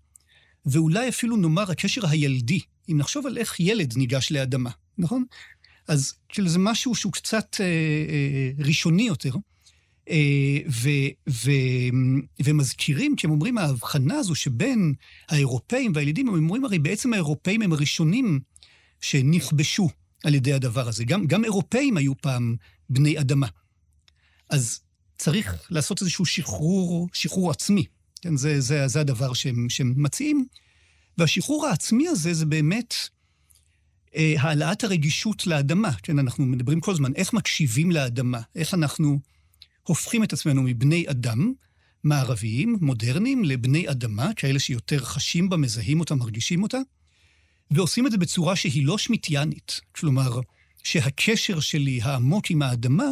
ואולי 0.66 1.08
אפילו 1.08 1.36
נאמר 1.36 1.70
הקשר 1.70 2.06
הילדי, 2.06 2.60
אם 2.88 2.98
נחשוב 2.98 3.26
על 3.26 3.38
איך 3.38 3.60
ילד 3.60 3.96
ניגש 3.96 4.32
לאדמה, 4.32 4.70
נכון? 4.98 5.24
אז 5.88 6.14
כאילו 6.28 6.48
זה 6.48 6.58
משהו 6.58 6.94
שהוא 6.94 7.12
קצת 7.12 7.56
אה, 7.60 7.64
אה, 7.64 8.64
ראשוני 8.64 9.02
יותר. 9.02 9.32
אה, 10.10 10.58
ו, 10.68 10.88
ו, 11.28 11.50
ומזכירים, 12.44 13.16
כי 13.16 13.26
הם 13.26 13.30
אומרים, 13.30 13.58
ההבחנה 13.58 14.14
הזו 14.14 14.34
שבין 14.34 14.94
האירופאים 15.28 15.92
והילידים, 15.94 16.28
הם 16.28 16.34
אומרים 16.34 16.64
הרי 16.64 16.78
בעצם 16.78 17.12
האירופאים 17.12 17.62
הם 17.62 17.72
הראשונים 17.72 18.40
שנכבשו 19.00 19.88
על 20.24 20.34
ידי 20.34 20.52
הדבר 20.52 20.88
הזה. 20.88 21.04
גם, 21.04 21.26
גם 21.26 21.44
אירופאים 21.44 21.96
היו 21.96 22.12
פעם 22.20 22.56
בני 22.90 23.20
אדמה. 23.20 23.46
אז 24.50 24.80
צריך 25.18 25.66
לעשות 25.70 26.00
איזשהו 26.00 26.26
שחרור, 26.26 27.08
שחרור 27.12 27.50
עצמי, 27.50 27.84
כן, 28.24 28.36
זה, 28.36 28.60
זה, 28.60 28.88
זה 28.88 29.00
הדבר 29.00 29.32
שהם, 29.32 29.66
שהם 29.68 29.94
מציעים. 29.96 30.46
והשחרור 31.18 31.66
העצמי 31.66 32.08
הזה 32.08 32.34
זה 32.34 32.46
באמת 32.46 32.94
אה, 34.16 34.34
העלאת 34.38 34.84
הרגישות 34.84 35.46
לאדמה. 35.46 35.92
כן, 36.02 36.18
אנחנו 36.18 36.46
מדברים 36.46 36.80
כל 36.80 36.92
הזמן 36.92 37.14
איך 37.14 37.32
מקשיבים 37.32 37.90
לאדמה, 37.90 38.40
איך 38.54 38.74
אנחנו 38.74 39.18
הופכים 39.82 40.24
את 40.24 40.32
עצמנו 40.32 40.62
מבני 40.62 41.04
אדם, 41.10 41.52
מערביים, 42.04 42.78
מודרניים, 42.80 43.44
לבני 43.44 43.90
אדמה, 43.90 44.34
כאלה 44.36 44.58
שיותר 44.58 45.04
חשים 45.04 45.48
בה, 45.48 45.56
מזהים 45.56 46.00
אותה, 46.00 46.14
מרגישים 46.14 46.62
אותה, 46.62 46.78
ועושים 47.70 48.06
את 48.06 48.12
זה 48.12 48.18
בצורה 48.18 48.56
שהיא 48.56 48.86
לא 48.86 48.98
שמיטיאנית. 48.98 49.80
כלומר, 49.92 50.40
שהקשר 50.84 51.60
שלי 51.60 52.02
העמוק 52.02 52.50
עם 52.50 52.62
האדמה 52.62 53.08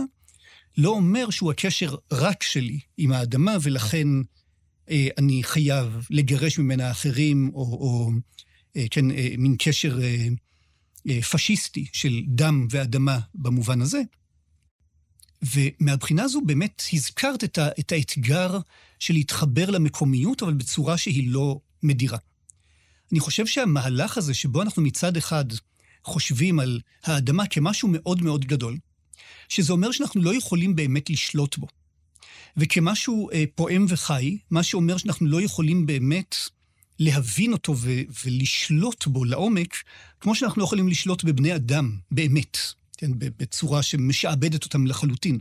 לא 0.78 0.88
אומר 0.90 1.30
שהוא 1.30 1.50
הקשר 1.50 1.94
רק 2.12 2.42
שלי 2.42 2.80
עם 2.96 3.12
האדמה, 3.12 3.56
ולכן 3.62 4.08
אני 4.90 5.42
חייב 5.42 6.06
לגרש 6.10 6.58
ממנה 6.58 6.90
אחרים, 6.90 7.50
או, 7.54 7.60
או 7.60 8.10
אה, 8.76 8.84
כן, 8.90 9.10
אה, 9.10 9.28
מין 9.38 9.56
קשר 9.58 10.02
אה, 10.02 10.26
אה, 11.08 11.22
פשיסטי 11.22 11.86
של 11.92 12.22
דם 12.26 12.66
ואדמה 12.70 13.18
במובן 13.34 13.80
הזה. 13.80 14.02
ומהבחינה 15.54 16.22
הזו 16.22 16.40
באמת 16.46 16.82
הזכרת 16.92 17.44
את, 17.44 17.58
ה, 17.58 17.68
את 17.80 17.92
האתגר 17.92 18.58
של 18.98 19.14
להתחבר 19.14 19.70
למקומיות, 19.70 20.42
אבל 20.42 20.54
בצורה 20.54 20.98
שהיא 20.98 21.30
לא 21.30 21.60
מדירה. 21.82 22.18
אני 23.12 23.20
חושב 23.20 23.46
שהמהלך 23.46 24.18
הזה, 24.18 24.34
שבו 24.34 24.62
אנחנו 24.62 24.82
מצד 24.82 25.16
אחד 25.16 25.44
חושבים 26.04 26.60
על 26.60 26.80
האדמה 27.04 27.46
כמשהו 27.46 27.88
מאוד 27.92 28.22
מאוד 28.22 28.44
גדול, 28.44 28.78
שזה 29.48 29.72
אומר 29.72 29.92
שאנחנו 29.92 30.22
לא 30.22 30.34
יכולים 30.34 30.76
באמת 30.76 31.10
לשלוט 31.10 31.56
בו. 31.56 31.66
וכמשהו 32.56 33.30
אה, 33.30 33.44
פועם 33.54 33.86
וחי, 33.88 34.38
מה 34.50 34.62
שאומר 34.62 34.96
שאנחנו 34.96 35.26
לא 35.26 35.42
יכולים 35.42 35.86
באמת 35.86 36.36
להבין 36.98 37.52
אותו 37.52 37.74
ו- 37.78 38.00
ולשלוט 38.24 39.06
בו 39.06 39.24
לעומק, 39.24 39.76
כמו 40.20 40.34
שאנחנו 40.34 40.60
לא 40.60 40.64
יכולים 40.64 40.88
לשלוט 40.88 41.24
בבני 41.24 41.54
אדם, 41.54 41.98
באמת, 42.10 42.56
כן, 42.96 43.10
בצורה 43.16 43.82
שמשעבדת 43.82 44.64
אותם 44.64 44.86
לחלוטין. 44.86 45.40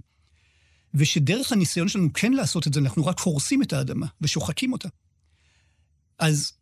ושדרך 0.93 1.51
הניסיון 1.51 1.87
שלנו 1.87 2.13
כן 2.13 2.33
לעשות 2.33 2.67
את 2.67 2.73
זה, 2.73 2.79
אנחנו 2.79 3.05
רק 3.05 3.19
הורסים 3.19 3.63
את 3.63 3.73
האדמה 3.73 4.07
ושוחקים 4.21 4.73
אותה. 4.73 4.89
אז 6.19 6.53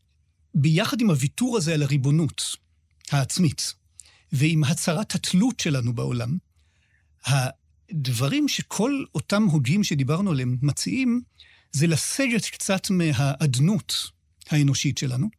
ביחד 0.56 1.02
עם 1.02 1.10
הוויתור 1.10 1.58
הזה 1.58 1.74
על 1.74 1.84
הריבונות 1.84 2.56
העצמית, 3.12 3.74
ועם 4.32 4.64
הצהרת 4.64 5.16
התלות 5.16 5.60
שלנו 5.60 5.94
בעולם, 5.94 6.38
הדברים 7.92 8.48
שכל 8.48 9.04
אותם 9.16 9.44
הוגים 9.44 9.84
שדיברנו 9.84 10.32
עליהם 10.32 10.58
מציעים, 10.62 11.22
זה 11.72 11.88
לסגת 11.88 12.46
קצת 12.46 12.90
מהאדנות 12.90 13.94
האנושית 14.50 14.98
שלנו, 14.98 15.30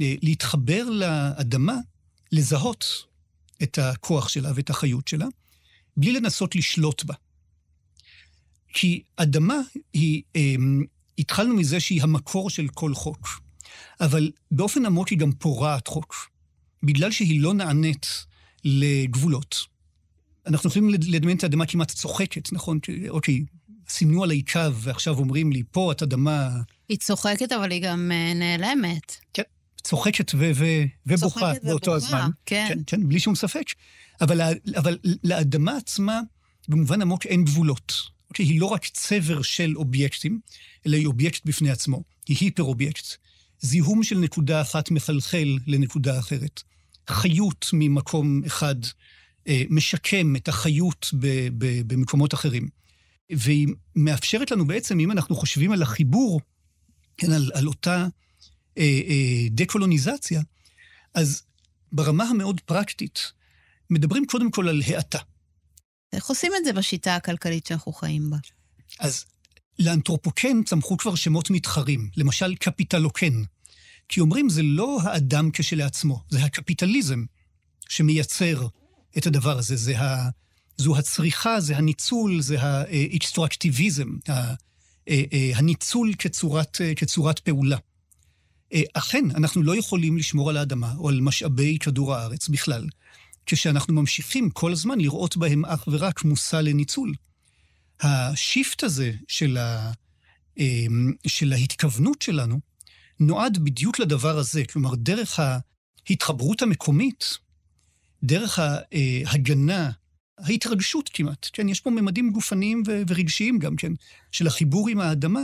ולהתחבר 0.00 0.90
לאדמה, 0.90 1.76
לזהות 2.32 3.04
את 3.62 3.78
הכוח 3.78 4.28
שלה 4.28 4.52
ואת 4.54 4.70
החיות 4.70 5.08
שלה, 5.08 5.26
בלי 5.96 6.12
לנסות 6.12 6.56
לשלוט 6.56 7.04
בה. 7.04 7.14
כי 8.72 9.02
אדמה 9.16 9.56
היא, 9.92 10.22
התחלנו 11.18 11.54
מזה 11.54 11.80
שהיא 11.80 12.02
המקור 12.02 12.50
של 12.50 12.68
כל 12.68 12.94
חוק, 12.94 13.40
אבל 14.00 14.30
באופן 14.50 14.86
עמוק 14.86 15.08
היא 15.08 15.18
גם 15.18 15.32
פורעת 15.32 15.86
חוק, 15.86 16.30
בגלל 16.82 17.10
שהיא 17.10 17.40
לא 17.40 17.54
נענית 17.54 18.06
לגבולות. 18.64 19.77
אנחנו 20.48 20.70
יכולים 20.70 20.90
לדמיין 20.90 21.36
את 21.36 21.44
האדמה 21.44 21.66
כמעט 21.66 21.90
צוחקת, 21.90 22.52
נכון? 22.52 22.78
אוקיי, 23.08 23.44
סימנו 23.88 24.24
עליי 24.24 24.42
קו, 24.42 24.74
ועכשיו 24.74 25.18
אומרים 25.18 25.52
לי, 25.52 25.62
פה 25.70 25.92
את 25.92 26.02
אדמה... 26.02 26.50
היא 26.88 26.98
צוחקת, 26.98 27.52
אבל 27.52 27.70
היא 27.70 27.82
גם 27.82 28.12
אה, 28.14 28.34
נעלמת. 28.34 29.16
כן, 29.34 29.42
צוחקת 29.82 30.32
ו- 30.34 30.50
ו- 30.54 30.84
ובוכה 31.06 31.40
צוחקת 31.40 31.64
באותו 31.64 31.90
ובוכה, 31.90 32.06
הזמן. 32.06 32.30
כן. 32.46 32.66
כן, 32.68 32.78
כן, 32.86 33.08
בלי 33.08 33.20
שום 33.20 33.34
ספק. 33.34 33.64
אבל, 34.20 34.40
אבל 34.76 34.98
לאדמה 35.24 35.76
עצמה, 35.76 36.20
במובן 36.68 37.02
עמוק, 37.02 37.26
אין 37.26 37.44
גבולות. 37.44 37.92
אוקיי, 38.30 38.46
היא 38.46 38.60
לא 38.60 38.66
רק 38.66 38.86
צבר 38.86 39.42
של 39.42 39.76
אובייקטים, 39.76 40.40
אלא 40.86 40.96
היא 40.96 41.06
אובייקט 41.06 41.40
בפני 41.44 41.70
עצמו. 41.70 42.02
היא 42.28 42.36
היפר-אובייקט. 42.40 43.06
זיהום 43.60 44.02
של 44.02 44.18
נקודה 44.18 44.60
אחת 44.60 44.90
מחלחל 44.90 45.58
לנקודה 45.66 46.18
אחרת. 46.18 46.62
חיות 47.10 47.66
ממקום 47.72 48.44
אחד 48.46 48.74
משקם 49.70 50.36
את 50.36 50.48
החיות 50.48 51.06
ב- 51.20 51.48
ב- 51.58 51.92
במקומות 51.92 52.34
אחרים. 52.34 52.68
והיא 53.32 53.68
מאפשרת 53.96 54.50
לנו 54.50 54.66
בעצם, 54.66 55.00
אם 55.00 55.12
אנחנו 55.12 55.36
חושבים 55.36 55.72
על 55.72 55.82
החיבור, 55.82 56.40
כן, 57.16 57.32
על, 57.32 57.50
על 57.54 57.66
אותה 57.66 58.06
אה, 58.78 59.00
אה, 59.08 59.48
דקולוניזציה, 59.50 60.42
אז 61.14 61.42
ברמה 61.92 62.24
המאוד 62.24 62.60
פרקטית, 62.60 63.32
מדברים 63.90 64.26
קודם 64.26 64.50
כל 64.50 64.68
על 64.68 64.82
האטה. 64.86 65.18
איך 66.12 66.28
עושים 66.28 66.52
את 66.58 66.64
זה 66.64 66.72
בשיטה 66.72 67.16
הכלכלית 67.16 67.66
שאנחנו 67.66 67.92
חיים 67.92 68.30
בה? 68.30 68.36
אז 68.98 69.24
לאנתרופוקן 69.78 70.62
צמחו 70.62 70.96
כבר 70.96 71.14
שמות 71.14 71.50
מתחרים, 71.50 72.10
למשל 72.16 72.54
קפיטלוקן. 72.54 73.42
כי 74.08 74.20
אומרים, 74.20 74.48
זה 74.48 74.62
לא 74.62 74.98
האדם 75.02 75.50
כשלעצמו, 75.52 76.22
זה 76.28 76.44
הקפיטליזם 76.44 77.24
שמייצר 77.88 78.66
את 79.18 79.26
הדבר 79.26 79.58
הזה. 79.58 79.76
זה 79.76 80.00
ה... 80.00 80.28
זו 80.78 80.96
הצריכה, 80.96 81.60
זה 81.60 81.76
הניצול, 81.76 82.40
זה 82.40 82.62
האקסטרקטיביזם, 82.62 84.08
אה, 84.28 84.54
אה, 85.08 85.50
הניצול 85.54 86.14
כצורת, 86.18 86.80
אה, 86.80 86.94
כצורת 86.94 87.38
פעולה. 87.38 87.76
אכן, 88.92 89.24
אנחנו 89.34 89.62
לא 89.62 89.76
יכולים 89.76 90.16
לשמור 90.16 90.50
על 90.50 90.56
האדמה 90.56 90.94
או 90.98 91.08
על 91.08 91.20
משאבי 91.20 91.78
כדור 91.80 92.14
הארץ 92.14 92.48
בכלל, 92.48 92.86
כשאנחנו 93.46 93.94
ממשיכים 93.94 94.50
כל 94.50 94.72
הזמן 94.72 95.00
לראות 95.00 95.36
בהם 95.36 95.64
אך 95.64 95.88
ורק 95.88 96.24
מושא 96.24 96.56
לניצול. 96.56 97.14
השיפט 98.00 98.82
הזה 98.84 99.12
של, 99.28 99.56
ה, 99.56 99.92
של 101.26 101.52
ההתכוונות 101.52 102.22
שלנו 102.22 102.60
נועד 103.20 103.58
בדיוק 103.64 103.98
לדבר 103.98 104.38
הזה, 104.38 104.62
כלומר, 104.72 104.94
דרך 104.94 105.40
ההתחברות 106.08 106.62
המקומית, 106.62 107.38
דרך 108.22 108.58
ההגנה, 108.58 109.90
ההתרגשות 110.38 111.10
כמעט, 111.12 111.48
כן, 111.52 111.68
יש 111.68 111.80
פה 111.80 111.90
ממדים 111.90 112.32
גופניים 112.32 112.82
ורגשיים 112.86 113.58
גם 113.58 113.76
כן, 113.76 113.92
של 114.32 114.46
החיבור 114.46 114.88
עם 114.88 115.00
האדמה. 115.00 115.40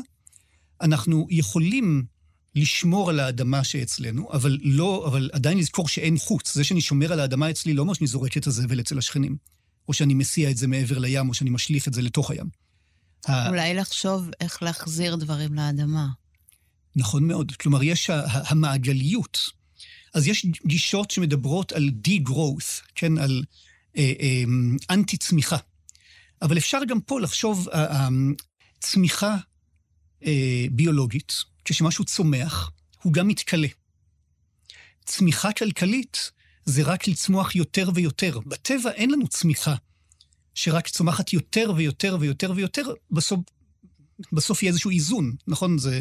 אנחנו 0.81 1.27
יכולים 1.31 2.05
לשמור 2.55 3.11
על 3.11 3.21
האדמה 3.21 3.65
שאצלנו, 3.65 4.33
אבל 4.33 4.59
לא, 4.63 5.05
אבל 5.07 5.31
עדיין 5.33 5.59
לזכור 5.59 5.89
שאין 5.89 6.19
חוץ. 6.19 6.55
זה 6.55 6.65
שאני 6.65 6.81
שומר 6.81 7.13
על 7.13 7.21
האדמה 7.21 7.51
אצלי 7.51 7.75
לא 7.75 7.83
אומר 7.83 7.95
שאני 7.95 8.07
זורק 8.07 8.37
את 8.37 8.47
הזבל 8.47 8.81
אצל 8.81 8.99
השכנים, 8.99 9.37
או 9.89 9.93
שאני 9.93 10.15
מסיע 10.15 10.51
את 10.51 10.57
זה 10.57 10.67
מעבר 10.67 10.99
לים, 10.99 11.29
או 11.29 11.35
שאני 11.35 11.51
משליך 11.51 11.89
את 11.89 11.95
זה 11.95 12.03
לתוך 12.03 12.31
הים. 12.31 12.47
אולי 13.29 13.75
לחשוב 13.75 14.31
איך 14.41 14.63
להחזיר 14.63 15.17
דברים 15.17 15.55
לאדמה. 15.55 16.09
נכון 16.97 17.29
מאוד. 17.29 17.53
כלומר, 17.53 17.83
יש 17.83 18.11
המעגליות. 18.27 19.51
אז 20.15 20.29
יש 20.29 20.47
גישות 20.67 21.11
שמדברות 21.11 21.73
על 21.73 21.91
די-growth, 21.91 22.83
כן, 22.95 23.19
על 23.19 23.45
אה, 23.97 24.13
אה, 24.21 24.45
אנטי-צמיחה. 24.91 25.57
אבל 26.43 26.59
אפשר 26.59 26.79
גם 26.89 27.01
פה 27.01 27.21
לחשוב, 27.21 27.69
אה, 27.69 27.85
אה, 27.85 28.09
צמיחה 28.81 29.37
אה, 30.25 30.67
ביולוגית, 30.71 31.35
כשמשהו 31.65 32.05
צומח, 32.05 32.71
הוא 33.03 33.13
גם 33.13 33.29
מתכלה. 33.29 33.69
צמיחה 35.05 35.53
כלכלית 35.53 36.31
זה 36.65 36.83
רק 36.83 37.09
לצמוח 37.09 37.55
יותר 37.55 37.89
ויותר. 37.95 38.39
בטבע 38.47 38.91
אין 38.91 39.11
לנו 39.11 39.29
צמיחה 39.29 39.75
שרק 40.55 40.89
צומחת 40.89 41.33
יותר 41.33 41.73
ויותר 41.77 42.17
ויותר 42.21 42.53
ויותר, 42.57 42.93
בסוף, 43.11 43.41
בסוף 44.33 44.63
יהיה 44.63 44.71
איזשהו 44.71 44.91
איזון, 44.91 45.37
נכון? 45.47 45.79
זה, 45.79 46.01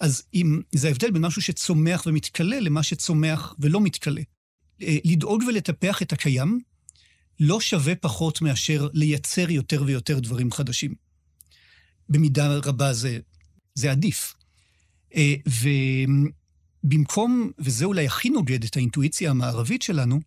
אז 0.00 0.22
אם, 0.34 0.60
זה 0.74 0.88
ההבדל 0.88 1.10
בין 1.10 1.26
משהו 1.26 1.42
שצומח 1.42 2.02
ומתכלה 2.06 2.60
למה 2.60 2.82
שצומח 2.82 3.54
ולא 3.58 3.80
מתכלה. 3.80 4.22
אה, 4.82 4.96
לדאוג 5.04 5.42
ולטפח 5.48 6.02
את 6.02 6.12
הקיים 6.12 6.60
לא 7.40 7.60
שווה 7.60 7.94
פחות 7.94 8.42
מאשר 8.42 8.88
לייצר 8.92 9.50
יותר 9.50 9.82
ויותר 9.86 10.18
דברים 10.18 10.52
חדשים. 10.52 10.94
במידה 12.08 12.56
רבה 12.56 12.92
זה, 12.92 13.18
זה 13.74 13.90
עדיף. 13.90 14.34
אה, 15.14 15.34
ובמקום, 16.84 17.50
וזה 17.58 17.84
אולי 17.84 18.06
הכי 18.06 18.30
נוגד 18.30 18.64
את 18.64 18.76
האינטואיציה 18.76 19.30
המערבית 19.30 19.82
שלנו, 19.82 20.20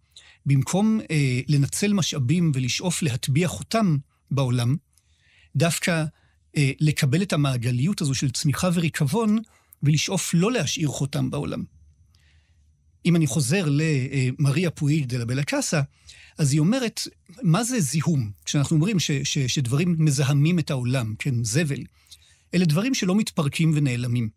במקום 0.45 0.99
אה, 1.11 1.39
לנצל 1.47 1.93
משאבים 1.93 2.51
ולשאוף 2.53 3.01
להטביע 3.01 3.47
חותם 3.47 3.97
בעולם, 4.31 4.75
דווקא 5.55 6.05
אה, 6.57 6.71
לקבל 6.79 7.21
את 7.21 7.33
המעגליות 7.33 8.01
הזו 8.01 8.15
של 8.15 8.31
צמיחה 8.31 8.69
וריקבון, 8.73 9.37
ולשאוף 9.83 10.31
לא 10.33 10.51
להשאיר 10.51 10.87
חותם 10.87 11.29
בעולם. 11.29 11.63
אם 13.05 13.15
אני 13.15 13.27
חוזר 13.27 13.65
למריה 13.69 14.71
פואיל 14.71 15.05
דה 15.05 15.17
לבלה 15.17 15.43
קאסה, 15.43 15.81
אז 16.37 16.53
היא 16.53 16.59
אומרת, 16.59 17.01
מה 17.43 17.63
זה 17.63 17.79
זיהום? 17.79 18.31
כשאנחנו 18.45 18.75
אומרים 18.75 18.99
ש, 18.99 19.11
ש, 19.11 19.37
שדברים 19.37 19.95
מזהמים 19.99 20.59
את 20.59 20.71
העולם, 20.71 21.15
כן, 21.19 21.43
זבל. 21.43 21.83
אלה 22.53 22.65
דברים 22.65 22.93
שלא 22.93 23.15
מתפרקים 23.15 23.71
ונעלמים, 23.75 24.29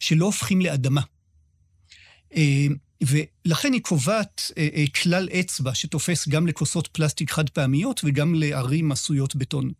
שלא 0.00 0.24
הופכים 0.24 0.60
לאדמה. 0.60 1.00
אה, 2.36 2.66
ולכן 3.02 3.72
היא 3.72 3.80
קובעת 3.80 4.50
אה, 4.58 4.68
אה, 4.74 4.84
כלל 5.02 5.28
אצבע 5.40 5.74
שתופס 5.74 6.28
גם 6.28 6.46
לכוסות 6.46 6.86
פלסטיק 6.86 7.30
חד 7.30 7.50
פעמיות 7.50 8.00
וגם 8.04 8.34
לערים 8.34 8.92
עשויות 8.92 9.36
בטון. 9.36 9.70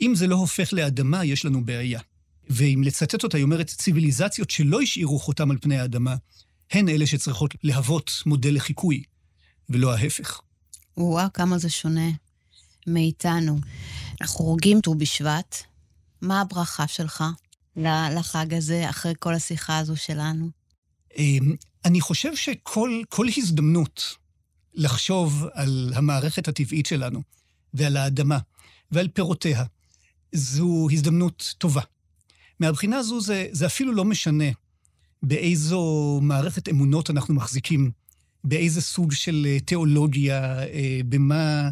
אם 0.00 0.14
זה 0.14 0.26
לא 0.26 0.34
הופך 0.34 0.72
לאדמה, 0.72 1.24
יש 1.24 1.44
לנו 1.44 1.64
בעיה. 1.64 2.00
ואם 2.48 2.82
לצטט 2.84 3.24
אותה, 3.24 3.36
היא 3.36 3.44
אומרת, 3.44 3.66
ציוויליזציות 3.66 4.50
שלא 4.50 4.80
השאירו 4.80 5.18
חותם 5.18 5.50
על 5.50 5.58
פני 5.60 5.78
האדמה, 5.78 6.16
הן 6.70 6.88
אלה 6.88 7.06
שצריכות 7.06 7.54
להוות 7.62 8.12
מודל 8.26 8.54
לחיקוי, 8.54 9.02
ולא 9.70 9.94
ההפך. 9.94 10.40
וואו, 10.96 11.32
כמה 11.34 11.58
זה 11.58 11.70
שונה 11.70 12.10
מאיתנו. 12.86 13.58
אנחנו 14.20 14.44
רוגים 14.44 14.80
ט"ו 14.80 14.94
בשבט. 14.94 15.56
מה 16.22 16.40
הברכה 16.40 16.86
שלך 16.88 17.24
לחג 17.76 18.54
הזה, 18.54 18.90
אחרי 18.90 19.12
כל 19.18 19.34
השיחה 19.34 19.78
הזו 19.78 19.96
שלנו? 19.96 20.50
אמ, 21.16 21.54
אני 21.84 22.00
חושב 22.00 22.36
שכל 22.36 23.26
הזדמנות 23.36 24.02
לחשוב 24.74 25.44
על 25.52 25.92
המערכת 25.94 26.48
הטבעית 26.48 26.86
שלנו 26.86 27.22
ועל 27.74 27.96
האדמה 27.96 28.38
ועל 28.90 29.08
פירותיה, 29.08 29.64
זו 30.32 30.88
הזדמנות 30.92 31.54
טובה. 31.58 31.82
מהבחינה 32.60 32.96
הזו 32.96 33.20
זה, 33.20 33.46
זה 33.52 33.66
אפילו 33.66 33.92
לא 33.92 34.04
משנה 34.04 34.44
באיזו 35.22 36.18
מערכת 36.22 36.68
אמונות 36.68 37.10
אנחנו 37.10 37.34
מחזיקים, 37.34 37.90
באיזה 38.44 38.80
סוג 38.80 39.12
של 39.12 39.46
אה, 39.48 39.60
תיאולוגיה, 39.60 40.62
אה, 40.62 41.00
במה... 41.08 41.70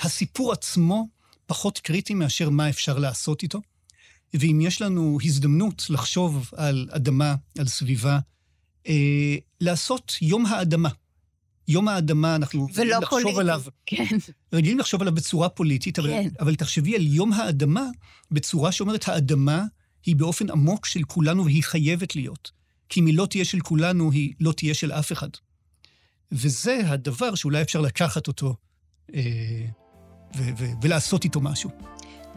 הסיפור 0.00 0.52
עצמו 0.52 1.08
פחות 1.46 1.78
קריטי 1.78 2.14
מאשר 2.14 2.50
מה 2.50 2.68
אפשר 2.68 2.98
לעשות 2.98 3.42
איתו. 3.42 3.60
ואם 4.34 4.60
יש 4.62 4.82
לנו 4.82 5.18
הזדמנות 5.24 5.86
לחשוב 5.90 6.50
על 6.56 6.88
אדמה, 6.92 7.34
על 7.58 7.68
סביבה, 7.68 8.18
אה, 8.88 9.36
לעשות 9.60 10.16
יום 10.22 10.46
האדמה. 10.46 10.88
יום 11.70 11.88
האדמה, 11.88 12.36
אנחנו 12.36 12.66
ולא 12.74 12.98
לחשוב 12.98 13.20
פוליטי, 13.20 13.40
עליו, 13.40 13.62
כן. 13.86 14.04
רגילים 14.52 14.78
לחשוב 14.78 15.00
עליו 15.00 15.14
בצורה 15.14 15.48
פוליטית, 15.48 15.98
אבל, 15.98 16.08
כן. 16.08 16.28
אבל 16.40 16.54
תחשבי 16.54 16.94
על 16.94 17.06
יום 17.06 17.32
האדמה 17.32 17.86
בצורה 18.30 18.72
שאומרת, 18.72 19.08
האדמה 19.08 19.64
היא 20.06 20.16
באופן 20.16 20.50
עמוק 20.50 20.86
של 20.86 21.02
כולנו 21.02 21.44
והיא 21.44 21.62
חייבת 21.62 22.16
להיות. 22.16 22.50
כי 22.88 23.00
אם 23.00 23.06
היא 23.06 23.16
לא 23.16 23.26
תהיה 23.26 23.44
של 23.44 23.60
כולנו, 23.60 24.10
היא 24.10 24.34
לא 24.40 24.52
תהיה 24.52 24.74
של 24.74 24.92
אף 24.92 25.12
אחד. 25.12 25.28
וזה 26.32 26.80
הדבר 26.86 27.34
שאולי 27.34 27.62
אפשר 27.62 27.80
לקחת 27.80 28.26
אותו 28.26 28.54
אה, 29.14 29.20
ו- 30.36 30.50
ו- 30.58 30.72
ולעשות 30.82 31.24
איתו 31.24 31.40
משהו. 31.40 31.70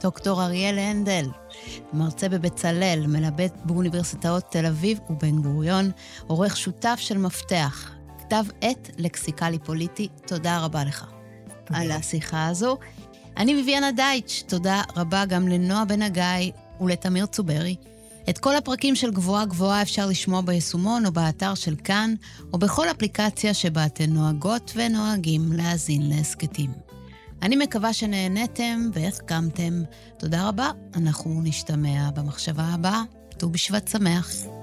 דוקטור 0.01 0.43
אריאל 0.43 0.79
הנדל, 0.79 1.25
מרצה 1.93 2.29
בבצלאל, 2.29 3.03
מלמד 3.07 3.49
באוניברסיטאות 3.65 4.43
תל 4.51 4.65
אביב 4.65 4.99
ובן 5.09 5.41
גוריון, 5.41 5.91
עורך 6.27 6.57
שותף 6.57 6.99
של 6.99 7.17
מפתח, 7.17 7.91
כתב 8.23 8.43
עת 8.61 8.89
לקסיקלי 8.97 9.59
פוליטי. 9.59 10.07
תודה 10.27 10.59
רבה 10.59 10.83
לך 10.83 11.05
תודה. 11.65 11.79
על 11.79 11.91
השיחה 11.91 12.47
הזו. 12.47 12.77
אני 13.37 13.55
ביביאנה 13.55 13.91
דייטש, 13.91 14.41
תודה 14.41 14.81
רבה 14.95 15.25
גם 15.25 15.47
לנועה 15.47 15.85
בן 15.85 16.01
הגיא 16.01 16.51
ולתמיר 16.81 17.25
צוברי. 17.25 17.75
את 18.29 18.37
כל 18.37 18.55
הפרקים 18.55 18.95
של 18.95 19.11
גבוהה 19.11 19.45
גבוהה 19.45 19.81
אפשר 19.81 20.05
לשמוע 20.05 20.41
ביישומון 20.41 21.05
או 21.05 21.11
באתר 21.11 21.55
של 21.55 21.75
כאן, 21.83 22.13
או 22.53 22.57
בכל 22.57 22.91
אפליקציה 22.91 23.53
שבה 23.53 23.85
אתן 23.85 24.09
נוהגות 24.09 24.71
ונוהגים 24.75 25.53
להאזין 25.53 26.09
להסכתים. 26.09 26.71
אני 27.41 27.55
מקווה 27.55 27.93
שנהניתם 27.93 28.89
והחכמתם. 28.93 29.83
תודה 30.17 30.47
רבה, 30.47 30.71
אנחנו 30.95 31.41
נשתמע 31.43 32.09
במחשבה 32.15 32.63
הבאה. 32.63 33.01
ט"ו 33.37 33.49
בשבט 33.49 33.87
שמח. 33.87 34.62